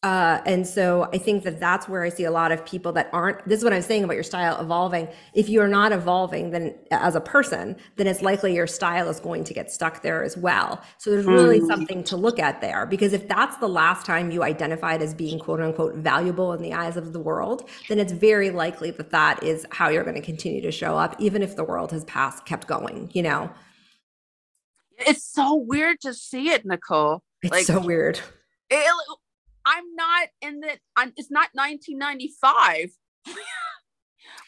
uh, 0.03 0.41
and 0.47 0.65
so 0.65 1.07
I 1.13 1.19
think 1.19 1.43
that 1.43 1.59
that's 1.59 1.87
where 1.87 2.01
I 2.01 2.09
see 2.09 2.23
a 2.23 2.31
lot 2.31 2.51
of 2.51 2.65
people 2.65 2.91
that 2.93 3.07
aren't. 3.13 3.47
This 3.47 3.59
is 3.59 3.63
what 3.63 3.71
I'm 3.71 3.83
saying 3.83 4.03
about 4.03 4.15
your 4.15 4.23
style 4.23 4.59
evolving. 4.59 5.07
If 5.35 5.47
you're 5.47 5.67
not 5.67 5.91
evolving, 5.91 6.49
then 6.49 6.73
as 6.89 7.13
a 7.13 7.21
person, 7.21 7.75
then 7.97 8.07
it's 8.07 8.23
likely 8.23 8.55
your 8.55 8.65
style 8.65 9.09
is 9.09 9.19
going 9.19 9.43
to 9.43 9.53
get 9.53 9.71
stuck 9.71 10.01
there 10.01 10.23
as 10.23 10.35
well. 10.35 10.81
So 10.97 11.11
there's 11.11 11.27
really 11.27 11.59
mm. 11.59 11.67
something 11.67 12.03
to 12.05 12.17
look 12.17 12.39
at 12.39 12.61
there 12.61 12.87
because 12.87 13.13
if 13.13 13.27
that's 13.27 13.57
the 13.57 13.67
last 13.69 14.03
time 14.03 14.31
you 14.31 14.41
identified 14.41 15.03
as 15.03 15.13
being 15.13 15.37
quote 15.37 15.61
unquote 15.61 15.93
valuable 15.93 16.53
in 16.53 16.63
the 16.63 16.73
eyes 16.73 16.97
of 16.97 17.13
the 17.13 17.19
world, 17.19 17.69
then 17.87 17.99
it's 17.99 18.11
very 18.11 18.49
likely 18.49 18.89
that 18.89 19.11
that 19.11 19.43
is 19.43 19.67
how 19.69 19.89
you're 19.89 20.03
going 20.03 20.15
to 20.15 20.21
continue 20.21 20.63
to 20.63 20.71
show 20.71 20.97
up, 20.97 21.15
even 21.19 21.43
if 21.43 21.55
the 21.55 21.63
world 21.63 21.91
has 21.91 22.03
passed, 22.05 22.43
kept 22.45 22.65
going. 22.65 23.11
You 23.13 23.21
know, 23.21 23.51
it's 24.97 25.23
so 25.23 25.53
weird 25.53 26.01
to 26.01 26.15
see 26.15 26.49
it, 26.49 26.65
Nicole. 26.65 27.21
It's 27.43 27.51
like, 27.51 27.65
so 27.65 27.79
weird. 27.79 28.19
It, 28.71 28.91
I'm 29.65 29.95
not 29.95 30.29
in 30.41 30.59
the. 30.59 30.77
I'm, 30.95 31.13
it's 31.17 31.31
not 31.31 31.49
1995. 31.53 32.91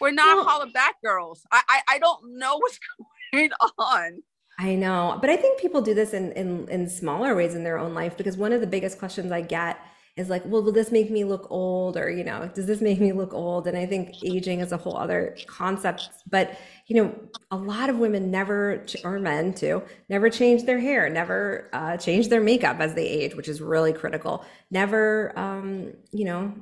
We're 0.01 0.11
not 0.11 0.45
well, 0.45 0.45
Hollaback 0.45 0.93
Girls. 1.03 1.41
I, 1.51 1.61
I 1.69 1.81
I 1.89 1.99
don't 1.99 2.37
know 2.37 2.57
what's 2.59 2.79
going 3.31 3.51
on. 3.77 4.23
I 4.59 4.75
know, 4.75 5.17
but 5.19 5.29
I 5.29 5.37
think 5.37 5.59
people 5.59 5.81
do 5.81 5.93
this 5.93 6.13
in 6.13 6.31
in 6.33 6.67
in 6.69 6.89
smaller 6.89 7.35
ways 7.35 7.55
in 7.55 7.63
their 7.63 7.77
own 7.77 7.93
life 7.93 8.17
because 8.17 8.37
one 8.37 8.53
of 8.53 8.61
the 8.61 8.67
biggest 8.67 8.99
questions 8.99 9.31
I 9.31 9.41
get 9.41 9.79
is 10.15 10.29
like, 10.29 10.43
well, 10.45 10.61
will 10.61 10.71
this 10.71 10.91
make 10.91 11.09
me 11.09 11.23
look 11.23 11.47
old? 11.49 11.97
Or, 11.97 12.09
you 12.09 12.23
know, 12.23 12.49
does 12.53 12.67
this 12.67 12.81
make 12.81 12.99
me 12.99 13.11
look 13.13 13.33
old? 13.33 13.67
And 13.67 13.77
I 13.77 13.85
think 13.85 14.23
aging 14.23 14.59
is 14.59 14.71
a 14.71 14.77
whole 14.77 14.95
other 14.95 15.35
concept. 15.47 16.09
But, 16.29 16.55
you 16.87 17.01
know, 17.01 17.15
a 17.49 17.55
lot 17.55 17.89
of 17.89 17.97
women 17.97 18.29
never, 18.29 18.85
or 19.03 19.19
men 19.19 19.53
too, 19.53 19.81
never 20.09 20.29
change 20.29 20.63
their 20.65 20.79
hair, 20.79 21.09
never 21.09 21.69
uh, 21.71 21.95
change 21.97 22.27
their 22.27 22.41
makeup 22.41 22.77
as 22.79 22.93
they 22.93 23.07
age, 23.07 23.35
which 23.35 23.47
is 23.47 23.61
really 23.61 23.93
critical. 23.93 24.43
Never, 24.69 25.37
um, 25.39 25.93
you 26.11 26.25
know, 26.25 26.53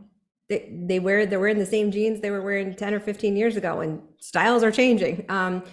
they, 0.47 0.69
they 0.71 0.99
wear, 0.99 1.25
they're 1.25 1.39
wearing 1.39 1.57
the 1.57 1.65
same 1.65 1.91
jeans 1.91 2.21
they 2.21 2.29
were 2.29 2.41
wearing 2.41 2.75
10 2.75 2.93
or 2.93 2.99
15 2.99 3.35
years 3.35 3.57
ago 3.57 3.79
and 3.79 4.01
styles 4.19 4.63
are 4.63 4.71
changing. 4.71 5.25
Um, 5.29 5.63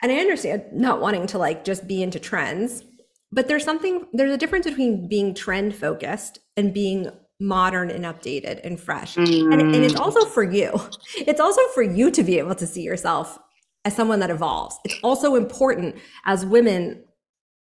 and 0.00 0.10
I 0.12 0.16
understand 0.16 0.64
not 0.72 1.00
wanting 1.00 1.26
to 1.28 1.38
like 1.38 1.64
just 1.64 1.86
be 1.86 2.02
into 2.02 2.18
trends, 2.18 2.84
but 3.30 3.46
there's 3.46 3.64
something, 3.64 4.06
there's 4.14 4.32
a 4.32 4.38
difference 4.38 4.64
between 4.64 5.08
being 5.08 5.34
trend 5.34 5.74
focused 5.74 6.38
and 6.56 6.72
being 6.72 7.10
modern 7.40 7.90
and 7.90 8.04
updated 8.04 8.60
and 8.64 8.80
fresh. 8.80 9.16
Mm. 9.16 9.52
And, 9.52 9.62
and 9.62 9.84
it's 9.84 9.94
mm. 9.94 10.00
also 10.00 10.24
for 10.24 10.42
you. 10.42 10.80
It's 11.16 11.40
also 11.40 11.60
for 11.74 11.82
you 11.82 12.10
to 12.10 12.22
be 12.22 12.38
able 12.38 12.54
to 12.54 12.66
see 12.66 12.82
yourself 12.82 13.38
as 13.84 13.94
someone 13.94 14.20
that 14.20 14.30
evolves. 14.30 14.78
It's 14.84 14.98
also 15.02 15.34
important 15.34 15.96
as 16.24 16.44
women 16.44 17.04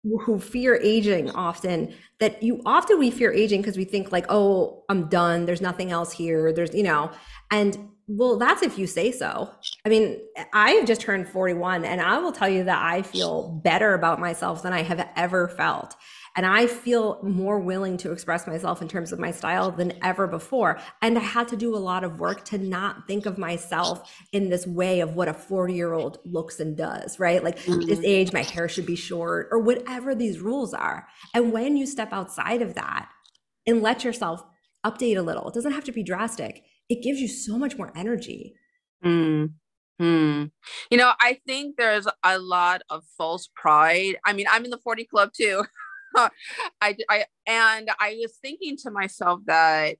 who 0.04 0.39
fear 0.39 0.80
aging 0.82 1.30
often 1.32 1.93
that 2.19 2.41
you 2.41 2.60
often 2.65 2.97
we 2.97 3.12
fear 3.12 3.32
aging 3.32 3.62
because 3.62 3.78
we 3.78 3.84
think 3.84 4.12
like 4.12 4.26
oh 4.30 4.84
i'm 4.89 5.08
done. 5.10 5.45
There's 5.45 5.62
nothing 5.62 5.91
else 5.91 6.12
here. 6.12 6.52
There's 6.52 6.74
you 6.74 6.84
know? 6.84 7.12
And 7.52 7.78
well 8.08 8.38
that's 8.38 8.63
if 8.63 8.80
you 8.80 8.88
say 8.88 9.12
so. 9.12 9.50
I 9.86 9.89
mean 9.89 10.19
i 10.54 10.71
have 10.71 10.88
just 10.88 11.02
turned 11.02 11.28
41 11.30 11.86
and 11.86 12.02
i 12.02 12.17
will 12.17 12.32
tell 12.32 12.50
you 12.50 12.63
that 12.63 12.82
i 12.84 13.04
feel 13.04 13.62
better 13.63 13.93
about 13.93 14.19
myself 14.19 14.63
than 14.63 14.74
i 14.74 14.82
have 14.82 15.08
ever 15.15 15.47
felt 15.47 15.95
and 16.36 16.46
I 16.46 16.67
feel 16.67 17.20
more 17.24 17.60
willing 17.60 17.98
to 17.98 18.12
express 18.12 18.48
myself 18.48 18.82
in 18.82 18.88
terms 18.88 19.12
of 19.12 19.20
my 19.20 19.32
style 19.32 19.72
than 19.72 19.94
ever 20.04 20.28
before. 20.28 20.80
And 21.02 21.17
I 21.17 21.22
had 21.22 21.48
to 21.50 21.58
do 21.58 21.76
a 21.76 21.78
lot 21.78 22.04
of 22.04 22.20
work 22.20 22.46
to 22.46 22.58
not 22.58 23.08
think 23.08 23.26
of 23.26 23.38
myself 23.38 24.10
in 24.32 24.50
this 24.50 24.65
way 24.65 25.02
of 25.02 25.15
what 25.15 25.28
a 25.28 25.34
40 25.34 25.74
year 25.74 25.94
old 25.94 26.20
looks 26.24 26.60
and 26.60 26.78
does, 26.78 27.20
right? 27.20 27.44
Like 27.44 27.60
mm-hmm. 27.60 27.82
this 27.82 28.00
age, 28.04 28.32
my 28.32 28.44
hair 28.44 28.70
should 28.70 28.86
be 28.86 28.96
short 28.96 29.50
or 29.52 29.60
whatever 29.60 30.15
these 30.15 30.39
rules 30.39 30.74
are. 30.74 31.08
And 31.34 31.52
when 31.52 31.76
you 31.76 31.86
step 31.86 32.13
outside 32.13 32.62
of 32.62 32.76
that 32.76 33.10
and 33.67 33.82
let 33.82 34.04
yourself 34.04 34.44
update 34.86 35.17
a 35.17 35.22
little, 35.22 35.50
it 35.50 35.54
doesn't 35.54 35.74
have 35.74 35.84
to 35.86 35.91
be 35.91 36.04
drastic. 36.04 36.63
It 36.88 37.04
gives 37.04 37.20
you 37.20 37.28
so 37.28 37.58
much 37.58 37.78
more 37.78 37.91
energy. 37.96 38.56
Mm. 39.04 39.54
Hmm. 40.00 40.46
You 40.89 40.98
know, 40.98 41.13
I 41.20 41.39
think 41.46 41.78
there's 41.78 42.08
a 42.24 42.39
lot 42.39 42.82
of 42.89 43.04
false 43.17 43.50
pride. 43.56 44.15
I 44.26 44.34
mean, 44.34 44.48
I'm 44.50 44.63
in 44.63 44.72
the 44.72 44.80
40 44.80 45.06
club 45.06 45.30
too. 45.32 45.63
I, 46.82 46.97
I, 47.10 47.26
and 47.47 47.89
I 48.00 48.17
was 48.21 48.34
thinking 48.41 48.78
to 48.78 48.91
myself 48.91 49.41
that 49.45 49.97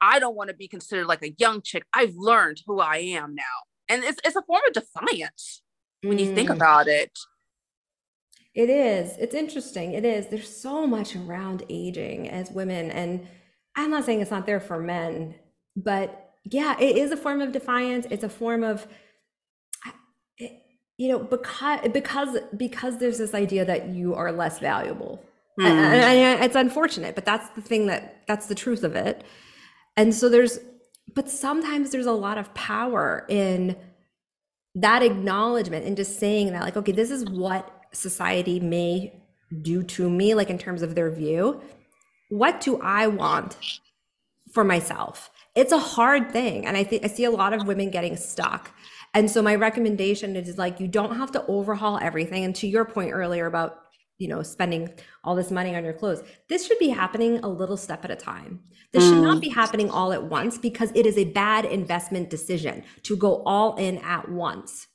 I 0.00 0.18
don't 0.18 0.36
want 0.36 0.50
to 0.50 0.56
be 0.56 0.68
considered 0.68 1.06
like 1.06 1.22
a 1.22 1.34
young 1.38 1.62
chick. 1.62 1.84
I've 1.92 2.14
learned 2.16 2.60
who 2.66 2.80
I 2.80 2.98
am 2.98 3.34
now. 3.34 3.42
And 3.88 4.04
it's, 4.04 4.20
it's 4.24 4.36
a 4.36 4.42
form 4.42 4.62
of 4.66 4.72
defiance 4.74 5.62
when 6.02 6.18
you 6.18 6.34
think 6.34 6.50
mm. 6.50 6.54
about 6.54 6.88
it. 6.88 7.10
It 8.54 8.70
is. 8.70 9.16
It's 9.18 9.34
interesting. 9.34 9.94
It 9.94 10.04
is. 10.04 10.28
There's 10.28 10.54
so 10.54 10.86
much 10.86 11.16
around 11.16 11.64
aging 11.68 12.28
as 12.28 12.50
women. 12.50 12.90
And 12.90 13.26
I'm 13.76 13.90
not 13.90 14.04
saying 14.04 14.20
it's 14.20 14.30
not 14.30 14.46
there 14.46 14.60
for 14.60 14.80
men, 14.80 15.34
but 15.76 16.32
yeah, 16.44 16.78
it 16.78 16.96
is 16.96 17.10
a 17.10 17.16
form 17.16 17.40
of 17.40 17.52
defiance. 17.52 18.06
It's 18.10 18.24
a 18.24 18.28
form 18.28 18.62
of 18.62 18.86
you 20.96 21.08
know 21.08 21.18
because 21.18 21.80
because 21.92 22.38
because 22.56 22.98
there's 22.98 23.18
this 23.18 23.34
idea 23.34 23.64
that 23.64 23.88
you 23.88 24.14
are 24.14 24.32
less 24.32 24.58
valuable. 24.58 25.22
Mm. 25.58 25.66
and, 25.66 25.94
and, 26.02 26.44
it's 26.44 26.56
unfortunate 26.56 27.14
but 27.14 27.24
that's 27.24 27.48
the 27.50 27.60
thing 27.60 27.86
that 27.86 28.26
that's 28.26 28.46
the 28.46 28.54
truth 28.54 28.84
of 28.84 28.96
it. 28.96 29.24
And 29.96 30.14
so 30.14 30.28
there's 30.28 30.58
but 31.14 31.30
sometimes 31.30 31.90
there's 31.90 32.06
a 32.06 32.12
lot 32.12 32.38
of 32.38 32.52
power 32.54 33.24
in 33.28 33.76
that 34.74 35.02
acknowledgement 35.02 35.86
and 35.86 35.96
just 35.96 36.18
saying 36.18 36.52
that 36.52 36.62
like 36.62 36.76
okay 36.76 36.92
this 36.92 37.10
is 37.10 37.24
what 37.30 37.70
society 37.92 38.58
may 38.58 39.12
do 39.62 39.84
to 39.84 40.10
me 40.10 40.34
like 40.34 40.50
in 40.50 40.58
terms 40.58 40.82
of 40.82 40.94
their 40.94 41.10
view. 41.10 41.60
What 42.30 42.60
do 42.60 42.80
i 42.80 43.06
want 43.06 43.56
for 44.52 44.64
myself? 44.64 45.30
It's 45.54 45.70
a 45.72 45.78
hard 45.78 46.32
thing 46.32 46.66
and 46.66 46.76
i 46.76 46.82
think 46.82 47.04
i 47.04 47.08
see 47.08 47.24
a 47.24 47.30
lot 47.30 47.52
of 47.52 47.66
women 47.66 47.90
getting 47.90 48.16
stuck 48.16 48.72
and 49.14 49.30
so 49.30 49.40
my 49.40 49.54
recommendation 49.54 50.36
is 50.36 50.58
like 50.58 50.80
you 50.80 50.88
don't 50.88 51.16
have 51.16 51.30
to 51.32 51.46
overhaul 51.46 51.98
everything. 52.02 52.44
And 52.44 52.54
to 52.56 52.66
your 52.66 52.84
point 52.84 53.12
earlier 53.12 53.46
about 53.46 53.78
you 54.18 54.28
know 54.28 54.42
spending 54.42 54.90
all 55.24 55.34
this 55.34 55.50
money 55.50 55.74
on 55.74 55.84
your 55.84 55.92
clothes 55.92 56.22
this 56.48 56.66
should 56.66 56.78
be 56.78 56.88
happening 56.88 57.40
a 57.40 57.48
little 57.48 57.76
step 57.76 58.04
at 58.04 58.10
a 58.10 58.16
time 58.16 58.60
this 58.92 59.02
mm. 59.02 59.08
should 59.08 59.22
not 59.22 59.40
be 59.40 59.50
mm. 59.50 59.54
happening 59.54 59.90
all 59.90 60.12
at 60.12 60.24
once 60.24 60.56
because 60.56 60.92
it 60.94 61.04
is 61.04 61.18
a 61.18 61.24
bad 61.24 61.64
investment 61.64 62.30
decision 62.30 62.84
to 63.02 63.16
go 63.16 63.42
all 63.44 63.74
in 63.76 63.98
at 63.98 64.28
once 64.28 64.86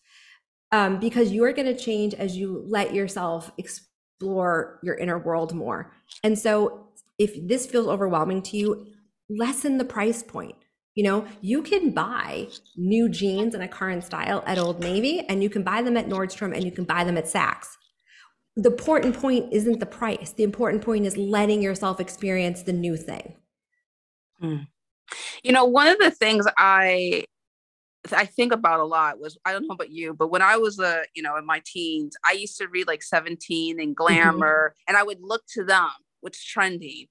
um, 0.72 1.00
because 1.00 1.32
you 1.32 1.44
are 1.44 1.52
going 1.52 1.68
to 1.68 1.78
change 1.78 2.14
as 2.14 2.38
you 2.38 2.64
let 2.68 2.94
yourself 2.94 3.52
explore 3.58 4.80
your 4.84 4.96
inner 4.96 5.20
world 5.20 5.54
more 5.54 5.92
and 6.24 6.40
so 6.40 6.88
if 7.18 7.46
this 7.46 7.66
feels 7.66 7.88
overwhelming 7.88 8.42
to 8.42 8.56
you 8.56 8.88
lessen 9.30 9.78
the 9.78 9.86
price 9.86 10.24
point 10.24 10.56
you 10.96 11.04
know, 11.04 11.26
you 11.42 11.62
can 11.62 11.92
buy 11.92 12.48
new 12.76 13.10
jeans 13.10 13.56
in 13.56 13.62
a 13.62 13.68
current 13.68 14.04
style 14.04 14.44
at 14.46 14.58
Old 14.58 14.80
Navy 14.80 15.22
and 15.22 15.42
you 15.44 15.50
can 15.50 15.64
buy 15.64 15.82
them 15.82 15.98
at 15.98 16.08
Nordstrom 16.08 16.54
and 16.54 16.64
you 16.64 16.72
can 16.72 16.84
buy 16.84 17.04
them 17.04 17.18
at 17.18 17.26
Saks. 17.26 17.68
The 18.56 18.70
important 18.70 19.16
point 19.16 19.54
isn't 19.54 19.80
the 19.80 19.86
price. 19.86 20.34
The 20.34 20.44
important 20.44 20.84
point 20.84 21.06
is 21.06 21.16
letting 21.16 21.62
yourself 21.62 22.00
experience 22.00 22.64
the 22.64 22.74
new 22.74 22.98
thing. 22.98 23.36
Mm. 24.42 24.68
You 25.44 25.52
know, 25.52 25.66
one 25.66 25.88
of 25.88 25.98
the 26.00 26.12
things 26.12 26.46
I 26.58 27.24
I 28.14 28.26
think 28.26 28.54
about 28.54 28.80
a 28.80 28.86
lot 28.86 29.20
was 29.20 29.38
I 29.46 29.52
don't 29.52 29.68
know 29.68 29.74
about 29.74 29.92
you, 29.92 30.14
but 30.14 30.30
when 30.30 30.42
I 30.42 30.58
was 30.58 30.80
a 30.80 30.88
uh, 30.88 31.02
you 31.14 31.22
know 31.22 31.38
in 31.38 31.46
my 31.46 31.62
teens, 31.66 32.16
I 32.26 32.34
used 32.34 32.58
to 32.58 32.68
read 32.68 32.88
like 32.88 33.04
17 33.04 33.80
and 33.80 33.90
mm-hmm. 33.90 33.94
Glamour, 33.94 34.70
mm-hmm. 34.70 34.84
and 34.88 34.98
I 34.98 35.04
would 35.04 35.20
look 35.22 35.44
to 35.54 35.64
them, 35.64 35.90
what's 36.22 36.44
trendy. 36.44 37.10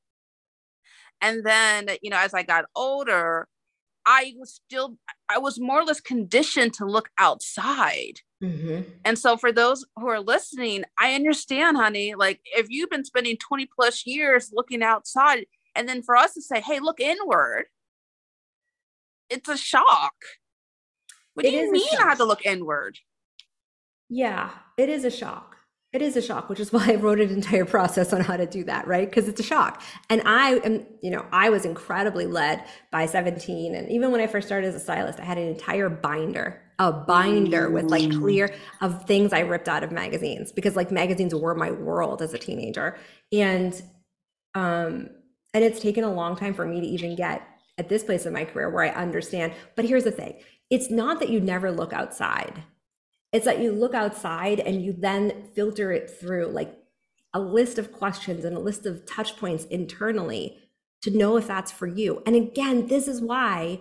And 1.21 1.45
then 1.45 1.89
you 2.03 2.11
know, 2.11 2.19
as 2.19 2.35
I 2.35 2.43
got 2.43 2.67
older, 2.75 3.47
I 4.11 4.33
was 4.39 4.55
still, 4.55 4.97
I 5.29 5.37
was 5.37 5.61
more 5.61 5.81
or 5.81 5.85
less 5.85 6.01
conditioned 6.01 6.73
to 6.75 6.87
look 6.87 7.11
outside. 7.19 8.21
Mm-hmm. 8.43 8.91
And 9.05 9.19
so, 9.19 9.37
for 9.37 9.53
those 9.53 9.85
who 9.97 10.09
are 10.09 10.21
listening, 10.21 10.85
I 10.99 11.15
understand, 11.15 11.77
honey. 11.77 12.15
Like, 12.15 12.41
if 12.47 12.71
you've 12.71 12.89
been 12.89 13.05
spending 13.05 13.37
20 13.37 13.67
plus 13.67 14.07
years 14.07 14.51
looking 14.51 14.83
outside, 14.83 15.45
and 15.75 15.87
then 15.87 16.03
for 16.03 16.17
us 16.17 16.33
to 16.35 16.41
say, 16.41 16.63
hey, 16.63 16.81
look 16.81 17.01
inward, 17.01 17.67
it's 19.29 19.49
a 19.51 19.59
shock. 19.59 20.15
What 21.35 21.45
it 21.45 21.51
do 21.51 21.57
you 21.57 21.71
mean 21.71 21.87
I 22.01 22.05
have 22.05 22.19
to 22.19 22.25
look 22.25 22.47
inward? 22.47 22.99
Yeah, 24.09 24.51
it 24.79 24.89
is 24.89 25.05
a 25.05 25.11
shock. 25.11 25.58
It 25.93 26.03
is 26.03 26.17
a 26.17 26.23
shock, 26.23 26.49
which 26.49 26.61
is 26.61 26.73
why 26.73 26.93
I 26.93 26.95
wrote 26.97 27.21
an 27.21 27.31
entire 27.31 27.65
process 27.65 28.13
on 28.13 28.21
how 28.21 28.37
to 28.37 28.47
do 28.47 28.65
that, 28.65 28.87
right? 28.87 29.09
Because 29.09 29.29
it's 29.29 29.41
a 29.41 29.45
shock. 29.45 29.83
And 30.11 30.23
I 30.25 30.57
am, 30.65 30.87
you 31.03 31.11
know, 31.11 31.25
I 31.33 31.51
was 31.51 31.65
incredibly 31.65 32.27
led 32.27 32.65
by 32.91 33.07
17. 33.07 33.75
And 33.75 33.91
even 33.91 34.11
when 34.11 34.21
I 34.21 34.27
first 34.27 34.47
started 34.47 34.69
as 34.69 34.75
a 34.75 34.81
stylist, 34.81 35.19
I 35.21 35.25
had 35.25 35.39
an 35.39 35.49
entire 35.49 35.89
binder, 35.89 36.61
a 36.79 36.93
binder 36.93 37.71
with 37.71 37.87
like 37.87 38.05
mm. 38.05 38.19
clear 38.19 38.55
of 38.81 39.07
things 39.07 39.33
I 39.33 39.41
ripped 39.41 39.69
out 39.69 39.83
of 39.83 39.91
magazines 39.91 40.53
because 40.53 40.77
like 40.77 40.91
magazines 40.91 41.35
were 41.35 41.55
my 41.55 41.71
world 41.71 42.23
as 42.23 42.35
a 42.35 42.39
teenager. 42.39 42.97
And 43.33 43.81
um, 44.55 45.11
and 45.55 45.65
it's 45.65 45.81
taken 45.81 46.05
a 46.05 46.13
long 46.13 46.37
time 46.37 46.55
for 46.55 46.67
me 46.67 46.81
to 46.81 46.87
even 46.87 47.17
get 47.17 47.47
at 47.79 47.89
this 47.89 48.03
place 48.05 48.27
in 48.27 48.33
my 48.33 48.45
career 48.45 48.71
where 48.71 48.85
I 48.85 48.91
understand. 48.91 49.55
But 49.77 49.87
here's 49.87 50.05
the 50.05 50.11
thing 50.11 50.41
it's 50.71 50.91
not 50.91 51.21
that 51.21 51.31
you 51.31 51.41
never 51.41 51.71
look 51.71 51.93
outside 51.93 52.63
it's 53.33 53.45
that 53.45 53.61
you 53.61 53.73
look 53.73 53.95
outside 53.95 54.61
and 54.61 54.83
you 54.83 54.93
then 54.93 55.49
filter 55.55 55.93
it 55.93 56.11
through 56.11 56.47
like 56.47 56.75
a 57.35 57.41
list 57.41 57.79
of 57.79 57.93
questions 57.93 58.45
and 58.45 58.57
a 58.57 58.61
list 58.61 58.87
of 58.87 59.05
touch 59.05 59.37
points 59.37 59.65
internally 59.65 60.59
to 61.03 61.17
know 61.17 61.37
if 61.37 61.47
that's 61.47 61.71
for 61.71 61.87
you. 61.87 62.23
And 62.27 62.35
again, 62.35 62.87
this 62.87 63.07
is 63.07 63.21
why 63.21 63.81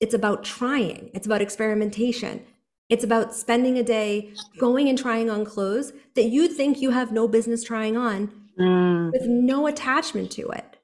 it's 0.00 0.14
about 0.14 0.44
trying, 0.44 1.10
it's 1.14 1.26
about 1.26 1.40
experimentation. 1.40 2.44
It's 2.88 3.04
about 3.04 3.34
spending 3.34 3.78
a 3.78 3.82
day 3.82 4.34
going 4.58 4.88
and 4.88 4.98
trying 4.98 5.30
on 5.30 5.46
clothes 5.46 5.92
that 6.14 6.24
you 6.24 6.46
think 6.48 6.82
you 6.82 6.90
have 6.90 7.10
no 7.10 7.26
business 7.26 7.62
trying 7.62 7.96
on 7.96 8.30
mm. 8.58 9.12
with 9.12 9.26
no 9.26 9.66
attachment 9.66 10.30
to 10.32 10.50
it 10.50 10.76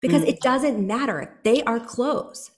because 0.00 0.22
mm. 0.22 0.28
it 0.28 0.40
doesn't 0.40 0.84
matter. 0.84 1.38
They 1.44 1.62
are 1.62 1.78
clothes. 1.78 2.50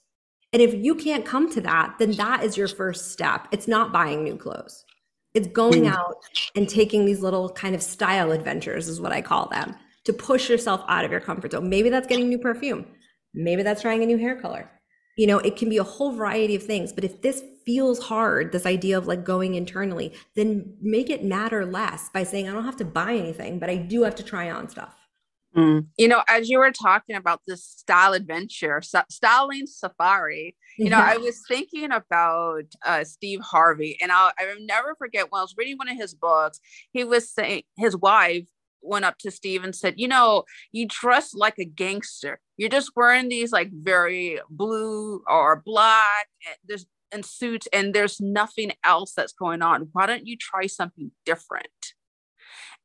And 0.53 0.61
if 0.61 0.73
you 0.73 0.95
can't 0.95 1.25
come 1.25 1.51
to 1.51 1.61
that, 1.61 1.95
then 1.99 2.11
that 2.13 2.43
is 2.43 2.57
your 2.57 2.67
first 2.67 3.11
step. 3.11 3.47
It's 3.51 3.67
not 3.67 3.91
buying 3.91 4.23
new 4.23 4.37
clothes. 4.37 4.85
It's 5.33 5.47
going 5.47 5.87
out 5.87 6.15
and 6.55 6.67
taking 6.67 7.05
these 7.05 7.21
little 7.21 7.49
kind 7.49 7.75
of 7.75 7.83
style 7.83 8.31
adventures, 8.31 8.87
is 8.87 8.99
what 8.99 9.11
I 9.11 9.21
call 9.21 9.49
them, 9.49 9.75
to 10.05 10.13
push 10.13 10.49
yourself 10.49 10.83
out 10.87 11.05
of 11.05 11.11
your 11.11 11.19
comfort 11.19 11.51
zone. 11.51 11.69
Maybe 11.69 11.89
that's 11.89 12.07
getting 12.07 12.29
new 12.29 12.39
perfume. 12.39 12.87
Maybe 13.33 13.61
that's 13.61 13.81
trying 13.81 14.01
a 14.01 14.05
new 14.07 14.17
hair 14.17 14.39
color. 14.39 14.71
You 15.17 15.27
know, 15.27 15.39
it 15.39 15.55
can 15.55 15.69
be 15.69 15.77
a 15.77 15.83
whole 15.83 16.11
variety 16.11 16.55
of 16.55 16.63
things. 16.63 16.93
But 16.93 17.03
if 17.03 17.21
this 17.21 17.43
feels 17.65 17.99
hard, 17.99 18.51
this 18.51 18.65
idea 18.65 18.97
of 18.97 19.05
like 19.05 19.25
going 19.25 19.55
internally, 19.55 20.13
then 20.35 20.75
make 20.81 21.09
it 21.09 21.23
matter 21.23 21.65
less 21.65 22.09
by 22.09 22.23
saying, 22.23 22.47
I 22.47 22.53
don't 22.53 22.65
have 22.65 22.77
to 22.77 22.85
buy 22.85 23.13
anything, 23.13 23.59
but 23.59 23.69
I 23.69 23.75
do 23.75 24.03
have 24.03 24.15
to 24.15 24.23
try 24.23 24.49
on 24.49 24.69
stuff. 24.69 24.95
Mm. 25.57 25.87
You 25.97 26.07
know, 26.07 26.21
as 26.27 26.49
you 26.49 26.59
were 26.59 26.71
talking 26.71 27.15
about 27.15 27.41
this 27.47 27.63
style 27.63 28.13
adventure, 28.13 28.81
styling 29.09 29.65
safari, 29.65 30.55
you 30.77 30.89
know, 30.89 30.99
I 30.99 31.17
was 31.17 31.41
thinking 31.47 31.91
about 31.91 32.65
uh, 32.85 33.03
Steve 33.03 33.39
Harvey, 33.41 33.97
and 33.99 34.11
I'll, 34.11 34.31
I'll 34.39 34.59
never 34.59 34.93
forget 34.95 35.31
when 35.31 35.39
I 35.39 35.43
was 35.43 35.55
reading 35.57 35.77
one 35.77 35.89
of 35.89 35.97
his 35.97 36.13
books, 36.13 36.59
he 36.91 37.03
was 37.03 37.31
saying 37.31 37.63
his 37.75 37.97
wife 37.97 38.45
went 38.83 39.05
up 39.05 39.17
to 39.19 39.31
Steve 39.31 39.63
and 39.63 39.75
said, 39.75 39.95
You 39.97 40.07
know, 40.07 40.43
you 40.71 40.87
dress 40.87 41.33
like 41.33 41.55
a 41.57 41.65
gangster. 41.65 42.39
You're 42.57 42.69
just 42.69 42.91
wearing 42.95 43.29
these 43.29 43.51
like 43.51 43.71
very 43.71 44.39
blue 44.49 45.23
or 45.27 45.63
black 45.65 46.27
and 46.47 46.55
there's 46.67 46.85
and 47.11 47.25
suits, 47.25 47.67
and 47.71 47.93
there's 47.93 48.19
nothing 48.19 48.73
else 48.83 49.13
that's 49.15 49.31
going 49.31 49.61
on. 49.61 49.87
Why 49.93 50.05
don't 50.05 50.27
you 50.27 50.35
try 50.37 50.67
something 50.67 51.11
different? 51.25 51.67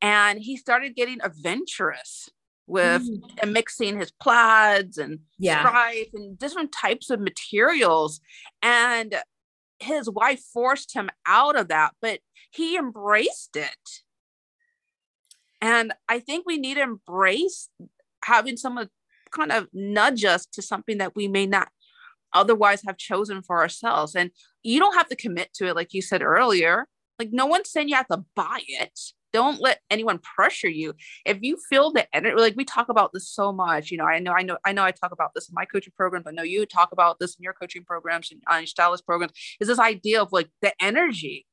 And 0.01 0.39
he 0.39 0.55
started 0.55 0.95
getting 0.95 1.19
adventurous 1.21 2.29
with 2.67 3.03
mm. 3.09 3.21
and 3.41 3.53
mixing 3.53 3.99
his 3.99 4.11
plaids 4.11 4.97
and 4.97 5.19
yeah. 5.37 5.59
stripe 5.59 6.09
and 6.13 6.37
different 6.37 6.71
types 6.71 7.09
of 7.09 7.19
materials. 7.19 8.21
And 8.61 9.15
his 9.79 10.09
wife 10.09 10.41
forced 10.53 10.93
him 10.93 11.09
out 11.25 11.57
of 11.57 11.67
that, 11.67 11.93
but 12.01 12.19
he 12.51 12.77
embraced 12.77 13.55
it. 13.55 14.01
And 15.61 15.93
I 16.09 16.19
think 16.19 16.45
we 16.45 16.57
need 16.57 16.75
to 16.75 16.81
embrace 16.81 17.69
having 18.23 18.57
someone 18.57 18.89
kind 19.31 19.51
of 19.51 19.67
nudge 19.73 20.23
us 20.23 20.45
to 20.53 20.61
something 20.61 20.97
that 20.99 21.15
we 21.15 21.27
may 21.27 21.45
not 21.45 21.69
otherwise 22.33 22.81
have 22.85 22.97
chosen 22.97 23.41
for 23.41 23.59
ourselves. 23.59 24.15
And 24.15 24.31
you 24.61 24.79
don't 24.79 24.95
have 24.95 25.09
to 25.09 25.15
commit 25.15 25.53
to 25.55 25.67
it, 25.67 25.75
like 25.75 25.93
you 25.93 26.01
said 26.01 26.21
earlier. 26.21 26.87
Like, 27.19 27.29
no 27.31 27.45
one's 27.45 27.69
saying 27.69 27.89
you 27.89 27.95
have 27.95 28.07
to 28.07 28.25
buy 28.35 28.61
it 28.67 28.99
don't 29.33 29.59
let 29.59 29.79
anyone 29.89 30.19
pressure 30.19 30.69
you. 30.69 30.93
If 31.25 31.39
you 31.41 31.57
feel 31.69 31.91
the 31.91 32.07
energy 32.15 32.39
like 32.39 32.55
we 32.55 32.65
talk 32.65 32.89
about 32.89 33.11
this 33.13 33.29
so 33.29 33.51
much 33.51 33.91
you 33.91 33.97
know 33.97 34.05
i 34.05 34.19
know 34.19 34.31
i 34.31 34.43
know 34.43 34.57
i 34.65 34.71
know 34.71 34.83
i 34.83 34.91
talk 34.91 35.11
about 35.11 35.31
this 35.33 35.49
in 35.49 35.53
my 35.55 35.65
coaching 35.65 35.93
programs 35.95 36.25
i 36.27 36.31
know 36.31 36.43
you 36.43 36.65
talk 36.65 36.91
about 36.91 37.19
this 37.19 37.35
in 37.35 37.43
your 37.43 37.53
coaching 37.53 37.83
programs 37.83 38.31
and 38.31 38.41
on 38.49 38.59
your 38.59 38.67
stylist 38.67 39.05
programs 39.05 39.33
is 39.59 39.67
this 39.67 39.79
idea 39.79 40.21
of 40.21 40.31
like 40.31 40.49
the 40.61 40.73
energy. 40.81 41.45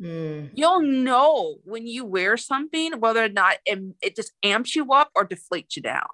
Mm. 0.00 0.50
you'll 0.54 0.82
know 0.82 1.56
when 1.64 1.84
you 1.84 2.04
wear 2.04 2.36
something 2.36 3.00
whether 3.00 3.24
or 3.24 3.28
not 3.28 3.56
it, 3.66 3.80
it 4.00 4.14
just 4.14 4.30
amps 4.44 4.76
you 4.76 4.92
up 4.92 5.10
or 5.16 5.26
deflates 5.26 5.74
you 5.74 5.82
down. 5.82 6.06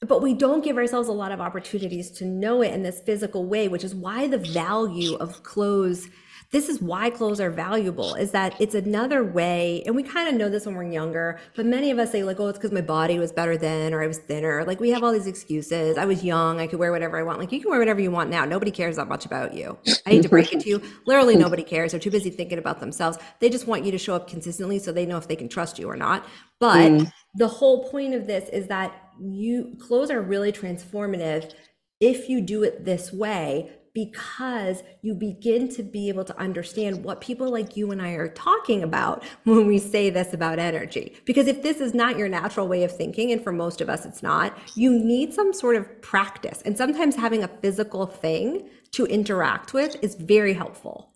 But 0.00 0.20
we 0.20 0.34
don't 0.34 0.64
give 0.64 0.76
ourselves 0.76 1.06
a 1.06 1.12
lot 1.12 1.30
of 1.30 1.40
opportunities 1.40 2.10
to 2.12 2.24
know 2.24 2.62
it 2.62 2.74
in 2.74 2.82
this 2.82 3.02
physical 3.02 3.46
way 3.46 3.68
which 3.68 3.84
is 3.84 3.94
why 3.94 4.26
the 4.26 4.38
value 4.38 5.14
of 5.14 5.44
clothes 5.44 6.08
this 6.52 6.68
is 6.68 6.82
why 6.82 7.10
clothes 7.10 7.40
are 7.40 7.50
valuable 7.50 8.14
is 8.14 8.32
that 8.32 8.60
it's 8.60 8.74
another 8.74 9.22
way 9.22 9.82
and 9.86 9.94
we 9.94 10.02
kind 10.02 10.28
of 10.28 10.34
know 10.34 10.48
this 10.48 10.66
when 10.66 10.74
we're 10.74 10.84
younger 10.84 11.38
but 11.54 11.64
many 11.64 11.90
of 11.90 11.98
us 11.98 12.10
say 12.10 12.24
like 12.24 12.40
oh 12.40 12.48
it's 12.48 12.58
because 12.58 12.72
my 12.72 12.80
body 12.80 13.18
was 13.18 13.32
better 13.32 13.56
then 13.56 13.94
or 13.94 14.02
i 14.02 14.06
was 14.06 14.18
thinner. 14.18 14.64
Like 14.64 14.80
we 14.80 14.90
have 14.90 15.02
all 15.02 15.12
these 15.12 15.26
excuses. 15.26 15.96
I 15.96 16.04
was 16.04 16.24
young 16.24 16.60
i 16.60 16.66
could 16.66 16.78
wear 16.78 16.92
whatever 16.92 17.18
i 17.18 17.22
want. 17.22 17.38
Like 17.38 17.52
you 17.52 17.60
can 17.60 17.70
wear 17.70 17.78
whatever 17.78 18.00
you 18.00 18.10
want 18.10 18.30
now. 18.30 18.44
Nobody 18.44 18.70
cares 18.70 18.96
that 18.96 19.08
much 19.08 19.26
about 19.26 19.54
you. 19.54 19.78
I 20.06 20.10
hate 20.10 20.22
to 20.22 20.28
break 20.28 20.52
it 20.52 20.60
to 20.60 20.68
you. 20.68 20.82
Literally 21.06 21.36
nobody 21.36 21.62
cares. 21.62 21.92
They're 21.92 22.00
too 22.00 22.10
busy 22.10 22.30
thinking 22.30 22.58
about 22.58 22.80
themselves. 22.80 23.18
They 23.38 23.48
just 23.48 23.66
want 23.66 23.84
you 23.84 23.92
to 23.92 23.98
show 23.98 24.14
up 24.14 24.28
consistently 24.28 24.78
so 24.78 24.92
they 24.92 25.06
know 25.06 25.16
if 25.16 25.28
they 25.28 25.36
can 25.36 25.48
trust 25.48 25.78
you 25.78 25.88
or 25.88 25.96
not. 25.96 26.26
But 26.58 26.90
mm. 26.90 27.12
the 27.34 27.48
whole 27.48 27.88
point 27.88 28.14
of 28.14 28.26
this 28.26 28.48
is 28.50 28.66
that 28.68 28.92
you 29.20 29.76
clothes 29.78 30.10
are 30.10 30.20
really 30.20 30.52
transformative 30.52 31.52
if 32.00 32.28
you 32.28 32.40
do 32.40 32.62
it 32.62 32.84
this 32.84 33.12
way 33.12 33.70
because 33.92 34.82
you 35.02 35.14
begin 35.14 35.68
to 35.68 35.82
be 35.82 36.08
able 36.08 36.24
to 36.24 36.38
understand 36.38 37.04
what 37.04 37.20
people 37.20 37.50
like 37.50 37.76
you 37.76 37.90
and 37.90 38.00
I 38.00 38.12
are 38.12 38.28
talking 38.28 38.82
about 38.82 39.24
when 39.44 39.66
we 39.66 39.78
say 39.78 40.10
this 40.10 40.32
about 40.32 40.58
energy. 40.58 41.16
Because 41.24 41.46
if 41.46 41.62
this 41.62 41.80
is 41.80 41.94
not 41.94 42.18
your 42.18 42.28
natural 42.28 42.68
way 42.68 42.84
of 42.84 42.96
thinking, 42.96 43.32
and 43.32 43.42
for 43.42 43.52
most 43.52 43.80
of 43.80 43.88
us 43.88 44.04
it's 44.04 44.22
not, 44.22 44.56
you 44.74 44.92
need 44.92 45.34
some 45.34 45.52
sort 45.52 45.76
of 45.76 46.02
practice. 46.02 46.62
And 46.62 46.76
sometimes 46.76 47.16
having 47.16 47.42
a 47.42 47.48
physical 47.48 48.06
thing 48.06 48.68
to 48.92 49.06
interact 49.06 49.72
with 49.72 49.96
is 50.02 50.14
very 50.14 50.54
helpful. 50.54 51.10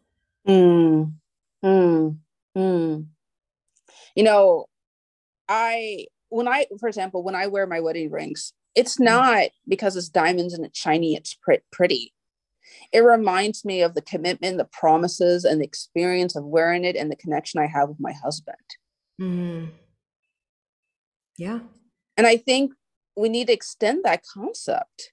Hmm. 0.47 1.05
Hmm. 1.63 2.09
Hmm. 2.55 3.01
You 4.15 4.23
know, 4.23 4.67
I, 5.49 6.07
when 6.29 6.49
I, 6.49 6.67
for 6.79 6.89
example, 6.89 7.23
when 7.23 7.35
I 7.35 7.47
wear 7.47 7.67
my 7.67 7.81
wedding 7.81 8.11
rings, 8.11 8.53
it's 8.75 8.99
mm. 8.99 9.05
not 9.05 9.49
because 9.69 9.97
it's 9.97 10.09
diamonds 10.09 10.55
and 10.55 10.65
it's 10.65 10.79
shiny, 10.79 11.15
it's 11.15 11.37
pretty 11.71 12.13
it 12.95 13.01
reminds 13.01 13.65
me 13.65 13.83
of 13.83 13.95
the 13.95 14.01
commitment, 14.01 14.57
the 14.57 14.65
promises, 14.67 15.45
and 15.45 15.61
the 15.61 15.65
experience 15.65 16.37
of 16.37 16.45
wearing 16.45 16.85
it 16.85 16.95
and 16.95 17.11
the 17.11 17.17
connection 17.17 17.61
I 17.61 17.67
have 17.67 17.89
with 17.89 17.99
my 17.99 18.13
husband. 18.13 18.57
Mm. 19.21 19.71
Yeah. 21.37 21.59
And 22.17 22.25
I 22.25 22.37
think 22.37 22.73
we 23.17 23.29
need 23.29 23.49
to 23.49 23.53
extend 23.53 24.05
that 24.05 24.23
concept. 24.33 25.11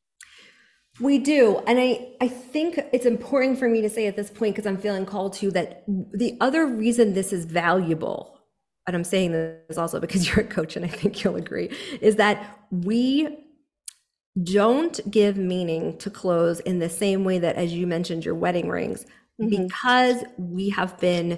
We 1.00 1.18
do. 1.18 1.64
And 1.66 1.80
I, 1.80 2.10
I 2.22 2.28
think 2.28 2.80
it's 2.94 3.08
important 3.08 3.58
for 3.58 3.68
me 3.68 3.82
to 3.82 3.90
say 3.90 4.06
at 4.06 4.16
this 4.16 4.30
point, 4.30 4.56
because 4.56 4.68
I'm 4.68 4.78
feeling 4.78 5.08
called 5.08 5.34
to, 5.34 5.50
that 5.52 5.84
the 5.88 6.38
other 6.40 6.68
reason 6.68 7.16
this 7.16 7.34
is 7.34 7.46
valuable, 7.46 8.40
and 8.86 8.96
I'm 8.96 9.04
saying 9.04 9.32
this 9.32 9.80
also 9.80 10.00
because 10.00 10.28
you're 10.36 10.46
a 10.46 10.48
coach 10.48 10.76
and 10.76 10.86
I 10.86 10.90
think 10.90 11.24
you'll 11.24 11.36
agree, 11.36 11.76
is 12.00 12.18
that 12.18 12.60
we 12.70 13.41
don't 14.42 15.00
give 15.12 15.38
meaning 15.38 15.98
to 15.98 16.10
clothes 16.10 16.60
in 16.62 16.80
the 16.80 16.90
same 16.90 17.24
way 17.24 17.40
that 17.40 17.56
as 17.56 17.74
you 17.74 17.86
mentioned 17.86 18.24
your 18.24 18.36
wedding 18.36 18.70
rings 18.70 19.06
mm-hmm. 19.42 19.50
because 19.50 20.24
we 20.38 20.70
have 20.70 20.98
been 21.00 21.38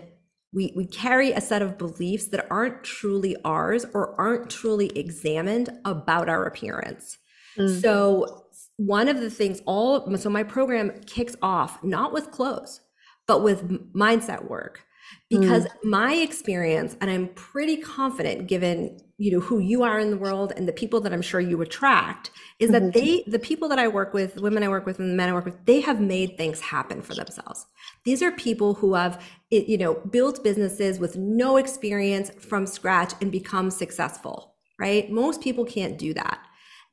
we 0.54 0.72
we 0.76 0.86
carry 0.86 1.32
a 1.32 1.41
set 1.41 1.64
of 1.64 1.78
beliefs 1.78 2.28
that 2.28 2.46
aren't 2.52 2.84
truly 2.84 3.36
ours 3.44 3.86
or 3.94 4.20
aren't 4.22 4.50
truly 4.50 4.88
examined 4.98 5.70
about 5.86 6.30
our 6.30 6.46
appearance 6.46 7.18
mm. 7.58 7.82
so 7.82 8.46
one 8.78 9.08
of 9.08 9.20
the 9.20 9.30
things 9.30 9.62
all 9.66 10.16
so 10.16 10.30
my 10.30 10.44
program 10.44 10.91
kicks 11.08 11.36
off 11.41 11.84
not 11.84 12.14
with 12.14 12.30
clothes 12.32 12.82
but 13.28 13.41
with 13.41 13.68
mindset 13.94 14.48
work 14.48 14.86
because 15.30 15.66
mm. 15.66 15.70
my 15.84 16.14
experience 16.14 16.96
and 17.02 17.10
i'm 17.10 17.28
pretty 17.30 17.78
confident 17.78 18.48
given 18.48 19.00
you 19.24 19.32
know 19.32 19.39
who 19.39 19.59
you 19.59 19.84
are 19.84 19.99
in 19.99 20.09
the 20.11 20.17
world 20.17 20.51
and 20.55 20.67
the 20.67 20.74
people 20.74 20.99
that 21.01 21.13
i'm 21.13 21.21
sure 21.21 21.39
you 21.39 21.61
attract 21.61 22.32
is 22.59 22.71
that 22.71 22.82
mm-hmm. 22.82 22.99
they 22.99 23.24
the 23.28 23.39
people 23.39 23.67
that 23.69 23.80
i 23.80 23.88
work 23.88 24.13
with 24.13 24.41
women 24.41 24.63
i 24.63 24.67
work 24.67 24.86
with 24.86 24.99
and 24.99 25.09
the 25.11 25.15
men 25.15 25.30
i 25.30 25.34
work 25.34 25.45
with 25.45 25.65
they 25.65 25.80
have 25.82 25.99
made 25.99 26.38
things 26.38 26.59
happen 26.59 27.01
for 27.01 27.15
themselves. 27.15 27.65
These 28.05 28.21
are 28.21 28.32
people 28.32 28.74
who 28.76 28.93
have 28.95 29.21
you 29.49 29.78
know 29.78 29.95
built 30.11 30.43
businesses 30.43 30.99
with 30.99 31.17
no 31.17 31.57
experience 31.57 32.32
from 32.49 32.65
scratch 32.65 33.13
and 33.21 33.32
become 33.32 33.69
successful 33.71 34.53
right? 34.80 35.09
Most 35.11 35.41
people 35.41 35.65
can't 35.65 35.97
do 35.97 36.13
that. 36.15 36.39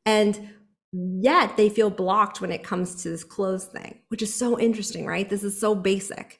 And 0.06 0.50
yet 0.92 1.56
they 1.56 1.68
feel 1.68 1.88
blocked 1.88 2.40
when 2.40 2.50
it 2.50 2.64
comes 2.64 3.00
to 3.00 3.08
this 3.08 3.22
clothes 3.22 3.66
thing 3.66 4.00
which 4.08 4.22
is 4.22 4.34
so 4.34 4.58
interesting 4.58 5.06
right? 5.06 5.28
This 5.28 5.44
is 5.44 5.58
so 5.58 5.74
basic 5.74 6.39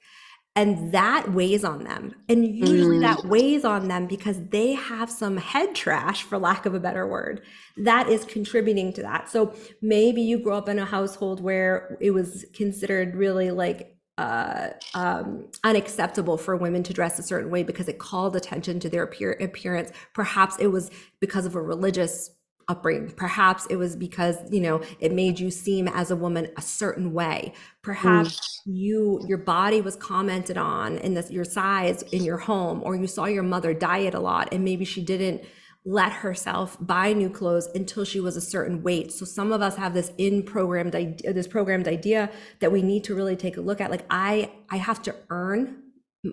and 0.57 0.93
that 0.93 1.33
weighs 1.33 1.65
on 1.65 1.85
them. 1.85 2.15
And 2.29 2.45
usually 2.45 2.99
mm. 2.99 3.03
that 3.03 3.25
weighs 3.25 3.65
on 3.65 3.89
them 3.89 4.07
because 4.07 4.37
they 4.49 4.73
have 4.73 5.11
some 5.11 5.37
head 5.37 5.75
trash 5.75 6.23
for 6.23 6.39
lack 6.39 6.67
of 6.67 6.75
a 6.75 6.81
better 6.81 7.07
word 7.07 7.43
that 7.77 8.09
is 8.09 8.25
contributing 8.25 8.93
to 8.95 9.03
that. 9.03 9.31
So 9.31 9.55
maybe 9.81 10.23
you 10.23 10.39
grew 10.39 10.55
up 10.55 10.69
in 10.69 10.79
a 10.79 10.85
household 10.85 11.41
where 11.41 11.97
it 12.01 12.11
was 12.11 12.45
considered 12.53 13.15
really 13.15 13.51
like 13.51 13.97
uh, 14.19 14.71
um, 14.95 15.49
unacceptable 15.65 16.37
for 16.37 16.57
women 16.57 16.83
to 16.83 16.93
dress 16.93 17.19
a 17.19 17.23
certain 17.23 17.51
way 17.51 17.63
because 17.63 17.89
it 17.89 17.99
called 17.99 18.37
attention 18.37 18.79
to 18.81 18.91
their 18.91 19.05
appear- 19.05 19.39
appearance. 19.41 19.93
Perhaps 20.15 20.57
it 20.59 20.67
was 20.67 20.91
because 21.21 21.47
of 21.47 21.55
a 21.55 21.63
religious 21.63 22.31
upbringing. 22.71 23.11
Perhaps 23.11 23.67
it 23.67 23.77
was 23.77 23.97
because, 23.97 24.37
you 24.51 24.61
know, 24.61 24.81
it 25.01 25.13
made 25.13 25.41
you 25.41 25.51
seem 25.51 25.89
as 25.89 26.11
a 26.11 26.17
woman 26.17 26.49
a 26.57 26.63
certain 26.63 27.13
way. 27.13 27.53
Perhaps 27.83 28.63
mm. 28.67 28.77
you 28.77 29.21
your 29.27 29.39
body 29.39 29.81
was 29.81 29.97
commented 29.97 30.57
on 30.57 30.99
in 30.99 31.15
this 31.15 31.31
your 31.31 31.45
size 31.45 32.03
in 32.13 32.23
your 32.23 32.39
home 32.39 32.81
or 32.85 32.95
you 32.95 33.07
saw 33.07 33.25
your 33.25 33.43
mother 33.43 33.75
diet 33.75 34.15
a 34.15 34.21
lot 34.21 34.49
and 34.53 34.65
maybe 34.65 34.85
she 34.85 35.03
didn't 35.03 35.43
let 35.85 36.13
herself 36.13 36.77
buy 36.79 37.13
new 37.13 37.31
clothes 37.31 37.67
until 37.75 38.05
she 38.05 38.21
was 38.21 38.37
a 38.37 38.41
certain 38.41 38.83
weight. 38.83 39.11
So 39.11 39.25
some 39.25 39.51
of 39.51 39.63
us 39.63 39.77
have 39.77 39.95
this 39.95 40.13
in 40.19 40.43
programmed 40.43 40.95
idea, 40.95 41.33
this 41.33 41.49
programmed 41.49 41.89
idea 41.89 42.31
that 42.61 42.71
we 42.71 42.83
need 42.83 43.03
to 43.05 43.15
really 43.15 43.37
take 43.37 43.57
a 43.57 43.63
look 43.63 43.81
at. 43.81 43.91
Like 43.91 44.05
I, 44.11 44.53
I 44.71 44.77
have 44.77 45.03
to 45.03 45.15
earn 45.31 45.83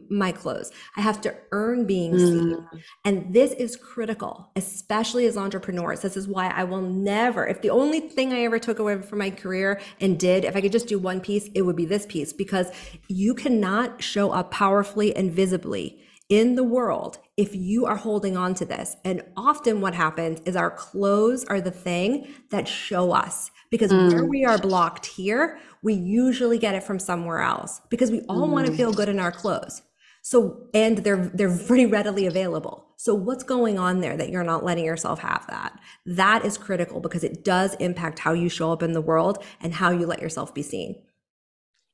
my 0.10 0.32
clothes. 0.32 0.72
I 0.98 1.02
have 1.02 1.22
to 1.22 1.36
earn 1.52 1.86
being 1.86 2.14
mm. 2.14 2.20
seen. 2.20 2.68
And 3.06 3.34
this 3.34 3.54
is 3.54 3.76
critical, 3.76 4.52
especially 4.56 5.26
as 5.26 5.38
entrepreneurs. 5.38 6.02
This 6.02 6.18
is 6.18 6.28
why 6.28 6.50
I 6.50 6.66
will 6.66 6.82
never, 6.82 7.48
if 7.48 7.62
the 7.62 7.70
only 7.70 8.02
thing 8.02 8.34
I 8.34 8.42
ever 8.42 8.60
took 8.60 8.80
away 8.80 9.02
from 9.02 9.20
my 9.20 9.30
career 9.30 9.80
and 10.02 10.20
did, 10.20 10.44
if 10.44 10.56
I 10.56 10.62
could 10.62 10.72
just 10.72 10.88
do 10.88 11.00
one 11.00 11.22
piece, 11.22 11.50
it 11.56 11.62
would 11.62 11.76
be 11.76 11.86
this 11.86 12.06
piece 12.06 12.34
because 12.34 12.72
you 13.08 13.34
cannot 13.34 14.04
show 14.04 14.32
up 14.32 14.52
powerfully 14.52 15.16
and 15.16 15.32
visibly 15.32 16.02
in 16.30 16.56
the 16.56 16.64
world 16.64 17.20
if 17.38 17.56
you 17.56 17.86
are 17.86 17.96
holding 17.96 18.36
on 18.36 18.54
to 18.56 18.66
this. 18.66 18.98
And 19.06 19.24
often 19.38 19.80
what 19.80 19.94
happens 19.94 20.42
is 20.42 20.56
our 20.56 20.72
clothes 20.72 21.46
are 21.46 21.62
the 21.62 21.72
thing 21.72 22.28
that 22.50 22.68
show 22.68 23.14
us 23.14 23.52
because 23.70 23.92
mm. 23.92 24.14
where 24.14 24.26
we 24.26 24.46
are 24.46 24.58
blocked 24.58 25.06
here, 25.06 25.60
we 25.82 25.94
usually 25.94 26.58
get 26.58 26.76
it 26.76 26.84
from 26.84 27.00
somewhere 27.00 27.40
else 27.40 27.82
because 27.90 28.12
we 28.12 28.22
all 28.22 28.48
mm. 28.48 28.52
want 28.52 28.68
to 28.68 28.74
feel 28.74 28.94
good 28.94 29.10
in 29.10 29.20
our 29.20 29.32
clothes. 29.32 29.82
So, 30.22 30.68
and 30.74 30.98
they're 31.00 31.32
they're 31.34 31.58
pretty 31.58 31.86
readily 31.86 32.26
available. 32.26 32.88
So, 32.98 33.14
what's 33.14 33.44
going 33.44 33.80
on 33.80 34.02
there 34.02 34.18
that 34.18 34.30
you're 34.30 34.44
not 34.44 34.66
letting 34.66 34.84
yourself 34.84 35.20
have 35.20 35.46
that? 35.48 35.80
That 36.06 36.44
is 36.44 36.58
critical 36.58 37.00
because 37.00 37.24
it 37.24 37.46
does 37.46 37.76
impact 37.76 38.20
how 38.20 38.34
you 38.34 38.50
show 38.50 38.72
up 38.74 38.84
in 38.84 38.92
the 38.92 39.02
world 39.02 39.44
and 39.62 39.74
how 39.74 39.92
you 39.92 40.06
let 40.06 40.22
yourself 40.22 40.54
be 40.54 40.64
seen. 40.64 41.02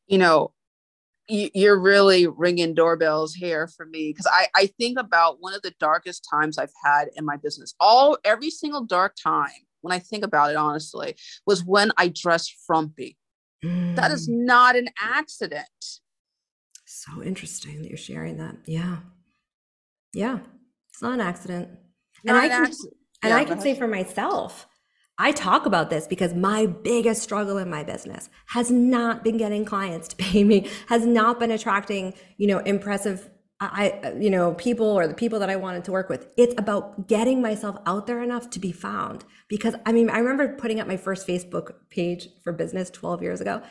You 0.08 0.18
know, 0.18 0.52
you're 1.28 1.80
really 1.80 2.28
ringing 2.28 2.74
doorbells 2.74 3.34
here 3.34 3.68
for 3.68 3.86
me 3.86 4.10
because 4.10 4.28
I, 4.32 4.48
I 4.56 4.66
think 4.80 5.00
about 5.00 5.40
one 5.40 5.54
of 5.54 5.62
the 5.62 5.74
darkest 5.80 6.28
times 6.30 6.58
I've 6.58 6.74
had 6.84 7.10
in 7.16 7.26
my 7.26 7.38
business. 7.38 7.76
All 7.80 8.18
every 8.26 8.50
single 8.50 8.84
dark 8.84 9.16
time 9.16 9.52
when 9.84 9.92
I 9.92 10.00
think 10.00 10.24
about 10.24 10.50
it 10.50 10.56
honestly 10.56 11.16
was 11.46 11.64
when 11.64 11.92
I 11.98 12.08
dressed 12.08 12.56
frumpy. 12.66 13.18
Mm. 13.64 13.96
That 13.96 14.12
is 14.12 14.28
mm. 14.28 14.46
not 14.46 14.76
an 14.76 14.90
accident. 15.00 15.68
So 16.86 17.22
interesting 17.24 17.82
that 17.82 17.90
you're 17.90 17.98
sharing 17.98 18.38
that. 18.38 18.56
Yeah. 18.66 18.98
Yeah. 20.14 20.40
It's 20.92 21.02
not 21.02 21.14
an 21.14 21.22
accident. 21.22 21.70
Not 22.24 22.36
and 22.36 22.38
I 22.38 22.48
can, 22.50 22.66
accident. 22.66 22.94
and 23.22 23.30
yeah, 23.32 23.38
I 23.38 23.46
can 23.46 23.60
say 23.60 23.76
for 23.76 23.88
myself, 23.88 24.68
I 25.18 25.32
talk 25.32 25.66
about 25.66 25.90
this 25.90 26.08
because 26.08 26.34
my 26.34 26.66
biggest 26.66 27.22
struggle 27.22 27.58
in 27.58 27.70
my 27.70 27.84
business 27.84 28.30
has 28.48 28.72
not 28.72 29.24
been 29.24 29.38
getting 29.38 29.66
clients 29.66 30.08
to 30.10 30.16
pay 30.16 30.44
me, 30.44 30.70
has 30.88 31.06
not 31.06 31.40
been 31.40 31.52
attracting, 31.52 32.14
you 32.38 32.48
know, 32.48 32.60
impressive 32.60 33.30
I, 33.72 34.14
you 34.20 34.30
know, 34.30 34.54
people 34.54 34.88
or 34.88 35.08
the 35.08 35.14
people 35.14 35.40
that 35.40 35.50
I 35.50 35.56
wanted 35.56 35.84
to 35.86 35.92
work 35.92 36.10
with. 36.10 36.28
It's 36.38 36.54
about 36.58 37.08
getting 37.08 37.42
myself 37.42 37.78
out 37.86 38.08
there 38.08 38.22
enough 38.22 38.50
to 38.52 38.60
be 38.60 38.72
found. 38.72 39.24
Because 39.48 39.76
I 39.86 39.92
mean, 39.92 40.10
I 40.10 40.20
remember 40.20 40.56
putting 40.56 40.80
up 40.80 40.88
my 40.88 40.98
first 40.98 41.28
Facebook 41.28 41.74
page 41.90 42.30
for 42.44 42.52
business 42.52 42.90
12 42.90 43.22
years 43.22 43.42
ago 43.42 43.62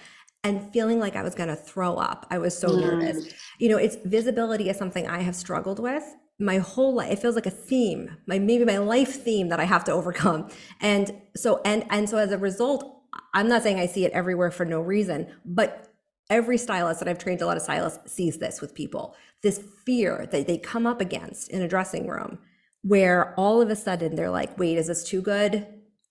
and 0.44 0.72
feeling 0.72 0.98
like 0.98 1.16
I 1.16 1.22
was 1.22 1.34
going 1.34 1.48
to 1.48 1.56
throw 1.56 1.96
up. 1.96 2.26
I 2.30 2.38
was 2.38 2.56
so 2.56 2.68
mm. 2.68 2.80
nervous. 2.80 3.32
You 3.58 3.68
know, 3.68 3.76
it's 3.76 3.96
visibility 4.04 4.68
is 4.68 4.76
something 4.76 5.06
I 5.06 5.20
have 5.20 5.36
struggled 5.36 5.78
with 5.78 6.04
my 6.38 6.58
whole 6.58 6.94
life. 6.94 7.12
It 7.12 7.18
feels 7.20 7.34
like 7.34 7.46
a 7.46 7.50
theme, 7.50 8.16
my 8.26 8.38
maybe 8.38 8.64
my 8.64 8.78
life 8.78 9.22
theme 9.22 9.48
that 9.48 9.60
I 9.60 9.64
have 9.64 9.84
to 9.84 9.92
overcome. 9.98 10.50
And 10.80 11.22
so 11.36 11.60
and 11.64 11.84
and 11.90 12.08
so 12.08 12.18
as 12.18 12.32
a 12.32 12.38
result, 12.38 13.02
I'm 13.34 13.48
not 13.48 13.62
saying 13.62 13.78
I 13.78 13.86
see 13.86 14.04
it 14.04 14.12
everywhere 14.12 14.50
for 14.50 14.64
no 14.64 14.80
reason, 14.80 15.28
but 15.44 15.88
every 16.30 16.56
stylist 16.58 17.00
that 17.00 17.08
I've 17.08 17.18
trained 17.18 17.42
a 17.42 17.46
lot 17.46 17.56
of 17.56 17.62
stylists 17.62 18.12
sees 18.12 18.38
this 18.38 18.60
with 18.60 18.74
people. 18.74 19.14
This 19.42 19.62
fear 19.84 20.28
that 20.30 20.46
they 20.46 20.58
come 20.58 20.86
up 20.86 21.00
against 21.00 21.50
in 21.50 21.62
a 21.62 21.68
dressing 21.68 22.06
room 22.06 22.38
where 22.82 23.34
all 23.36 23.60
of 23.60 23.70
a 23.70 23.76
sudden 23.76 24.14
they're 24.14 24.30
like, 24.30 24.58
"Wait, 24.58 24.76
is 24.78 24.88
this 24.88 25.04
too 25.04 25.20
good? 25.20 25.66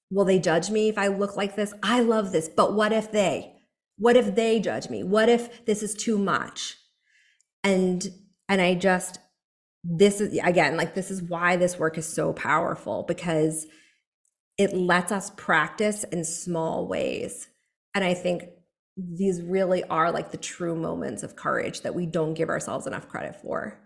Will 0.09 0.25
they 0.25 0.39
judge 0.39 0.69
me 0.69 0.89
if 0.89 0.97
I 0.97 1.07
look 1.07 1.37
like 1.37 1.55
this? 1.55 1.73
I 1.81 2.01
love 2.01 2.31
this, 2.31 2.49
but 2.49 2.73
what 2.73 2.91
if 2.91 3.11
they? 3.11 3.53
What 3.97 4.17
if 4.17 4.35
they 4.35 4.59
judge 4.59 4.89
me? 4.89 5.03
What 5.03 5.29
if 5.29 5.65
this 5.65 5.83
is 5.83 5.93
too 5.93 6.17
much?" 6.17 6.77
And 7.63 8.09
and 8.49 8.61
I 8.61 8.75
just 8.75 9.19
this 9.83 10.21
is 10.21 10.37
again 10.43 10.77
like 10.77 10.93
this 10.93 11.09
is 11.09 11.23
why 11.23 11.55
this 11.55 11.79
work 11.79 11.97
is 11.97 12.07
so 12.07 12.33
powerful 12.33 13.03
because 13.07 13.65
it 14.57 14.75
lets 14.75 15.11
us 15.11 15.31
practice 15.31 16.03
in 16.05 16.23
small 16.23 16.87
ways 16.87 17.47
and 17.95 18.03
i 18.03 18.13
think 18.13 18.43
these 18.97 19.41
really 19.41 19.83
are 19.85 20.11
like 20.11 20.31
the 20.31 20.37
true 20.37 20.75
moments 20.75 21.23
of 21.23 21.35
courage 21.35 21.81
that 21.81 21.95
we 21.95 22.05
don't 22.05 22.33
give 22.33 22.49
ourselves 22.49 22.87
enough 22.87 23.07
credit 23.07 23.35
for 23.41 23.77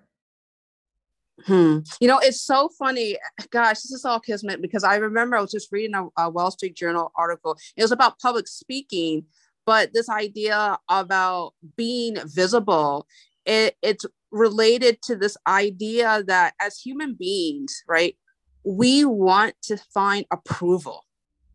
Hmm. 1.43 1.79
You 1.99 2.07
know, 2.07 2.19
it's 2.19 2.41
so 2.41 2.69
funny. 2.79 3.17
Gosh, 3.49 3.81
this 3.81 3.91
is 3.91 4.05
all 4.05 4.19
kismet 4.19 4.61
because 4.61 4.83
I 4.83 4.95
remember 4.95 5.35
I 5.35 5.41
was 5.41 5.51
just 5.51 5.71
reading 5.71 5.95
a, 5.95 6.07
a, 6.17 6.29
Wall 6.29 6.49
Street 6.51 6.75
Journal 6.75 7.11
article. 7.17 7.57
It 7.75 7.81
was 7.81 7.91
about 7.91 8.19
public 8.19 8.47
speaking, 8.47 9.25
but 9.65 9.93
this 9.93 10.09
idea 10.09 10.77
about 10.89 11.53
being 11.75 12.17
visible, 12.25 13.05
it, 13.45 13.75
it's 13.81 14.05
related 14.31 15.01
to 15.03 15.15
this 15.15 15.35
idea 15.45 16.23
that 16.25 16.53
as 16.61 16.79
human 16.79 17.15
beings, 17.15 17.83
right, 17.87 18.15
we 18.63 19.03
want 19.03 19.55
to 19.63 19.77
find 19.93 20.25
approval, 20.31 21.05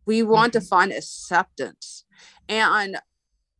we 0.05 0.21
want 0.21 0.53
mm-hmm. 0.53 0.61
to 0.61 0.67
find 0.67 0.91
acceptance, 0.91 2.05
and 2.47 2.97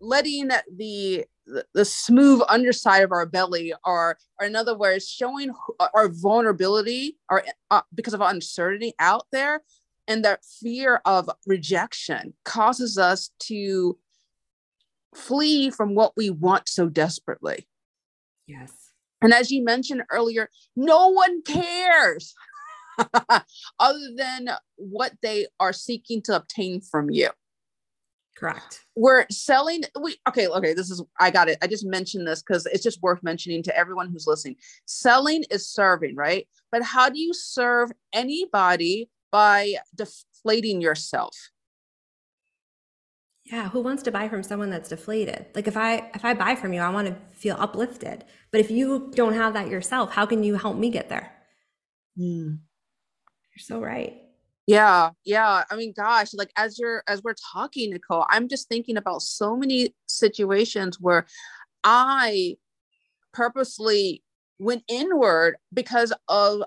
letting 0.01 0.49
the 0.75 1.25
the 1.73 1.85
smooth 1.85 2.41
underside 2.47 3.03
of 3.03 3.11
our 3.11 3.25
belly 3.25 3.73
or, 3.83 4.17
or 4.39 4.45
in 4.45 4.55
other 4.55 4.77
words 4.77 5.09
showing 5.09 5.51
our 5.93 6.07
vulnerability 6.07 7.17
or 7.29 7.43
uh, 7.71 7.81
because 7.93 8.13
of 8.13 8.21
uncertainty 8.21 8.93
out 8.99 9.25
there 9.31 9.61
and 10.07 10.23
that 10.23 10.45
fear 10.45 11.01
of 11.03 11.29
rejection 11.45 12.33
causes 12.45 12.97
us 12.97 13.31
to 13.39 13.97
flee 15.15 15.69
from 15.69 15.95
what 15.95 16.15
we 16.15 16.29
want 16.29 16.69
so 16.69 16.87
desperately 16.87 17.67
yes 18.45 18.91
and 19.21 19.33
as 19.33 19.51
you 19.51 19.63
mentioned 19.63 20.03
earlier, 20.11 20.49
no 20.75 21.09
one 21.09 21.43
cares 21.43 22.33
other 23.79 24.09
than 24.15 24.49
what 24.75 25.13
they 25.21 25.47
are 25.59 25.73
seeking 25.73 26.21
to 26.23 26.35
obtain 26.35 26.81
from 26.81 27.09
you. 27.09 27.29
Correct. 28.37 28.85
We're 28.95 29.25
selling 29.29 29.83
we 30.01 30.17
okay, 30.27 30.47
okay, 30.47 30.73
this 30.73 30.89
is 30.89 31.03
I 31.19 31.31
got 31.31 31.49
it. 31.49 31.57
I 31.61 31.67
just 31.67 31.85
mentioned 31.85 32.27
this 32.27 32.41
cuz 32.41 32.65
it's 32.65 32.83
just 32.83 33.01
worth 33.01 33.21
mentioning 33.23 33.61
to 33.63 33.77
everyone 33.77 34.09
who's 34.09 34.27
listening. 34.27 34.55
Selling 34.85 35.43
is 35.51 35.69
serving, 35.69 36.15
right? 36.15 36.47
But 36.71 36.83
how 36.83 37.09
do 37.09 37.19
you 37.19 37.33
serve 37.33 37.91
anybody 38.13 39.09
by 39.31 39.75
deflating 39.95 40.81
yourself? 40.81 41.35
yeah 43.45 43.69
who 43.69 43.81
wants 43.81 44.03
to 44.03 44.11
buy 44.11 44.29
from 44.29 44.43
someone 44.43 44.69
that's 44.69 44.89
deflated 44.89 45.45
like 45.55 45.67
if 45.67 45.75
i 45.75 46.09
if 46.13 46.23
i 46.23 46.33
buy 46.33 46.55
from 46.55 46.73
you 46.73 46.81
i 46.81 46.89
want 46.89 47.07
to 47.07 47.15
feel 47.33 47.55
uplifted 47.59 48.23
but 48.51 48.61
if 48.61 48.71
you 48.71 49.11
don't 49.15 49.33
have 49.33 49.53
that 49.53 49.67
yourself 49.67 50.11
how 50.11 50.25
can 50.25 50.43
you 50.43 50.55
help 50.55 50.77
me 50.77 50.89
get 50.89 51.09
there 51.09 51.31
mm. 52.17 52.57
you're 52.57 53.59
so 53.59 53.79
right 53.79 54.17
yeah 54.67 55.09
yeah 55.25 55.63
i 55.71 55.75
mean 55.75 55.93
gosh 55.95 56.33
like 56.33 56.51
as 56.55 56.77
you're 56.77 57.03
as 57.07 57.21
we're 57.23 57.35
talking 57.53 57.89
nicole 57.89 58.25
i'm 58.29 58.47
just 58.47 58.69
thinking 58.69 58.97
about 58.97 59.21
so 59.21 59.55
many 59.55 59.95
situations 60.07 60.99
where 60.99 61.25
i 61.83 62.55
purposely 63.33 64.23
went 64.59 64.83
inward 64.87 65.55
because 65.73 66.13
of 66.27 66.61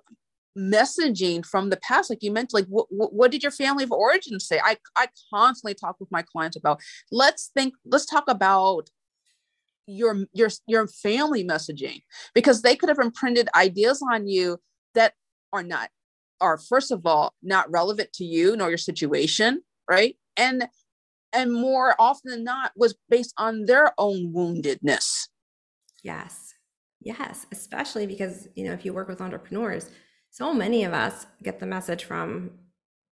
messaging 0.57 1.45
from 1.45 1.71
the 1.71 1.77
past 1.79 2.11
like 2.11 2.23
you 2.23 2.31
meant 2.31 2.55
like 2.55 2.67
what, 2.69 2.87
what 2.91 3.31
did 3.31 3.43
your 3.43 3.51
family 3.51 3.83
of 3.83 3.91
origin 3.91 4.39
say? 4.39 4.61
I 4.63 4.77
i 4.97 5.09
constantly 5.33 5.75
talk 5.75 5.97
with 5.99 6.11
my 6.13 6.23
clients 6.23 6.57
about 6.57 6.81
let's 7.11 7.51
think 7.55 7.75
let's 7.85 8.07
talk 8.07 8.25
about 8.29 8.89
your 9.87 10.27
your 10.33 10.51
your 10.67 10.87
family 10.87 11.45
messaging 11.45 12.03
because 12.35 12.63
they 12.63 12.77
could 12.77 12.89
have 12.89 13.01
imprinted 13.01 13.49
ideas 13.57 14.03
on 14.13 14.29
you 14.29 14.59
that 14.95 15.15
are 15.53 15.65
not 15.65 15.91
are 16.45 16.59
first 16.59 16.91
of 16.91 17.07
all 17.07 17.35
not 17.43 17.71
relevant 17.71 18.13
to 18.13 18.25
you 18.25 18.57
nor 18.57 18.69
your 18.69 18.79
situation 18.79 19.61
right 19.89 20.17
and 20.37 20.69
and 21.33 21.53
more 21.53 21.95
often 21.99 22.31
than 22.31 22.45
not 22.45 22.71
was 22.77 22.95
based 23.09 23.35
on 23.39 23.65
their 23.65 23.93
own 23.99 24.33
woundedness 24.33 25.29
yes 26.03 26.55
Yes, 27.05 27.47
especially 27.53 28.07
because, 28.07 28.49
you 28.55 28.65
know, 28.65 28.73
if 28.73 28.85
you 28.85 28.95
work 28.95 29.09
with 29.09 29.21
entrepreneurs, 29.21 29.91
so 30.31 30.55
many 30.55 30.85
of 30.85 30.95
us 30.95 31.27
get 31.43 31.61
the 31.61 31.67
message 31.67 32.05
from 32.05 32.51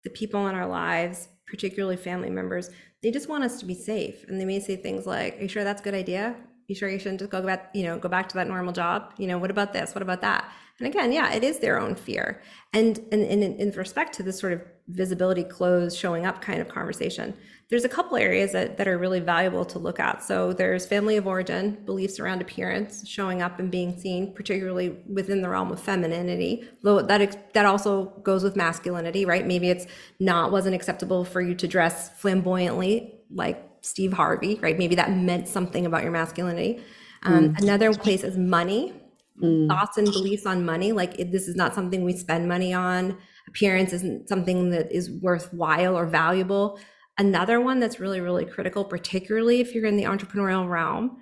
the 0.02 0.10
people 0.10 0.48
in 0.48 0.54
our 0.54 0.66
lives, 0.66 1.28
particularly 1.46 1.98
family 1.98 2.30
members, 2.30 2.70
they 3.02 3.10
just 3.10 3.28
want 3.28 3.44
us 3.44 3.60
to 3.60 3.66
be 3.66 3.74
safe. 3.74 4.24
And 4.26 4.40
they 4.40 4.46
may 4.46 4.60
say 4.60 4.76
things 4.76 5.06
like, 5.06 5.38
Are 5.38 5.42
you 5.42 5.48
sure 5.48 5.62
that's 5.62 5.82
a 5.82 5.84
good 5.84 5.94
idea? 5.94 6.34
You 6.72 6.76
sure 6.76 6.88
you 6.88 6.98
shouldn't 6.98 7.18
just 7.18 7.30
go 7.30 7.42
back, 7.42 7.68
you 7.74 7.82
know, 7.82 7.98
go 7.98 8.08
back 8.08 8.30
to 8.30 8.34
that 8.36 8.48
normal 8.48 8.72
job? 8.72 9.12
You 9.18 9.26
know, 9.26 9.36
what 9.36 9.50
about 9.50 9.74
this? 9.74 9.94
What 9.94 10.00
about 10.00 10.22
that? 10.22 10.50
And 10.78 10.88
again, 10.88 11.12
yeah, 11.12 11.30
it 11.34 11.44
is 11.44 11.58
their 11.58 11.78
own 11.78 11.94
fear. 11.94 12.40
And, 12.72 12.98
and, 13.12 13.22
in, 13.22 13.70
respect 13.72 14.14
to 14.14 14.22
this 14.22 14.38
sort 14.38 14.54
of 14.54 14.62
visibility 14.88 15.44
close 15.44 15.94
showing 15.94 16.24
up 16.24 16.40
kind 16.40 16.62
of 16.62 16.68
conversation, 16.68 17.34
there's 17.68 17.84
a 17.84 17.90
couple 17.90 18.16
areas 18.16 18.52
that, 18.52 18.78
that 18.78 18.88
are 18.88 18.96
really 18.96 19.20
valuable 19.20 19.66
to 19.66 19.78
look 19.78 20.00
at. 20.00 20.22
So 20.22 20.54
there's 20.54 20.86
family 20.86 21.18
of 21.18 21.26
origin, 21.26 21.76
beliefs 21.84 22.18
around 22.18 22.40
appearance, 22.40 23.06
showing 23.06 23.42
up 23.42 23.58
and 23.58 23.70
being 23.70 23.98
seen, 23.98 24.32
particularly 24.32 24.96
within 25.06 25.42
the 25.42 25.50
realm 25.50 25.70
of 25.72 25.78
femininity. 25.78 26.66
Though 26.82 27.02
that 27.02 27.52
that 27.52 27.66
also 27.66 28.06
goes 28.22 28.42
with 28.42 28.56
masculinity, 28.56 29.26
right? 29.26 29.46
Maybe 29.46 29.68
it's 29.68 29.86
not 30.18 30.52
wasn't 30.52 30.74
acceptable 30.74 31.26
for 31.26 31.42
you 31.42 31.54
to 31.56 31.68
dress 31.68 32.18
flamboyantly 32.18 33.20
like 33.30 33.68
Steve 33.82 34.12
Harvey, 34.12 34.58
right? 34.62 34.78
Maybe 34.78 34.94
that 34.94 35.14
meant 35.14 35.48
something 35.48 35.86
about 35.86 36.02
your 36.02 36.12
masculinity. 36.12 36.82
Um, 37.24 37.50
mm. 37.50 37.60
Another 37.60 37.92
place 37.94 38.24
is 38.24 38.36
money 38.36 38.94
mm. 39.40 39.68
thoughts 39.68 39.98
and 39.98 40.10
beliefs 40.10 40.46
on 40.46 40.64
money. 40.64 40.92
Like 40.92 41.18
it, 41.18 41.32
this 41.32 41.48
is 41.48 41.56
not 41.56 41.74
something 41.74 42.04
we 42.04 42.16
spend 42.16 42.48
money 42.48 42.72
on. 42.72 43.16
Appearance 43.48 43.92
isn't 43.92 44.28
something 44.28 44.70
that 44.70 44.90
is 44.92 45.10
worthwhile 45.10 45.96
or 45.96 46.06
valuable. 46.06 46.78
Another 47.18 47.60
one 47.60 47.80
that's 47.80 48.00
really, 48.00 48.20
really 48.20 48.44
critical, 48.44 48.84
particularly 48.84 49.60
if 49.60 49.74
you're 49.74 49.86
in 49.86 49.96
the 49.96 50.04
entrepreneurial 50.04 50.68
realm, 50.68 51.18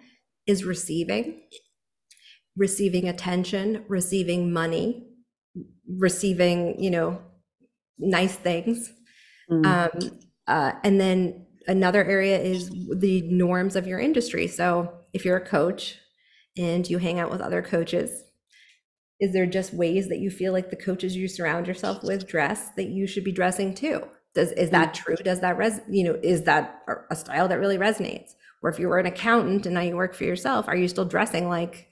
is 0.46 0.64
receiving, 0.64 1.40
receiving 2.56 3.08
attention, 3.08 3.84
receiving 3.88 4.52
money, 4.52 5.06
receiving, 5.88 6.80
you 6.80 6.90
know, 6.90 7.20
nice 7.98 8.36
things. 8.36 8.92
Mm. 9.50 9.66
Um, 9.66 10.18
uh, 10.46 10.72
and 10.84 11.00
then 11.00 11.46
another 11.66 12.04
area 12.04 12.38
is 12.38 12.70
the 12.70 13.22
norms 13.22 13.76
of 13.76 13.86
your 13.86 13.98
industry. 13.98 14.46
So 14.46 14.92
if 15.12 15.24
you're 15.24 15.36
a 15.36 15.46
coach, 15.46 15.98
and 16.56 16.88
you 16.88 16.98
hang 16.98 17.18
out 17.18 17.30
with 17.30 17.40
other 17.40 17.62
coaches 17.62 18.24
is 19.20 19.32
there 19.34 19.46
just 19.46 19.74
ways 19.74 20.08
that 20.08 20.18
you 20.18 20.30
feel 20.30 20.52
like 20.52 20.70
the 20.70 20.76
coaches 20.76 21.14
you 21.14 21.28
surround 21.28 21.66
yourself 21.66 22.02
with 22.02 22.26
dress 22.26 22.70
that 22.76 22.88
you 22.88 23.06
should 23.06 23.24
be 23.24 23.32
dressing 23.32 23.74
too 23.74 24.02
does 24.34 24.52
is 24.52 24.70
that 24.70 24.90
mm. 24.90 24.94
true 24.94 25.16
does 25.16 25.40
that 25.40 25.56
res 25.56 25.80
you 25.88 26.04
know 26.04 26.18
is 26.22 26.42
that 26.42 26.82
a 27.10 27.16
style 27.16 27.48
that 27.48 27.58
really 27.58 27.78
resonates 27.78 28.32
or 28.62 28.70
if 28.70 28.78
you 28.78 28.88
were 28.88 28.98
an 28.98 29.06
accountant 29.06 29.66
and 29.66 29.74
now 29.74 29.80
you 29.80 29.96
work 29.96 30.14
for 30.14 30.24
yourself 30.24 30.66
are 30.68 30.76
you 30.76 30.88
still 30.88 31.04
dressing 31.04 31.48
like 31.48 31.88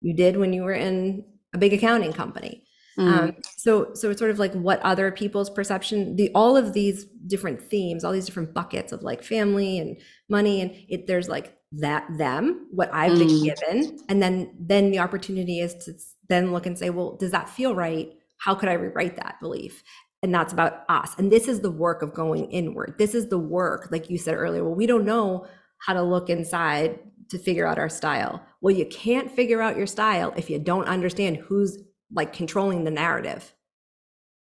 you 0.00 0.14
did 0.14 0.36
when 0.36 0.52
you 0.52 0.62
were 0.62 0.74
in 0.74 1.24
a 1.54 1.58
big 1.58 1.72
accounting 1.72 2.12
company 2.12 2.64
mm. 2.98 3.18
um, 3.18 3.36
so 3.56 3.92
so 3.94 4.10
it's 4.10 4.18
sort 4.18 4.30
of 4.30 4.38
like 4.38 4.52
what 4.54 4.80
other 4.80 5.10
people's 5.10 5.50
perception 5.50 6.16
the 6.16 6.30
all 6.34 6.56
of 6.56 6.72
these 6.72 7.04
different 7.26 7.62
themes 7.62 8.04
all 8.04 8.12
these 8.12 8.26
different 8.26 8.52
buckets 8.52 8.92
of 8.92 9.02
like 9.02 9.22
family 9.22 9.78
and 9.78 9.96
money 10.28 10.60
and 10.60 10.70
it 10.88 11.06
there's 11.06 11.28
like 11.28 11.56
that 11.72 12.06
them 12.18 12.66
what 12.70 12.92
i've 12.92 13.18
been 13.18 13.28
mm. 13.28 13.44
given. 13.44 13.98
And 14.08 14.22
then 14.22 14.54
then 14.58 14.90
the 14.90 14.98
opportunity 14.98 15.60
is 15.60 15.74
to 15.84 15.94
then 16.28 16.52
look 16.52 16.66
and 16.66 16.78
say 16.78 16.90
well 16.90 17.16
does 17.16 17.30
that 17.30 17.48
feel 17.48 17.74
right? 17.74 18.10
How 18.38 18.54
could 18.54 18.68
i 18.68 18.74
rewrite 18.74 19.16
that 19.16 19.40
belief? 19.40 19.82
And 20.24 20.32
that's 20.32 20.52
about 20.52 20.84
us. 20.88 21.14
And 21.18 21.32
this 21.32 21.48
is 21.48 21.60
the 21.60 21.70
work 21.70 22.00
of 22.00 22.14
going 22.14 22.44
inward. 22.52 22.94
This 22.98 23.14
is 23.14 23.28
the 23.28 23.38
work 23.38 23.88
like 23.90 24.10
you 24.10 24.18
said 24.18 24.34
earlier 24.34 24.64
well 24.64 24.74
we 24.74 24.86
don't 24.86 25.04
know 25.04 25.46
how 25.78 25.94
to 25.94 26.02
look 26.02 26.28
inside 26.28 26.98
to 27.30 27.38
figure 27.38 27.66
out 27.66 27.78
our 27.78 27.88
style. 27.88 28.42
Well 28.60 28.74
you 28.74 28.86
can't 28.86 29.30
figure 29.30 29.62
out 29.62 29.78
your 29.78 29.86
style 29.86 30.34
if 30.36 30.50
you 30.50 30.58
don't 30.58 30.88
understand 30.88 31.38
who's 31.38 31.78
like 32.12 32.32
controlling 32.32 32.84
the 32.84 32.90
narrative 32.90 33.54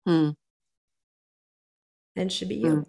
hmm. 0.07 0.31
and 2.17 2.33
should 2.33 2.49
be 2.49 2.57
you 2.57 2.77
hmm. 2.77 2.83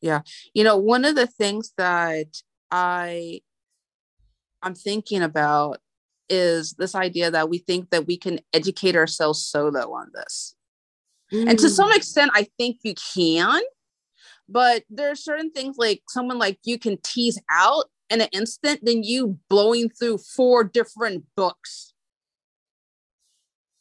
yeah 0.00 0.20
you 0.54 0.64
know 0.64 0.76
one 0.76 1.04
of 1.04 1.14
the 1.14 1.26
things 1.26 1.72
that 1.76 2.42
i 2.70 3.40
I'm 4.62 4.74
thinking 4.74 5.22
about 5.22 5.78
is 6.28 6.74
this 6.74 6.94
idea 6.94 7.30
that 7.30 7.48
we 7.48 7.58
think 7.58 7.90
that 7.90 8.06
we 8.06 8.16
can 8.16 8.40
educate 8.52 8.96
ourselves 8.96 9.44
solo 9.44 9.92
on 9.92 10.10
this. 10.14 10.54
Mm. 11.32 11.50
And 11.50 11.58
to 11.58 11.68
some 11.68 11.90
mm. 11.90 11.96
extent, 11.96 12.30
I 12.34 12.46
think 12.58 12.78
you 12.82 12.94
can, 12.94 13.60
but 14.48 14.84
there 14.90 15.10
are 15.10 15.16
certain 15.16 15.50
things 15.50 15.76
like 15.78 16.02
someone 16.08 16.38
like 16.38 16.58
you 16.64 16.78
can 16.78 16.98
tease 17.02 17.40
out 17.50 17.86
in 18.08 18.20
an 18.20 18.28
instant 18.32 18.84
than 18.84 19.02
you 19.02 19.38
blowing 19.48 19.88
through 19.88 20.18
four 20.18 20.64
different 20.64 21.24
books. 21.36 21.89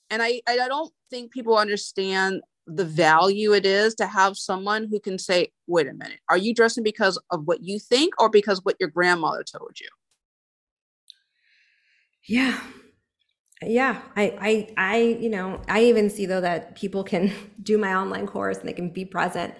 And 0.10 0.22
I, 0.22 0.42
I 0.48 0.56
don't 0.68 0.92
think 1.10 1.32
people 1.32 1.58
understand 1.58 2.42
the 2.66 2.86
value 2.86 3.54
it 3.54 3.66
is 3.66 3.96
to 3.96 4.06
have 4.06 4.38
someone 4.38 4.88
who 4.90 5.00
can 5.00 5.18
say, 5.18 5.52
wait 5.68 5.88
a 5.88 5.94
minute, 5.94 6.20
are 6.30 6.38
you 6.38 6.54
dressing 6.54 6.84
because 6.84 7.20
of 7.32 7.46
what 7.46 7.64
you 7.64 7.80
think 7.80 8.14
or 8.20 8.30
because 8.30 8.64
what 8.64 8.76
your 8.80 8.90
grandmother 8.90 9.44
told 9.44 9.80
you? 9.80 9.88
Yeah. 12.28 12.60
Yeah. 13.64 14.02
I, 14.16 14.38
I, 14.40 14.74
I, 14.78 14.98
you 15.20 15.30
know, 15.30 15.62
I 15.68 15.84
even 15.86 16.10
see 16.10 16.26
though 16.26 16.42
that 16.42 16.76
people 16.76 17.04
can 17.04 17.34
do 17.64 17.78
my 17.78 17.96
online 17.96 18.28
course 18.28 18.58
and 18.58 18.68
they 18.68 18.74
can 18.74 18.92
be 18.92 19.06
present 19.06 19.54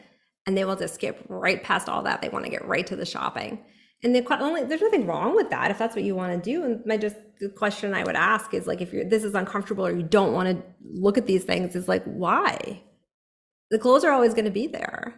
and 0.46 0.56
they 0.56 0.66
will 0.66 0.76
just 0.76 0.96
skip 0.96 1.26
right 1.28 1.64
past 1.64 1.90
all 1.90 2.04
that. 2.04 2.22
They 2.22 2.30
want 2.30 2.46
to 2.46 2.52
get 2.52 2.68
right 2.68 2.86
to 2.88 2.96
the 2.96 3.06
shopping. 3.06 3.64
And 4.04 4.16
the 4.16 4.26
only 4.42 4.64
there's 4.64 4.82
nothing 4.82 5.06
wrong 5.06 5.36
with 5.36 5.50
that 5.50 5.72
if 5.72 5.78
that's 5.78 5.96
what 5.96 6.06
you 6.06 6.16
want 6.16 6.32
to 6.32 6.52
do. 6.52 6.64
And 6.64 6.86
my 6.86 6.98
just 6.98 7.18
the 7.40 7.50
question 7.50 7.94
I 7.94 8.04
would 8.04 8.16
ask 8.16 8.54
is 8.54 8.68
like 8.68 8.82
if 8.82 8.94
you're 8.94 9.06
this 9.06 9.24
is 9.24 9.36
uncomfortable 9.36 9.86
or 9.86 9.92
you 9.92 10.04
don't 10.04 10.34
want 10.34 10.50
to 10.50 10.64
look 10.84 11.18
at 11.18 11.28
these 11.28 11.44
things, 11.44 11.76
is 11.76 11.88
like 11.88 12.04
why? 12.06 12.82
The 13.72 13.80
clothes 13.80 14.04
are 14.04 14.12
always 14.12 14.34
going 14.34 14.46
to 14.46 14.52
be 14.52 14.68
there. 14.68 15.16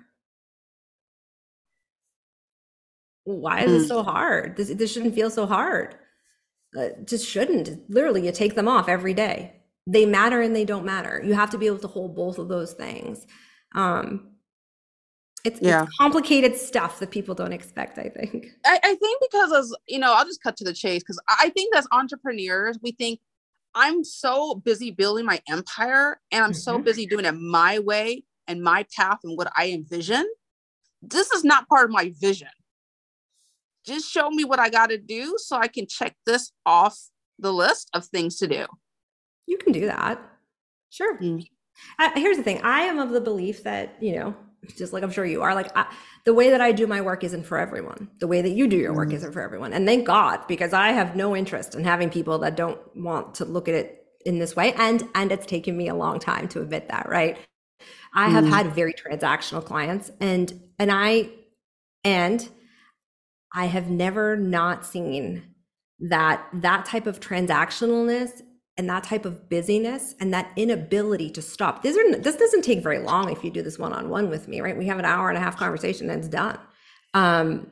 Why 3.24 3.62
is 3.62 3.72
mm. 3.72 3.86
it 3.86 3.88
so 3.88 4.04
hard? 4.04 4.58
This 4.58 4.70
this 4.70 4.92
shouldn't 4.92 5.16
feel 5.16 5.30
so 5.30 5.46
hard 5.46 5.96
uh, 6.78 6.90
just 7.04 7.28
shouldn't. 7.28 7.90
Literally, 7.90 8.26
you 8.26 8.32
take 8.32 8.56
them 8.56 8.68
off 8.68 8.88
every 8.88 9.14
day. 9.14 9.54
They 9.88 10.06
matter 10.06 10.42
and 10.42 10.56
they 10.56 10.66
don't 10.66 10.86
matter. 10.86 11.22
You 11.24 11.34
have 11.34 11.50
to 11.52 11.58
be 11.58 11.68
able 11.68 11.80
to 11.80 11.88
hold 11.88 12.16
both 12.16 12.38
of 12.38 12.48
those 12.48 12.74
things. 12.74 13.26
Um, 13.74 14.32
it's, 15.44 15.62
yeah. 15.62 15.84
it's 15.84 15.98
complicated 15.98 16.56
stuff 16.56 17.00
that 17.00 17.12
people 17.12 17.36
don't 17.36 17.54
expect. 17.54 17.98
I 17.98 18.10
think. 18.10 18.48
I, 18.66 18.80
I 18.84 18.96
think 18.96 19.22
because 19.22 19.52
as 19.52 19.74
you 19.88 20.00
know, 20.00 20.14
I'll 20.14 20.26
just 20.26 20.44
cut 20.44 20.58
to 20.58 20.64
the 20.64 20.74
chase 20.74 21.02
because 21.02 21.22
I 21.30 21.50
think 21.50 21.76
as 21.76 21.88
entrepreneurs, 21.92 22.78
we 22.82 22.92
think 22.92 23.20
I'm 23.76 24.04
so 24.04 24.56
busy 24.56 24.92
building 24.92 25.26
my 25.26 25.42
empire 25.50 26.20
and 26.32 26.44
I'm 26.44 26.52
mm-hmm. 26.52 26.60
so 26.60 26.80
busy 26.80 27.06
doing 27.06 27.26
it 27.26 27.32
my 27.34 27.80
way 27.80 28.24
and 28.48 28.62
my 28.62 28.86
path 28.96 29.20
and 29.24 29.38
what 29.38 29.52
I 29.56 29.70
envision. 29.70 30.28
This 31.02 31.32
is 31.32 31.44
not 31.44 31.68
part 31.68 31.86
of 31.86 31.92
my 31.92 32.14
vision 32.20 32.50
just 33.86 34.12
show 34.12 34.30
me 34.30 34.44
what 34.44 34.60
I 34.60 34.70
got 34.70 34.88
to 34.88 34.98
do 34.98 35.36
so 35.38 35.58
I 35.58 35.68
can 35.68 35.88
check 35.88 36.16
this 36.26 36.52
off 36.66 36.98
the 37.40 37.52
list 37.52 37.90
of 37.94 38.06
things 38.06 38.38
to 38.38 38.48
do. 38.48 38.66
You 39.48 39.58
can 39.58 39.74
do 39.74 39.88
that. 39.88 40.22
Sure. 40.90 41.18
Mm. 41.20 41.46
Uh, 41.98 42.12
here's 42.16 42.38
the 42.38 42.44
thing 42.44 42.62
I 42.64 42.82
am 42.82 43.00
of 43.00 43.10
the 43.10 43.22
belief 43.22 43.64
that, 43.64 43.96
you 44.00 44.16
know, 44.16 44.36
just 44.78 44.94
like 44.94 45.04
I'm 45.04 45.12
sure 45.12 45.26
you 45.26 45.42
are, 45.42 45.56
like 45.56 45.76
I, 45.76 45.86
the 46.26 46.34
way 46.34 46.52
that 46.52 46.62
I 46.62 46.72
do 46.72 46.88
my 46.88 47.02
work 47.02 47.24
isn't 47.24 47.44
for 47.44 47.58
everyone. 47.58 48.10
The 48.20 48.28
way 48.28 48.42
that 48.42 48.52
you 48.52 48.68
do 48.68 48.78
your 48.78 48.94
work 48.94 49.10
mm. 49.10 49.14
isn't 49.14 49.34
for 49.34 49.42
everyone. 49.42 49.74
And 49.74 49.88
thank 49.88 50.06
God, 50.06 50.48
because 50.48 50.74
I 50.74 50.90
have 50.90 51.16
no 51.16 51.36
interest 51.36 51.76
in 51.76 51.84
having 51.84 52.10
people 52.10 52.40
that 52.40 52.56
don't 52.56 52.80
want 52.96 53.36
to 53.36 53.46
look 53.46 53.68
at 53.68 53.76
it 53.76 54.06
in 54.26 54.40
this 54.40 54.56
way. 54.56 54.74
And 54.74 55.08
and 55.16 55.32
it's 55.32 55.46
taken 55.46 55.76
me 55.76 55.88
a 55.88 55.96
long 55.96 56.20
time 56.20 56.48
to 56.50 56.62
admit 56.62 56.90
that, 56.90 57.10
right? 57.10 57.38
I 58.14 58.30
have 58.30 58.46
mm. 58.46 58.50
had 58.50 58.74
very 58.74 58.94
transactional 58.94 59.64
clients 59.64 60.12
and 60.20 60.54
and 60.78 60.92
I 60.92 61.30
and 62.04 62.48
I 63.54 63.66
have 63.66 63.90
never 63.90 64.36
not 64.38 64.86
seen 64.86 65.44
that 66.00 66.46
that 66.54 66.86
type 66.86 67.06
of 67.06 67.20
transactionalness 67.20 68.42
and 68.82 68.90
that 68.90 69.04
type 69.04 69.26
of 69.26 69.48
busyness 69.48 70.16
and 70.20 70.34
that 70.34 70.52
inability 70.56 71.30
to 71.30 71.40
stop. 71.40 71.84
This, 71.84 71.96
are, 71.96 72.18
this 72.18 72.36
doesn't 72.36 72.64
take 72.64 72.82
very 72.82 72.98
long 72.98 73.32
if 73.32 73.44
you 73.44 73.52
do 73.52 73.62
this 73.62 73.78
one 73.78 73.94
on 73.94 74.10
one 74.10 74.28
with 74.28 74.48
me, 74.48 74.60
right? 74.60 74.76
We 74.76 74.88
have 74.88 74.98
an 74.98 75.06
hour 75.06 75.30
and 75.30 75.38
a 75.38 75.40
half 75.40 75.56
conversation 75.56 76.10
and 76.10 76.18
it's 76.18 76.28
done. 76.28 76.58
Um, 77.14 77.68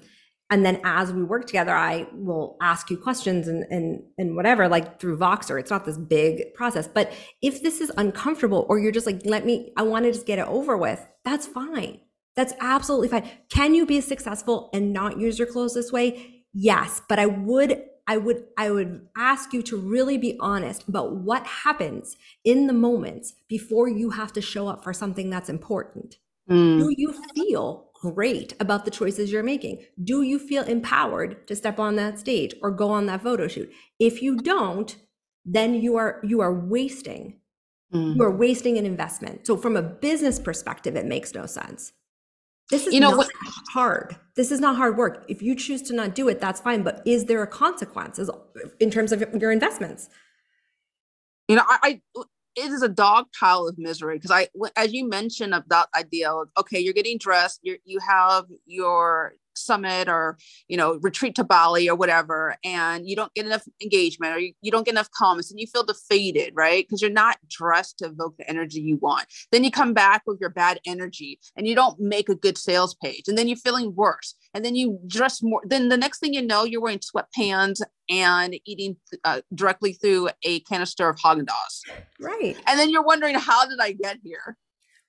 and 0.51 0.64
then 0.64 0.80
as 0.84 1.12
we 1.12 1.24
work 1.24 1.47
together, 1.47 1.74
I 1.74 2.07
will 2.14 2.57
ask 2.62 2.91
you 2.91 2.97
questions 2.97 3.47
and 3.47 3.64
and 3.72 4.03
and 4.20 4.36
whatever, 4.36 4.68
like 4.68 4.99
through 4.99 5.18
Voxer. 5.18 5.60
It's 5.60 5.72
not 5.72 5.86
this 5.86 5.97
big 5.97 6.53
process. 6.53 6.88
But 6.88 7.12
if 7.41 7.64
this 7.64 7.82
is 7.82 7.91
uncomfortable, 7.97 8.68
or 8.70 8.78
you're 8.78 8.91
just 8.91 9.07
like, 9.07 9.22
let 9.26 9.45
me, 9.45 9.74
I 9.76 9.82
want 9.82 10.05
to 10.05 10.12
just 10.12 10.28
get 10.28 10.38
it 10.38 10.47
over 10.47 10.78
with, 10.78 11.03
that's 11.26 11.47
fine. 11.47 12.01
That's 12.36 12.53
absolutely 12.62 13.07
fine. 13.07 13.28
Can 13.49 13.74
you 13.74 13.88
be 13.88 13.99
successful 13.99 14.70
and 14.74 14.93
not 14.93 15.20
use 15.20 15.39
your 15.39 15.47
clothes 15.47 15.74
this 15.74 15.91
way? 15.91 16.43
Yes, 16.53 17.01
but 17.10 17.18
I 17.18 17.26
would 17.26 17.84
I 18.10 18.18
would 18.18 18.45
I 18.57 18.72
would 18.72 19.07
ask 19.16 19.53
you 19.53 19.62
to 19.64 19.78
really 19.78 20.18
be 20.18 20.36
honest 20.39 20.88
about 20.88 21.16
what 21.18 21.45
happens 21.45 22.18
in 22.43 22.66
the 22.68 22.74
moments 22.74 23.36
before 23.47 23.88
you 23.88 24.10
have 24.12 24.34
to 24.34 24.41
show 24.41 24.68
up 24.68 24.84
for 24.84 24.93
something 24.93 25.30
that's 25.30 25.47
important. 25.49 26.18
Mm. 26.49 26.80
Do 26.80 26.89
you 26.97 27.14
feel 27.36 27.91
great 28.01 28.53
about 28.60 28.86
the 28.86 28.91
choices 28.91 29.32
you're 29.32 29.43
making? 29.43 29.86
Do 30.03 30.24
you 30.24 30.39
feel 30.39 30.64
empowered 30.64 31.47
to 31.47 31.55
step 31.55 31.80
on 31.80 31.97
that 31.97 32.18
stage 32.18 32.55
or 32.64 32.72
go 32.72 32.89
on 32.89 33.05
that 33.05 33.22
photo 33.22 33.47
shoot? 33.47 33.72
If 33.99 34.24
you 34.24 34.38
don't, 34.38 34.95
then 35.45 35.76
you 35.76 35.95
are 35.97 36.20
you 36.24 36.41
are 36.41 36.53
wasting 36.53 37.36
Mm. 37.93 38.16
you 38.16 38.24
are 38.24 38.36
wasting 38.36 38.78
an 38.78 38.86
investment 38.86 39.47
so 39.47 39.57
from 39.57 39.76
a 39.76 39.82
business 39.82 40.39
perspective 40.39 40.95
it 40.95 41.07
makes 41.07 41.34
no 41.34 41.47
sense 41.47 41.93
this 42.70 42.88
is 42.88 42.94
You 42.94 43.00
know 43.00 43.10
not 43.12 43.18
what- 43.18 43.32
hard. 43.72 44.16
This 44.36 44.52
is 44.52 44.60
not 44.60 44.76
hard 44.76 44.98
work. 44.98 45.26
If 45.28 45.42
you 45.42 45.56
choose 45.56 45.82
to 45.84 45.94
not 45.94 46.16
do 46.16 46.28
it 46.30 46.40
that's 46.40 46.62
fine 46.62 46.84
but 46.84 47.02
is 47.06 47.26
there 47.26 47.42
a 47.44 47.48
consequence 47.48 48.20
as- 48.20 48.30
in 48.80 48.90
terms 48.92 49.12
of 49.12 49.22
your 49.42 49.52
investments? 49.52 50.10
You 51.48 51.56
know, 51.56 51.64
I, 51.68 52.02
I 52.16 52.24
it 52.56 52.72
is 52.72 52.82
a 52.82 52.90
dog 52.90 53.26
pile 53.40 53.68
of 53.68 53.78
misery 53.78 54.18
because 54.18 54.32
I, 54.32 54.50
as 54.76 54.94
you 54.94 55.08
mentioned 55.08 55.54
about 55.54 55.88
idea 55.96 56.32
of 56.32 56.50
okay, 56.58 56.80
you're 56.80 56.94
getting 56.94 57.18
dressed, 57.18 57.60
you 57.64 57.78
you 57.86 58.00
have 58.00 58.46
your 58.66 59.34
summit 59.60 60.07
or 60.07 60.38
you 60.68 60.78
know 60.78 60.99
retreat 61.01 61.36
to 61.36 61.43
Bali 61.43 61.89
or 61.89 61.95
whatever, 61.95 62.55
and 62.64 63.07
you 63.07 63.16
don't 63.16 63.34
get 63.34 63.45
enough 63.45 63.64
engagement 63.82 64.36
or 64.36 64.39
you, 64.39 64.53
you 64.62 64.72
don't 64.72 64.86
get 64.86 64.93
enough 64.93 65.12
comments, 65.12 65.51
and 65.51 65.60
you 65.60 65.68
feel 65.68 65.84
defeated, 65.84 66.53
right? 66.55 66.86
Because 66.86 67.01
you're 67.01 67.12
not 67.12 67.38
dressed 67.47 67.99
to 67.99 68.05
evoke 68.05 68.38
the 68.38 68.49
energy 68.49 68.82
you 68.82 68.97
want. 68.97 69.28
Then 69.51 69.64
you 69.64 69.72
come 69.72 69.93
back 69.93 70.24
with 70.26 70.39
your 70.39 70.49
bad 70.49 70.80
energy, 70.86 71.39
and 71.55 71.68
you 71.68 71.76
don't 71.76 71.99
make 71.99 72.30
a 72.30 72.36
good 72.36 72.57
sales 72.57 72.95
page, 72.95 73.28
and 73.28 73.38
then 73.38 73.47
you're 73.47 73.57
feeling 73.57 73.93
worse, 73.95 74.36
and 74.53 74.64
then 74.64 74.76
you 74.76 74.99
dress 75.07 75.41
more. 75.41 75.62
Then 75.66 75.89
the 75.89 75.97
next 75.97 76.20
thing 76.20 76.34
you 76.34 76.41
know, 76.41 76.64
you're 76.64 76.82
wearing 76.82 76.99
sweatpants 76.99 77.82
and 78.10 78.60
eating 78.66 78.97
uh, 79.24 79.41
directly 79.53 79.93
through 79.93 80.30
a 80.43 80.62
canister 80.62 81.07
of 81.07 81.18
Haagen 81.18 81.45
Dazs 81.45 81.82
right 82.20 82.57
and 82.66 82.80
then 82.80 82.89
you're 82.89 83.03
wondering 83.03 83.36
how 83.36 83.68
did 83.68 83.80
i 83.80 83.91
get 83.91 84.18
here 84.24 84.57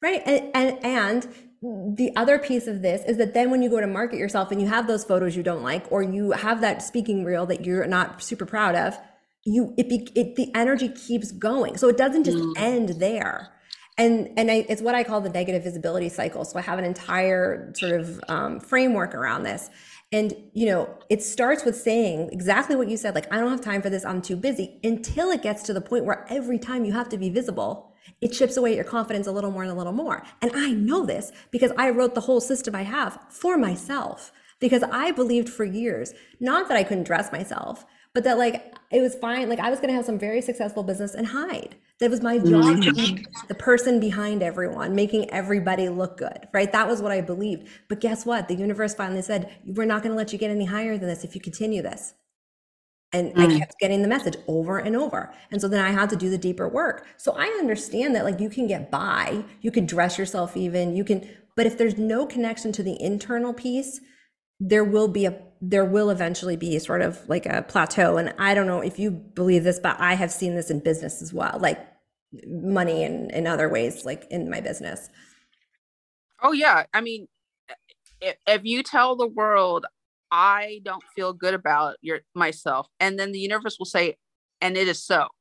Right. 0.03 0.23
And, 0.25 0.51
and 0.55 0.85
and 0.85 1.29
the 1.63 2.11
other 2.17 2.39
piece 2.39 2.67
of 2.67 2.81
this 2.81 3.05
is 3.05 3.19
that 3.19 3.35
then 3.35 3.51
when 3.51 3.61
you 3.61 3.69
go 3.69 3.81
to 3.81 3.87
market 3.87 4.19
yourself 4.19 4.51
and 4.51 4.61
you 4.61 4.67
have 4.69 4.87
those 4.87 5.05
photos 5.05 5.37
you 5.37 5.43
don't 5.43 5.63
like 5.63 5.85
or 5.91 6.03
you 6.03 6.31
have 6.33 6.63
that 6.63 6.83
speaking 6.83 7.23
reel 7.25 7.45
that 7.47 7.65
you're 7.67 7.87
not 7.87 8.23
super 8.23 8.47
proud 8.47 8.75
of, 8.75 8.99
you 9.45 9.75
it, 9.77 9.89
be, 9.89 10.09
it 10.15 10.37
the 10.37 10.51
energy 10.55 10.89
keeps 10.89 11.33
going. 11.33 11.77
So 11.77 11.89
it 11.89 11.99
doesn't 11.99 12.25
just 12.25 12.39
Mm. 12.39 12.53
end 12.57 12.89
there. 13.01 13.53
And 13.99 14.31
and 14.39 14.51
I, 14.51 14.65
it's 14.71 14.81
what 14.81 14.95
I 14.95 15.05
call 15.05 15.21
the 15.21 15.29
negative 15.29 15.63
visibility 15.63 16.09
cycle. 16.09 16.47
So 16.47 16.59
I 16.59 16.63
have 16.63 16.79
an 16.79 16.87
entire 16.87 17.73
sort 17.75 17.93
of 17.93 18.21
um, 18.29 18.61
framework 18.61 19.15
around 19.15 19.43
this. 19.43 19.69
And 20.13 20.33
you 20.55 20.67
know, 20.67 20.89
it 21.11 21.23
starts 21.23 21.65
with 21.67 21.77
saying 21.77 22.31
exactly 22.33 22.75
what 22.75 22.89
you 22.89 22.97
said, 22.97 23.15
like 23.15 23.31
I 23.33 23.39
don't 23.39 23.51
have 23.51 23.61
time 23.61 23.83
for 23.83 23.91
this, 23.91 24.05
I'm 24.05 24.23
too 24.23 24.37
busy, 24.37 24.81
until 24.83 25.31
it 25.31 25.43
gets 25.43 25.63
to 25.65 25.75
the 25.75 25.83
point 25.83 26.07
where 26.07 26.27
every 26.31 26.59
time 26.59 26.87
you 26.87 26.93
have 26.95 27.11
to 27.11 27.19
be 27.19 27.29
visible, 27.29 27.90
it 28.21 28.29
chips 28.29 28.57
away 28.57 28.71
at 28.73 28.77
your 28.77 28.85
confidence 28.85 29.27
a 29.27 29.33
little 29.33 29.51
more 29.51 29.63
and 29.63 29.73
a 29.73 29.75
little 29.75 29.93
more. 29.93 30.23
And 30.43 30.53
I 30.55 30.73
know 30.73 31.07
this 31.07 31.33
because 31.51 31.73
I 31.77 31.91
wrote 31.91 32.15
the 32.15 32.23
whole 32.23 32.41
system 32.41 32.75
I 32.75 32.83
have 32.83 33.19
for 33.29 33.57
myself 33.57 34.33
because 34.61 34.83
I 34.83 35.11
believed 35.11 35.49
for 35.49 35.65
years, 35.65 36.13
not 36.39 36.69
that 36.69 36.77
I 36.77 36.85
couldn't 36.85 37.05
dress 37.05 37.33
myself, 37.33 37.85
but 38.13 38.25
that 38.25 38.39
like 38.39 38.75
it 38.91 39.01
was 39.01 39.15
fine. 39.15 39.49
Like 39.49 39.61
I 39.61 39.71
was 39.71 39.79
going 39.79 39.89
to 39.89 39.95
have 39.95 40.05
some 40.05 40.19
very 40.19 40.43
successful 40.43 40.83
business 40.83 41.15
and 41.15 41.27
hide. 41.27 41.77
That 42.01 42.11
was 42.11 42.23
my 42.23 42.39
job 42.39 42.83
to 42.83 42.93
mm-hmm. 42.93 43.17
be 43.17 43.27
the 43.49 43.55
person 43.55 44.01
behind 44.01 44.43
everyone, 44.43 44.95
making 44.95 45.31
everybody 45.31 45.89
look 45.89 46.17
good, 46.17 46.49
right? 46.53 46.73
That 46.73 46.89
was 46.89 47.03
what 47.03 47.13
I 47.13 47.21
believed. 47.21 47.69
But 47.89 48.01
guess 48.01 48.25
what? 48.25 48.49
The 48.49 48.55
universe 48.55 48.95
finally 48.95 49.23
said, 49.23 49.55
we're 49.67 49.85
not 49.85 50.03
going 50.03 50.13
to 50.13 50.17
let 50.17 50.33
you 50.33 50.39
get 50.39 50.51
any 50.51 50.65
higher 50.65 50.97
than 50.97 51.09
this 51.09 51.25
if 51.25 51.35
you 51.35 51.41
continue 51.41 51.83
this. 51.83 52.15
And 53.13 53.33
I 53.37 53.47
Mm. 53.47 53.49
kept 53.49 53.79
getting 53.81 54.03
the 54.03 54.09
message 54.09 54.37
over 54.47 54.79
and 54.79 54.95
over. 54.97 55.35
And 55.51 55.61
so 55.61 55.69
then 55.69 55.85
I 55.85 55.91
had 55.91 56.11
to 56.11 56.17
do 56.17 56.31
the 56.31 56.39
deeper 56.39 56.69
work. 56.69 57.07
So 57.17 57.33
I 57.37 57.47
understand 57.59 58.15
that 58.15 58.25
like 58.25 58.39
you 58.41 58.49
can 58.51 58.69
get 58.69 58.91
by, 58.91 59.45
you 59.63 59.73
can 59.73 59.87
dress 59.87 60.17
yourself 60.19 60.57
even, 60.57 60.95
you 60.95 61.05
can, 61.05 61.29
but 61.57 61.67
if 61.67 61.77
there's 61.77 61.99
no 61.99 62.25
connection 62.27 62.71
to 62.73 62.83
the 62.85 63.01
internal 63.03 63.53
piece, 63.53 64.01
there 64.61 64.85
will 64.85 65.09
be 65.09 65.27
a 65.27 65.43
there 65.63 65.85
will 65.85 66.11
eventually 66.11 66.57
be 66.57 66.79
sort 66.79 67.03
of 67.03 67.29
like 67.29 67.47
a 67.47 67.63
plateau. 67.63 68.17
And 68.19 68.35
I 68.39 68.55
don't 68.55 68.67
know 68.67 68.81
if 68.81 68.99
you 68.99 69.11
believe 69.11 69.65
this, 69.65 69.79
but 69.79 69.97
I 70.01 70.15
have 70.15 70.31
seen 70.33 70.55
this 70.57 70.71
in 70.71 70.81
business 70.81 71.21
as 71.23 71.33
well, 71.35 71.59
like 71.61 71.79
money 72.47 73.05
and 73.05 73.31
in 73.33 73.47
other 73.47 73.69
ways, 73.69 74.05
like 74.07 74.27
in 74.31 74.49
my 74.51 74.61
business. 74.61 75.09
oh 76.43 76.53
yeah 76.53 76.85
i 76.93 77.01
mean 77.01 77.27
if 78.47 78.65
you 78.65 78.83
tell 78.83 79.17
the 79.17 79.27
world 79.27 79.87
i 80.31 80.81
don't 80.85 81.03
feel 81.15 81.33
good 81.33 81.55
about 81.55 81.97
your 82.01 82.21
myself. 82.35 82.87
And 82.99 83.19
then 83.19 83.33
the 83.33 83.39
universe 83.39 83.77
will 83.79 83.87
say 83.87 84.17
and 84.61 84.77
it 84.77 84.89
is 84.89 85.03
so. 85.03 85.29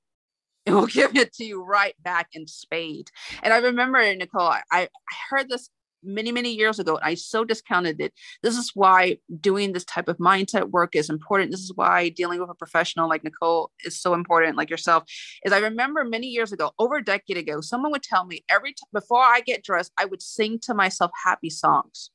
It 0.66 0.74
will 0.74 0.88
give 0.88 1.16
it 1.16 1.34
to 1.34 1.46
you 1.46 1.64
right 1.64 1.96
back 2.04 2.28
in 2.34 2.48
spade. 2.48 3.10
And 3.44 3.54
i 3.54 3.58
remember 3.58 4.00
nicole 4.16 4.42
i, 4.50 4.62
I 4.72 4.90
heard 5.30 5.50
this 5.50 5.70
many 6.04 6.32
many 6.32 6.54
years 6.54 6.80
ago 6.80 6.96
and 6.96 7.06
i 7.06 7.14
so 7.16 7.44
discounted 7.44 8.00
it. 8.00 8.14
This 8.44 8.58
is 8.58 8.72
why 8.74 9.18
doing 9.40 9.74
this 9.74 9.86
type 9.86 10.08
of 10.08 10.18
mindset 10.18 10.70
work 10.70 10.96
is 10.96 11.10
important. 11.10 11.52
This 11.52 11.62
is 11.62 11.74
why 11.76 12.10
dealing 12.10 12.40
with 12.40 12.50
a 12.50 12.56
professional 12.56 13.10
like 13.10 13.24
nicole 13.24 13.72
is 13.84 14.00
so 14.00 14.14
important 14.14 14.58
like 14.58 14.70
yourself 14.70 15.04
is 15.44 15.54
i 15.54 15.60
remember 15.60 16.04
many 16.04 16.28
years 16.28 16.52
ago 16.52 16.72
over 16.78 16.98
a 16.98 17.04
decade 17.04 17.38
ago 17.38 17.62
someone 17.62 17.92
would 17.92 18.04
tell 18.04 18.26
me 18.26 18.44
every 18.50 18.72
time 18.72 18.90
before 18.94 19.24
i 19.24 19.42
get 19.42 19.64
dressed 19.64 19.92
i 19.98 20.06
would 20.06 20.22
sing 20.22 20.60
to 20.60 20.74
myself 20.74 21.12
happy 21.26 21.50
songs 21.50 22.12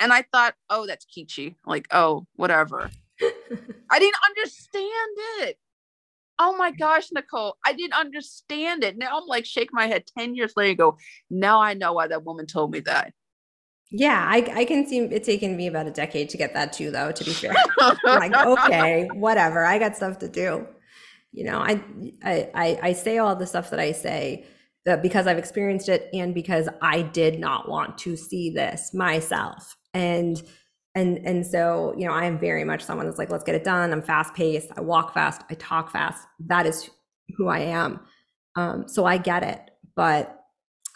and 0.00 0.12
i 0.12 0.22
thought 0.32 0.54
oh 0.70 0.86
that's 0.86 1.06
kitschy 1.06 1.54
like 1.66 1.86
oh 1.90 2.26
whatever 2.36 2.90
i 3.90 3.98
didn't 3.98 4.16
understand 4.28 5.16
it 5.40 5.58
oh 6.38 6.56
my 6.56 6.70
gosh 6.70 7.08
nicole 7.12 7.56
i 7.64 7.72
didn't 7.72 7.94
understand 7.94 8.82
it 8.82 8.96
now 8.98 9.16
i'm 9.16 9.26
like 9.26 9.44
shake 9.46 9.72
my 9.72 9.86
head 9.86 10.04
10 10.18 10.34
years 10.34 10.52
later 10.56 10.74
go 10.74 10.96
now 11.30 11.60
i 11.60 11.74
know 11.74 11.92
why 11.92 12.06
that 12.06 12.24
woman 12.24 12.46
told 12.46 12.70
me 12.70 12.80
that 12.80 13.12
Yeah, 13.90 14.26
I, 14.28 14.38
I 14.52 14.64
can 14.64 14.86
see 14.86 14.98
it 14.98 15.22
taking 15.22 15.56
me 15.56 15.68
about 15.68 15.86
a 15.86 15.92
decade 15.92 16.28
to 16.30 16.36
get 16.36 16.52
that 16.54 16.72
too, 16.72 16.90
though, 16.90 17.12
to 17.12 17.24
be 17.24 17.30
fair. 17.30 17.54
I'm 17.78 17.96
like, 18.04 18.34
okay, 18.34 19.08
whatever. 19.14 19.64
I 19.64 19.78
got 19.78 19.94
stuff 19.94 20.18
to 20.20 20.28
do. 20.28 20.66
You 21.30 21.44
know, 21.44 21.58
I, 21.58 21.80
I, 22.24 22.50
I, 22.54 22.78
I 22.82 22.92
say 22.92 23.18
all 23.18 23.36
the 23.36 23.46
stuff 23.46 23.70
that 23.70 23.78
I 23.78 23.92
say 23.92 24.46
that 24.84 25.02
because 25.02 25.26
I've 25.26 25.38
experienced 25.38 25.88
it 25.88 26.08
and 26.12 26.34
because 26.34 26.68
I 26.82 27.02
did 27.02 27.38
not 27.38 27.68
want 27.68 27.98
to 27.98 28.16
see 28.16 28.50
this 28.50 28.92
myself. 28.94 29.76
And, 29.94 30.42
and, 30.94 31.18
and 31.26 31.46
so, 31.46 31.94
you 31.96 32.06
know, 32.06 32.12
I 32.12 32.24
am 32.26 32.38
very 32.38 32.64
much 32.64 32.82
someone 32.84 33.06
that's 33.06 33.18
like, 33.18 33.30
let's 33.30 33.44
get 33.44 33.54
it 33.54 33.64
done. 33.64 33.92
I'm 33.92 34.02
fast 34.02 34.34
paced. 34.34 34.68
I 34.76 34.80
walk 34.80 35.14
fast. 35.14 35.42
I 35.50 35.54
talk 35.54 35.90
fast. 35.90 36.26
That 36.46 36.66
is 36.66 36.90
who 37.36 37.48
I 37.48 37.60
am. 37.60 38.00
Um, 38.56 38.86
so 38.88 39.04
I 39.06 39.16
get 39.18 39.42
it. 39.42 39.70
But 39.96 40.40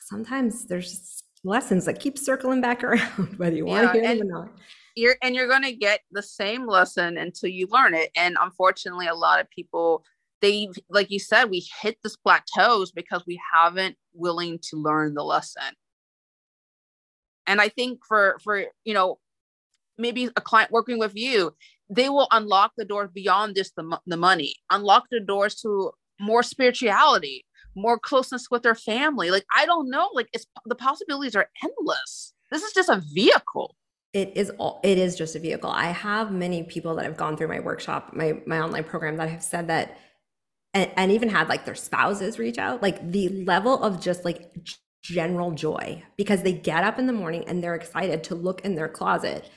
sometimes 0.03 0.66
there's 0.66 1.22
lessons 1.44 1.84
that 1.86 2.01
keep 2.01 2.18
circling 2.18 2.61
back 2.61 2.82
around, 2.84 3.38
whether 3.38 3.57
you 3.57 3.64
want 3.66 3.84
Yeah, 3.86 3.92
to 3.92 4.01
hear 4.01 4.11
and- 4.11 4.20
them 4.20 4.28
or 4.28 4.44
not. 4.46 4.49
you're 4.96 5.16
and 5.22 5.34
you're 5.34 5.49
going 5.49 5.62
to 5.62 5.72
get 5.72 6.01
the 6.11 6.22
same 6.22 6.66
lesson 6.66 7.16
until 7.18 7.49
you 7.49 7.68
learn 7.70 7.94
it 7.94 8.11
and 8.16 8.36
unfortunately 8.40 9.07
a 9.07 9.14
lot 9.14 9.40
of 9.40 9.49
people 9.51 10.03
they 10.40 10.68
like 10.90 11.09
you 11.11 11.20
said 11.20 11.44
we 11.44 11.64
hit 11.80 11.96
this 12.03 12.16
plateaus 12.16 12.90
because 12.90 13.22
we 13.26 13.40
haven't 13.55 13.96
willing 14.12 14.59
to 14.61 14.76
learn 14.76 15.14
the 15.14 15.22
lesson 15.22 15.62
and 17.49 17.61
i 17.61 17.68
think 17.68 18.01
for 18.07 18.38
for 18.42 18.64
you 18.84 18.94
know 18.94 19.18
maybe 19.96 20.30
a 20.36 20.40
client 20.40 20.70
working 20.70 20.99
with 20.99 21.16
you 21.16 21.53
they 21.90 22.09
will 22.09 22.28
unlock 22.30 22.72
the 22.76 22.84
doors 22.84 23.11
beyond 23.12 23.57
just 23.57 23.74
the, 23.76 23.99
the 24.07 24.16
money 24.16 24.55
unlock 24.70 25.05
the 25.11 25.20
doors 25.20 25.55
to 25.57 25.90
more 26.20 26.42
spirituality 26.42 27.44
more 27.78 27.99
closeness 27.99 28.49
with 28.51 28.62
their 28.62 28.74
family. 28.74 29.30
Like 29.30 29.44
i 29.57 29.64
don't 29.64 29.90
know 29.90 30.09
like 30.12 30.28
it's 30.32 30.46
the 30.66 30.74
possibilities 30.74 31.34
are 31.34 31.49
endless. 31.62 32.34
This 32.51 32.62
is 32.62 32.72
just 32.72 32.88
a 32.88 33.03
vehicle. 33.12 33.76
It 34.12 34.36
is 34.36 34.51
all 34.59 34.80
it 34.82 34.99
is 34.99 35.16
just 35.16 35.36
a 35.36 35.38
vehicle. 35.38 35.70
I 35.70 35.86
have 35.86 36.32
many 36.32 36.62
people 36.64 36.96
that 36.96 37.05
have 37.05 37.16
gone 37.16 37.36
through 37.36 37.49
my 37.49 37.61
workshop, 37.61 38.14
my 38.14 38.40
my 38.46 38.61
online 38.61 38.84
program 38.84 39.16
that 39.16 39.28
have 39.30 39.42
said 39.42 39.68
that 39.68 39.96
and, 40.74 40.90
and 40.96 41.12
even 41.12 41.28
had 41.28 41.49
like 41.49 41.64
their 41.64 41.74
spouses 41.74 42.38
reach 42.38 42.59
out, 42.59 42.82
like 42.82 43.11
the 43.11 43.28
level 43.28 43.82
of 43.82 44.01
just 44.01 44.24
like 44.24 44.53
general 45.09 45.52
joy 45.52 46.02
because 46.16 46.42
they 46.42 46.52
get 46.52 46.84
up 46.84 46.98
in 46.98 47.06
the 47.06 47.12
morning 47.12 47.44
and 47.48 47.62
they're 47.62 47.74
excited 47.74 48.22
to 48.24 48.34
look 48.34 48.61
in 48.64 48.74
their 48.74 48.88
closet 48.88 49.48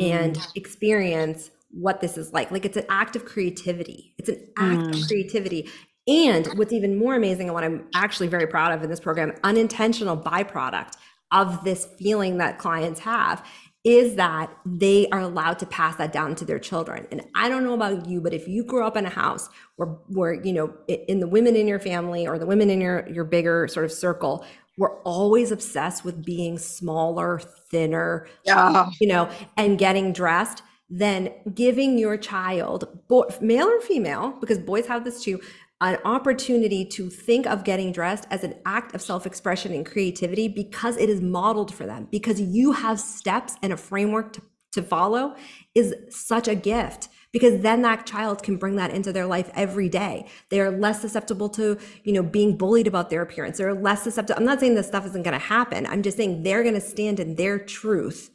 and 0.00 0.38
experience 0.54 1.50
what 1.70 2.00
this 2.00 2.16
is 2.16 2.32
like. 2.32 2.50
Like 2.50 2.64
it's 2.64 2.76
an 2.76 2.86
act 2.88 3.16
of 3.16 3.24
creativity. 3.24 4.14
It's 4.18 4.28
an 4.28 4.40
act 4.58 4.88
of 4.94 5.00
Mm. 5.02 5.08
creativity. 5.08 5.68
And 6.06 6.46
what's 6.58 6.72
even 6.72 6.96
more 6.98 7.14
amazing 7.14 7.48
and 7.48 7.54
what 7.54 7.64
I'm 7.64 7.86
actually 7.94 8.28
very 8.28 8.46
proud 8.46 8.72
of 8.72 8.82
in 8.82 8.90
this 8.90 9.00
program, 9.00 9.34
unintentional 9.42 10.16
byproduct 10.16 10.92
of 11.32 11.64
this 11.64 11.86
feeling 11.98 12.38
that 12.38 12.58
clients 12.58 13.00
have 13.00 13.44
is 13.84 14.14
that 14.16 14.50
they 14.64 15.06
are 15.12 15.20
allowed 15.20 15.58
to 15.58 15.66
pass 15.66 15.96
that 15.96 16.12
down 16.12 16.34
to 16.36 16.44
their 16.46 16.58
children. 16.58 17.06
And 17.10 17.22
I 17.34 17.48
don't 17.50 17.64
know 17.64 17.74
about 17.74 18.06
you, 18.06 18.20
but 18.20 18.32
if 18.32 18.48
you 18.48 18.64
grew 18.64 18.84
up 18.86 18.96
in 18.96 19.04
a 19.04 19.10
house 19.10 19.48
where 19.76 19.88
where 20.08 20.32
you 20.32 20.52
know 20.54 20.74
in 20.88 21.20
the 21.20 21.28
women 21.28 21.54
in 21.56 21.66
your 21.68 21.80
family 21.80 22.26
or 22.26 22.38
the 22.38 22.46
women 22.46 22.70
in 22.70 22.80
your 22.80 23.06
your 23.10 23.24
bigger 23.24 23.68
sort 23.68 23.84
of 23.84 23.92
circle 23.92 24.44
were 24.76 24.98
always 25.02 25.50
obsessed 25.50 26.04
with 26.04 26.24
being 26.24 26.58
smaller, 26.58 27.40
thinner, 27.70 28.26
yeah. 28.44 28.90
you 29.00 29.06
know, 29.06 29.28
and 29.56 29.78
getting 29.78 30.12
dressed, 30.12 30.62
then 30.90 31.32
giving 31.54 31.98
your 31.98 32.16
child, 32.16 33.06
boy, 33.08 33.24
male 33.40 33.66
or 33.66 33.80
female, 33.80 34.36
because 34.40 34.58
boys 34.58 34.86
have 34.86 35.04
this 35.04 35.22
too, 35.22 35.40
an 35.80 35.98
opportunity 36.04 36.84
to 36.84 37.10
think 37.10 37.46
of 37.46 37.64
getting 37.64 37.92
dressed 37.92 38.26
as 38.30 38.42
an 38.42 38.54
act 38.64 38.94
of 38.94 39.02
self 39.02 39.26
expression 39.26 39.72
and 39.72 39.84
creativity 39.84 40.48
because 40.48 40.96
it 40.96 41.08
is 41.08 41.20
modeled 41.20 41.72
for 41.74 41.86
them, 41.86 42.08
because 42.10 42.40
you 42.40 42.72
have 42.72 42.98
steps 42.98 43.56
and 43.62 43.72
a 43.72 43.76
framework 43.76 44.32
to, 44.32 44.42
to 44.72 44.82
follow 44.82 45.36
is 45.74 45.94
such 46.10 46.48
a 46.48 46.54
gift 46.54 47.08
because 47.34 47.62
then 47.62 47.82
that 47.82 48.06
child 48.06 48.44
can 48.44 48.56
bring 48.56 48.76
that 48.76 48.92
into 48.92 49.12
their 49.12 49.26
life 49.26 49.50
every 49.54 49.88
day. 49.88 50.28
They 50.50 50.60
are 50.60 50.70
less 50.70 51.00
susceptible 51.00 51.48
to, 51.50 51.76
you 52.04 52.12
know, 52.12 52.22
being 52.22 52.56
bullied 52.56 52.86
about 52.86 53.10
their 53.10 53.22
appearance. 53.22 53.58
They're 53.58 53.74
less 53.74 54.04
susceptible. 54.04 54.38
I'm 54.38 54.46
not 54.46 54.60
saying 54.60 54.76
this 54.76 54.86
stuff 54.86 55.04
isn't 55.04 55.24
going 55.24 55.32
to 55.32 55.44
happen. 55.44 55.84
I'm 55.84 56.04
just 56.04 56.16
saying 56.16 56.44
they're 56.44 56.62
going 56.62 56.76
to 56.76 56.80
stand 56.80 57.18
in 57.18 57.34
their 57.34 57.58
truth 57.58 58.30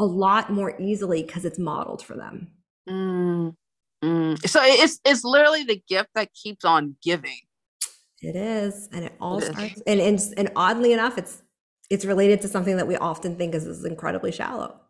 a 0.00 0.04
lot 0.04 0.50
more 0.50 0.74
easily 0.80 1.22
because 1.22 1.44
it's 1.44 1.60
modeled 1.60 2.02
for 2.02 2.16
them. 2.16 2.50
Mm, 2.88 3.54
mm. 4.02 4.48
So 4.48 4.60
it's 4.64 4.98
it's 5.04 5.22
literally 5.22 5.62
the 5.62 5.80
gift 5.88 6.08
that 6.16 6.34
keeps 6.34 6.64
on 6.64 6.96
giving. 7.04 7.38
It 8.20 8.34
is, 8.34 8.88
and 8.92 9.04
it 9.04 9.12
all 9.20 9.38
it 9.38 9.52
starts. 9.52 9.80
And, 9.86 10.00
and 10.00 10.18
and 10.36 10.50
oddly 10.56 10.92
enough, 10.92 11.18
it's 11.18 11.44
it's 11.88 12.04
related 12.04 12.40
to 12.40 12.48
something 12.48 12.76
that 12.78 12.88
we 12.88 12.96
often 12.96 13.36
think 13.36 13.54
is, 13.54 13.64
is 13.66 13.84
incredibly 13.84 14.32
shallow. 14.32 14.80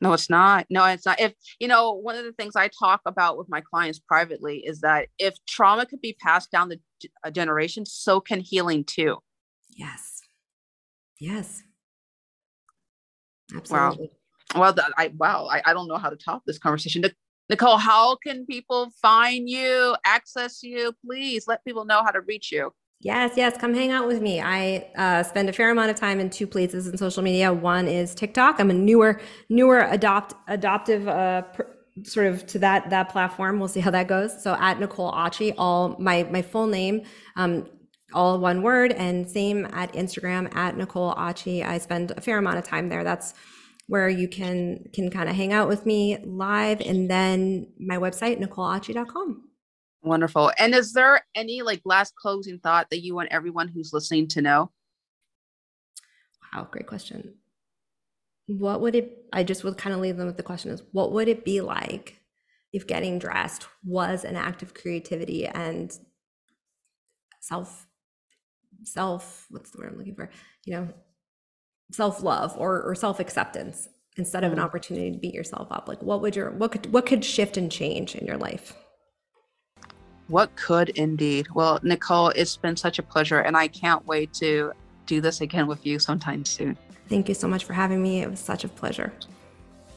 No, 0.00 0.12
it's 0.12 0.28
not. 0.28 0.66
No, 0.68 0.84
it's 0.84 1.06
not. 1.06 1.20
If 1.20 1.32
you 1.58 1.68
know, 1.68 1.92
one 1.92 2.16
of 2.16 2.24
the 2.24 2.32
things 2.32 2.54
I 2.54 2.68
talk 2.68 3.00
about 3.06 3.38
with 3.38 3.48
my 3.48 3.62
clients 3.62 3.98
privately 3.98 4.58
is 4.58 4.80
that 4.80 5.08
if 5.18 5.34
trauma 5.46 5.86
could 5.86 6.00
be 6.00 6.16
passed 6.20 6.50
down 6.50 6.68
the 6.68 6.80
uh, 7.24 7.30
generation, 7.30 7.86
so 7.86 8.20
can 8.20 8.40
healing 8.40 8.84
too. 8.84 9.18
Yes. 9.70 10.20
Yes. 11.18 11.62
Absolutely. 13.54 14.10
Wow. 14.54 14.60
Well, 14.60 14.72
the, 14.72 14.92
I 14.96 15.12
wow, 15.16 15.48
I, 15.50 15.62
I 15.64 15.72
don't 15.72 15.88
know 15.88 15.96
how 15.96 16.10
to 16.10 16.16
top 16.16 16.42
this 16.46 16.58
conversation. 16.58 17.02
Nicole, 17.48 17.76
how 17.76 18.16
can 18.16 18.44
people 18.44 18.90
find 19.00 19.48
you, 19.48 19.96
access 20.04 20.62
you? 20.62 20.92
Please 21.04 21.46
let 21.46 21.64
people 21.64 21.84
know 21.84 22.02
how 22.04 22.10
to 22.10 22.20
reach 22.20 22.50
you. 22.52 22.72
Yes, 23.00 23.32
yes, 23.36 23.56
come 23.58 23.74
hang 23.74 23.90
out 23.90 24.08
with 24.08 24.22
me. 24.22 24.40
I 24.40 24.88
uh, 24.96 25.22
spend 25.22 25.48
a 25.48 25.52
fair 25.52 25.70
amount 25.70 25.90
of 25.90 25.96
time 25.96 26.18
in 26.18 26.30
two 26.30 26.46
places 26.46 26.86
in 26.86 26.96
social 26.96 27.22
media. 27.22 27.52
One 27.52 27.88
is 27.88 28.14
TikTok. 28.14 28.58
I'm 28.58 28.70
a 28.70 28.74
newer, 28.74 29.20
newer 29.50 29.80
adopt 29.80 30.34
adoptive 30.48 31.06
uh, 31.06 31.42
sort 32.04 32.26
of 32.26 32.46
to 32.46 32.58
that 32.60 32.88
that 32.90 33.10
platform. 33.10 33.58
We'll 33.58 33.68
see 33.68 33.80
how 33.80 33.90
that 33.90 34.08
goes. 34.08 34.42
So 34.42 34.54
at 34.58 34.80
Nicole 34.80 35.12
Otchy, 35.12 35.54
all 35.58 35.96
my 35.98 36.24
my 36.24 36.40
full 36.40 36.66
name, 36.66 37.02
um, 37.36 37.66
all 38.14 38.38
one 38.38 38.62
word, 38.62 38.92
and 38.92 39.28
same 39.30 39.66
at 39.72 39.92
Instagram 39.92 40.54
at 40.56 40.76
Nicole 40.76 41.14
Otchy. 41.14 41.64
I 41.64 41.78
spend 41.78 42.12
a 42.16 42.20
fair 42.20 42.38
amount 42.38 42.58
of 42.58 42.64
time 42.64 42.88
there. 42.88 43.04
That's 43.04 43.34
where 43.88 44.08
you 44.08 44.26
can 44.26 44.84
can 44.94 45.10
kind 45.10 45.28
of 45.28 45.36
hang 45.36 45.52
out 45.52 45.68
with 45.68 45.84
me 45.84 46.18
live, 46.24 46.80
and 46.80 47.10
then 47.10 47.66
my 47.78 47.98
website 47.98 48.40
nicoleotchy.com. 48.42 49.42
Wonderful. 50.02 50.52
And 50.58 50.74
is 50.74 50.92
there 50.92 51.20
any 51.34 51.62
like 51.62 51.82
last 51.84 52.14
closing 52.14 52.58
thought 52.58 52.88
that 52.90 53.02
you 53.02 53.14
want 53.14 53.30
everyone 53.32 53.68
who's 53.68 53.92
listening 53.92 54.28
to 54.28 54.42
know? 54.42 54.70
Wow, 56.54 56.68
great 56.70 56.86
question. 56.86 57.34
What 58.46 58.80
would 58.80 58.94
it, 58.94 59.24
I 59.32 59.42
just 59.42 59.64
would 59.64 59.76
kind 59.76 59.94
of 59.94 60.00
leave 60.00 60.16
them 60.16 60.26
with 60.26 60.36
the 60.36 60.42
question 60.42 60.70
is 60.70 60.82
what 60.92 61.12
would 61.12 61.28
it 61.28 61.44
be 61.44 61.60
like 61.60 62.20
if 62.72 62.86
getting 62.86 63.18
dressed 63.18 63.66
was 63.84 64.24
an 64.24 64.36
act 64.36 64.62
of 64.62 64.74
creativity 64.74 65.46
and 65.46 65.96
self, 67.40 67.86
self, 68.84 69.46
what's 69.50 69.70
the 69.70 69.78
word 69.78 69.92
I'm 69.92 69.98
looking 69.98 70.14
for? 70.14 70.30
You 70.64 70.74
know, 70.74 70.88
self 71.90 72.22
love 72.22 72.54
or, 72.56 72.82
or 72.82 72.94
self 72.94 73.18
acceptance 73.18 73.88
instead 74.16 74.44
of 74.44 74.52
an 74.52 74.58
mm. 74.58 74.62
opportunity 74.62 75.10
to 75.10 75.18
beat 75.18 75.34
yourself 75.34 75.68
up? 75.72 75.88
Like 75.88 76.02
what 76.02 76.20
would 76.22 76.36
your, 76.36 76.50
what 76.52 76.70
could, 76.70 76.92
what 76.92 77.06
could 77.06 77.24
shift 77.24 77.56
and 77.56 77.72
change 77.72 78.14
in 78.14 78.26
your 78.26 78.38
life? 78.38 78.72
What 80.28 80.54
could 80.56 80.88
indeed? 80.90 81.48
Well, 81.54 81.78
Nicole, 81.82 82.30
it's 82.30 82.56
been 82.56 82.76
such 82.76 82.98
a 82.98 83.02
pleasure, 83.02 83.40
and 83.40 83.56
I 83.56 83.68
can't 83.68 84.04
wait 84.06 84.32
to 84.34 84.72
do 85.06 85.20
this 85.20 85.40
again 85.40 85.66
with 85.66 85.86
you 85.86 85.98
sometime 85.98 86.44
soon. 86.44 86.76
Thank 87.08 87.28
you 87.28 87.34
so 87.34 87.46
much 87.46 87.64
for 87.64 87.72
having 87.72 88.02
me. 88.02 88.22
It 88.22 88.30
was 88.30 88.40
such 88.40 88.64
a 88.64 88.68
pleasure. 88.68 89.12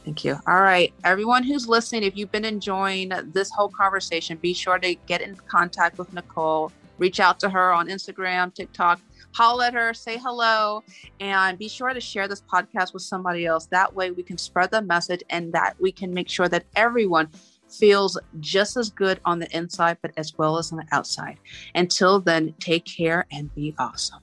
Thank 0.04 0.24
you. 0.24 0.38
All 0.46 0.60
right. 0.60 0.92
Everyone 1.04 1.42
who's 1.42 1.68
listening, 1.68 2.04
if 2.04 2.16
you've 2.16 2.30
been 2.30 2.44
enjoying 2.44 3.10
this 3.32 3.50
whole 3.50 3.68
conversation, 3.68 4.36
be 4.38 4.54
sure 4.54 4.78
to 4.78 4.94
get 5.06 5.20
in 5.20 5.34
contact 5.34 5.98
with 5.98 6.12
Nicole. 6.12 6.70
Reach 6.98 7.18
out 7.18 7.40
to 7.40 7.50
her 7.50 7.72
on 7.72 7.88
Instagram, 7.88 8.54
TikTok, 8.54 9.00
holler 9.32 9.64
at 9.64 9.74
her, 9.74 9.92
say 9.92 10.18
hello, 10.18 10.84
and 11.18 11.58
be 11.58 11.68
sure 11.68 11.92
to 11.92 12.00
share 12.00 12.28
this 12.28 12.42
podcast 12.42 12.92
with 12.92 13.02
somebody 13.02 13.46
else. 13.46 13.66
That 13.66 13.94
way 13.94 14.10
we 14.10 14.22
can 14.22 14.38
spread 14.38 14.70
the 14.70 14.82
message 14.82 15.22
and 15.30 15.52
that 15.52 15.74
we 15.80 15.92
can 15.92 16.14
make 16.14 16.28
sure 16.28 16.48
that 16.48 16.64
everyone 16.76 17.28
feels 17.72 18.18
just 18.40 18.76
as 18.76 18.90
good 18.90 19.20
on 19.24 19.38
the 19.38 19.56
inside, 19.56 19.98
but 20.02 20.12
as 20.16 20.36
well 20.36 20.58
as 20.58 20.72
on 20.72 20.78
the 20.78 20.86
outside. 20.92 21.38
Until 21.74 22.20
then, 22.20 22.54
take 22.60 22.84
care 22.84 23.26
and 23.30 23.54
be 23.54 23.74
awesome. 23.78 24.20